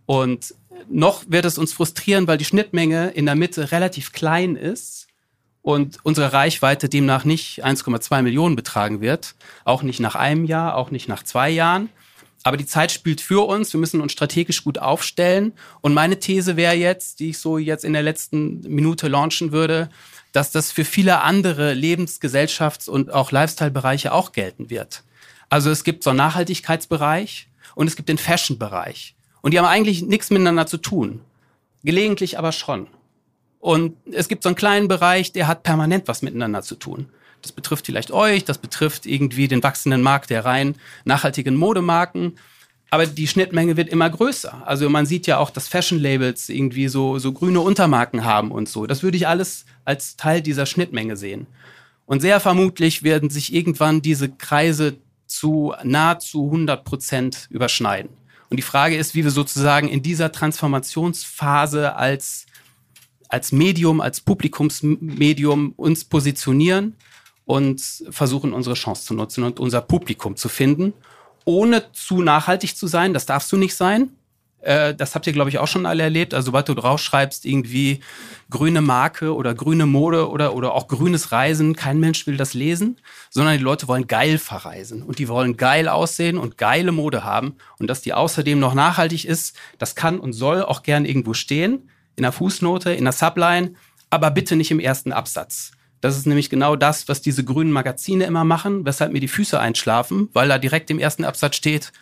Und 0.07 0.55
noch 0.89 1.23
wird 1.27 1.45
es 1.45 1.59
uns 1.59 1.71
frustrieren, 1.71 2.27
weil 2.27 2.39
die 2.39 2.45
Schnittmenge 2.45 3.11
in 3.11 3.27
der 3.27 3.35
Mitte 3.35 3.71
relativ 3.71 4.11
klein 4.11 4.55
ist 4.55 5.02
und 5.63 5.97
unsere 6.03 6.33
Reichweite 6.33 6.89
demnach 6.89 7.23
nicht 7.23 7.65
1,2 7.65 8.21
Millionen 8.21 8.55
betragen 8.55 9.01
wird. 9.01 9.33
Auch 9.63 9.81
nicht 9.81 10.01
nach 10.01 10.15
einem 10.15 10.45
Jahr, 10.45 10.75
auch 10.75 10.91
nicht 10.91 11.07
nach 11.07 11.23
zwei 11.23 11.49
Jahren. 11.49 11.89
Aber 12.43 12.57
die 12.57 12.65
Zeit 12.65 12.91
spielt 12.91 13.21
für 13.21 13.47
uns. 13.47 13.71
Wir 13.71 13.79
müssen 13.79 14.01
uns 14.01 14.11
strategisch 14.11 14.65
gut 14.65 14.77
aufstellen. 14.77 15.53
Und 15.79 15.93
meine 15.93 16.19
These 16.19 16.57
wäre 16.57 16.75
jetzt, 16.75 17.21
die 17.21 17.29
ich 17.29 17.37
so 17.37 17.57
jetzt 17.57 17.85
in 17.85 17.93
der 17.93 18.03
letzten 18.03 18.59
Minute 18.61 19.07
launchen 19.07 19.53
würde, 19.53 19.89
dass 20.33 20.51
das 20.51 20.69
für 20.69 20.83
viele 20.83 21.21
andere 21.21 21.73
Lebens-, 21.73 22.19
Gesellschafts- 22.19 22.89
und 22.89 23.13
auch 23.13 23.31
Lifestyle-Bereiche 23.31 24.11
auch 24.11 24.33
gelten 24.33 24.69
wird. 24.69 25.03
Also 25.49 25.71
es 25.71 25.85
gibt 25.85 26.03
so 26.03 26.09
einen 26.09 26.17
Nachhaltigkeitsbereich 26.17 27.47
und 27.75 27.87
es 27.87 27.95
gibt 27.95 28.09
den 28.09 28.17
Fashion-Bereich. 28.17 29.15
Und 29.41 29.53
die 29.53 29.59
haben 29.59 29.65
eigentlich 29.65 30.01
nichts 30.01 30.29
miteinander 30.29 30.67
zu 30.67 30.77
tun. 30.77 31.21
Gelegentlich 31.85 32.37
aber 32.37 32.51
schon. 32.51 32.87
Und 33.63 33.95
es 34.11 34.27
gibt 34.27 34.43
so 34.43 34.49
einen 34.49 34.57
kleinen 34.57 34.89
Bereich, 34.89 35.31
der 35.31 35.47
hat 35.47 35.63
permanent 35.63 36.09
was 36.09 36.21
miteinander 36.21 36.63
zu 36.63 36.75
tun. 36.75 37.07
Das 37.41 37.53
betrifft 37.53 37.85
vielleicht 37.85 38.11
euch, 38.11 38.43
das 38.43 38.57
betrifft 38.57 39.05
irgendwie 39.05 39.47
den 39.47 39.63
wachsenden 39.63 40.01
Markt 40.01 40.31
der 40.31 40.43
rein 40.43 40.75
nachhaltigen 41.05 41.55
Modemarken. 41.55 42.37
Aber 42.89 43.05
die 43.05 43.25
Schnittmenge 43.25 43.77
wird 43.77 43.87
immer 43.87 44.09
größer. 44.09 44.67
Also 44.67 44.89
man 44.89 45.05
sieht 45.05 45.27
ja 45.27 45.37
auch, 45.37 45.49
dass 45.49 45.69
Fashion-Labels 45.69 46.49
irgendwie 46.49 46.89
so, 46.89 47.19
so 47.19 47.31
grüne 47.31 47.61
Untermarken 47.61 48.25
haben 48.25 48.51
und 48.51 48.67
so. 48.67 48.85
Das 48.85 49.01
würde 49.01 49.15
ich 49.15 49.29
alles 49.29 49.63
als 49.85 50.17
Teil 50.17 50.41
dieser 50.41 50.65
Schnittmenge 50.65 51.15
sehen. 51.15 51.47
Und 52.05 52.19
sehr 52.19 52.41
vermutlich 52.41 53.01
werden 53.03 53.29
sich 53.29 53.53
irgendwann 53.53 54.01
diese 54.01 54.27
Kreise 54.27 54.97
zu 55.25 55.73
nahezu 55.85 56.47
100 56.47 56.83
Prozent 56.83 57.47
überschneiden. 57.49 58.09
Und 58.49 58.57
die 58.57 58.61
Frage 58.61 58.97
ist, 58.97 59.15
wie 59.15 59.23
wir 59.23 59.31
sozusagen 59.31 59.87
in 59.87 60.03
dieser 60.03 60.33
Transformationsphase 60.33 61.95
als 61.95 62.45
als 63.33 63.51
Medium, 63.51 63.99
als 63.99 64.21
Publikumsmedium 64.21 65.73
uns 65.75 66.05
positionieren 66.05 66.95
und 67.45 67.81
versuchen, 68.11 68.53
unsere 68.53 68.75
Chance 68.75 69.05
zu 69.05 69.15
nutzen 69.15 69.43
und 69.43 69.59
unser 69.59 69.81
Publikum 69.81 70.35
zu 70.35 70.49
finden. 70.49 70.93
ohne 71.45 71.91
zu 71.91 72.21
nachhaltig 72.21 72.77
zu 72.77 72.87
sein. 72.87 73.13
Das 73.13 73.25
darfst 73.25 73.51
du 73.51 73.57
nicht 73.57 73.75
sein. 73.75 74.11
Äh, 74.61 74.95
das 74.95 75.13
habt 75.13 75.27
ihr, 75.27 75.33
glaube 75.33 75.49
ich, 75.49 75.57
auch 75.57 75.67
schon 75.67 75.85
alle 75.85 76.03
erlebt. 76.03 76.33
Also, 76.33 76.45
sobald 76.47 76.69
du 76.69 76.73
draufschreibst, 76.73 77.45
irgendwie 77.45 77.99
grüne 78.49 78.81
Marke 78.81 79.35
oder 79.35 79.53
grüne 79.53 79.85
Mode 79.85 80.29
oder, 80.29 80.55
oder 80.55 80.73
auch 80.73 80.87
grünes 80.87 81.31
Reisen, 81.31 81.75
kein 81.75 81.99
Mensch 81.99 82.25
will 82.27 82.37
das 82.37 82.53
lesen, 82.53 82.97
sondern 83.29 83.57
die 83.57 83.63
Leute 83.63 83.87
wollen 83.89 84.07
geil 84.07 84.37
verreisen 84.37 85.03
und 85.03 85.19
die 85.19 85.27
wollen 85.27 85.57
geil 85.57 85.89
aussehen 85.89 86.37
und 86.37 86.57
geile 86.57 86.91
Mode 86.91 87.23
haben. 87.25 87.55
Und 87.79 87.87
dass 87.87 88.01
die 88.01 88.13
außerdem 88.13 88.59
noch 88.59 88.73
nachhaltig 88.73 89.25
ist, 89.25 89.57
das 89.79 89.95
kann 89.95 90.19
und 90.19 90.31
soll 90.33 90.63
auch 90.63 90.83
gern 90.83 91.03
irgendwo 91.03 91.33
stehen, 91.33 91.89
in 92.15 92.23
der 92.23 92.31
Fußnote, 92.31 92.91
in 92.91 93.05
der 93.05 93.13
Subline, 93.13 93.75
aber 94.09 94.31
bitte 94.31 94.55
nicht 94.55 94.71
im 94.71 94.79
ersten 94.79 95.11
Absatz. 95.11 95.71
Das 96.01 96.17
ist 96.17 96.27
nämlich 96.27 96.49
genau 96.49 96.75
das, 96.75 97.07
was 97.07 97.21
diese 97.21 97.43
grünen 97.43 97.71
Magazine 97.71 98.25
immer 98.25 98.43
machen, 98.43 98.85
weshalb 98.85 99.13
mir 99.13 99.21
die 99.21 99.27
Füße 99.27 99.59
einschlafen, 99.59 100.29
weil 100.33 100.49
da 100.49 100.57
direkt 100.57 100.89
im 100.91 100.99
ersten 100.99 101.23
Absatz 101.23 101.55
steht, 101.55 101.93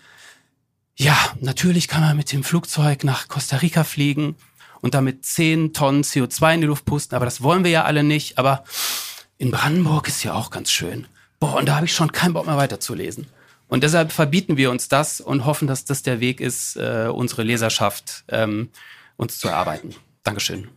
ja, 0.95 1.15
natürlich 1.39 1.87
kann 1.87 2.01
man 2.01 2.17
mit 2.17 2.31
dem 2.31 2.43
Flugzeug 2.43 3.03
nach 3.03 3.27
Costa 3.27 3.57
Rica 3.57 3.83
fliegen 3.83 4.35
und 4.81 4.93
damit 4.93 5.25
10 5.25 5.73
Tonnen 5.73 6.03
CO2 6.03 6.55
in 6.55 6.61
die 6.61 6.67
Luft 6.67 6.85
pusten, 6.85 7.15
aber 7.15 7.25
das 7.25 7.41
wollen 7.41 7.63
wir 7.63 7.71
ja 7.71 7.83
alle 7.85 8.03
nicht. 8.03 8.37
Aber 8.37 8.63
in 9.37 9.51
Brandenburg 9.51 10.07
ist 10.07 10.23
ja 10.23 10.33
auch 10.33 10.49
ganz 10.49 10.71
schön. 10.71 11.07
Boah, 11.39 11.55
und 11.55 11.67
da 11.67 11.75
habe 11.75 11.85
ich 11.85 11.93
schon 11.93 12.11
keinen 12.11 12.33
Bock 12.33 12.45
mehr 12.45 12.57
weiterzulesen. 12.57 13.27
Und 13.67 13.83
deshalb 13.83 14.11
verbieten 14.11 14.57
wir 14.57 14.69
uns 14.69 14.89
das 14.89 15.21
und 15.21 15.45
hoffen, 15.45 15.67
dass 15.67 15.85
das 15.85 16.03
der 16.03 16.19
Weg 16.19 16.41
ist, 16.41 16.75
äh, 16.75 17.07
unsere 17.11 17.43
Leserschaft 17.43 18.25
ähm, 18.27 18.69
uns 19.17 19.39
zu 19.39 19.47
erarbeiten. 19.47 19.95
Dankeschön. 20.23 20.69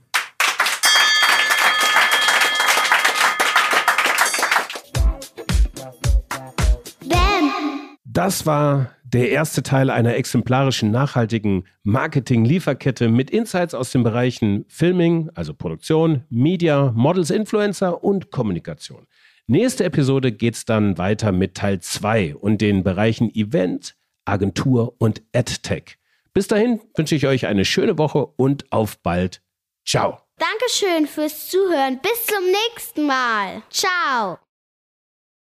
Das 8.05 8.47
war 8.47 8.95
der 9.03 9.31
erste 9.31 9.63
Teil 9.63 9.91
einer 9.91 10.15
exemplarischen 10.15 10.93
nachhaltigen 10.93 11.67
Marketing-Lieferkette 11.83 13.09
mit 13.09 13.29
Insights 13.31 13.75
aus 13.75 13.91
den 13.91 14.05
Bereichen 14.05 14.65
Filming, 14.69 15.31
also 15.35 15.53
Produktion, 15.53 16.23
Media, 16.31 16.93
Models, 16.95 17.31
Influencer 17.31 18.05
und 18.05 18.31
Kommunikation. 18.31 19.07
Nächste 19.49 19.85
Episode 19.85 20.33
geht 20.33 20.55
es 20.55 20.65
dann 20.65 20.97
weiter 20.97 21.33
mit 21.33 21.55
Teil 21.55 21.81
2 21.81 22.37
und 22.37 22.61
den 22.61 22.83
Bereichen 22.83 23.35
Event, 23.35 23.97
Agentur 24.25 24.95
und 24.99 25.23
AdTech. 25.35 25.99
Bis 26.35 26.49
dahin 26.49 26.81
wünsche 26.97 27.15
ich 27.15 27.27
euch 27.27 27.47
eine 27.47 27.65
schöne 27.65 27.97
Woche 27.97 28.27
und 28.37 28.71
auf 28.73 28.99
bald. 28.99 29.41
Ciao. 29.87 30.19
Dankeschön 30.37 31.07
fürs 31.07 31.49
Zuhören. 31.49 32.01
Bis 32.01 32.27
zum 32.27 32.45
nächsten 32.45 33.07
Mal. 33.07 33.63
Ciao. 33.71 34.39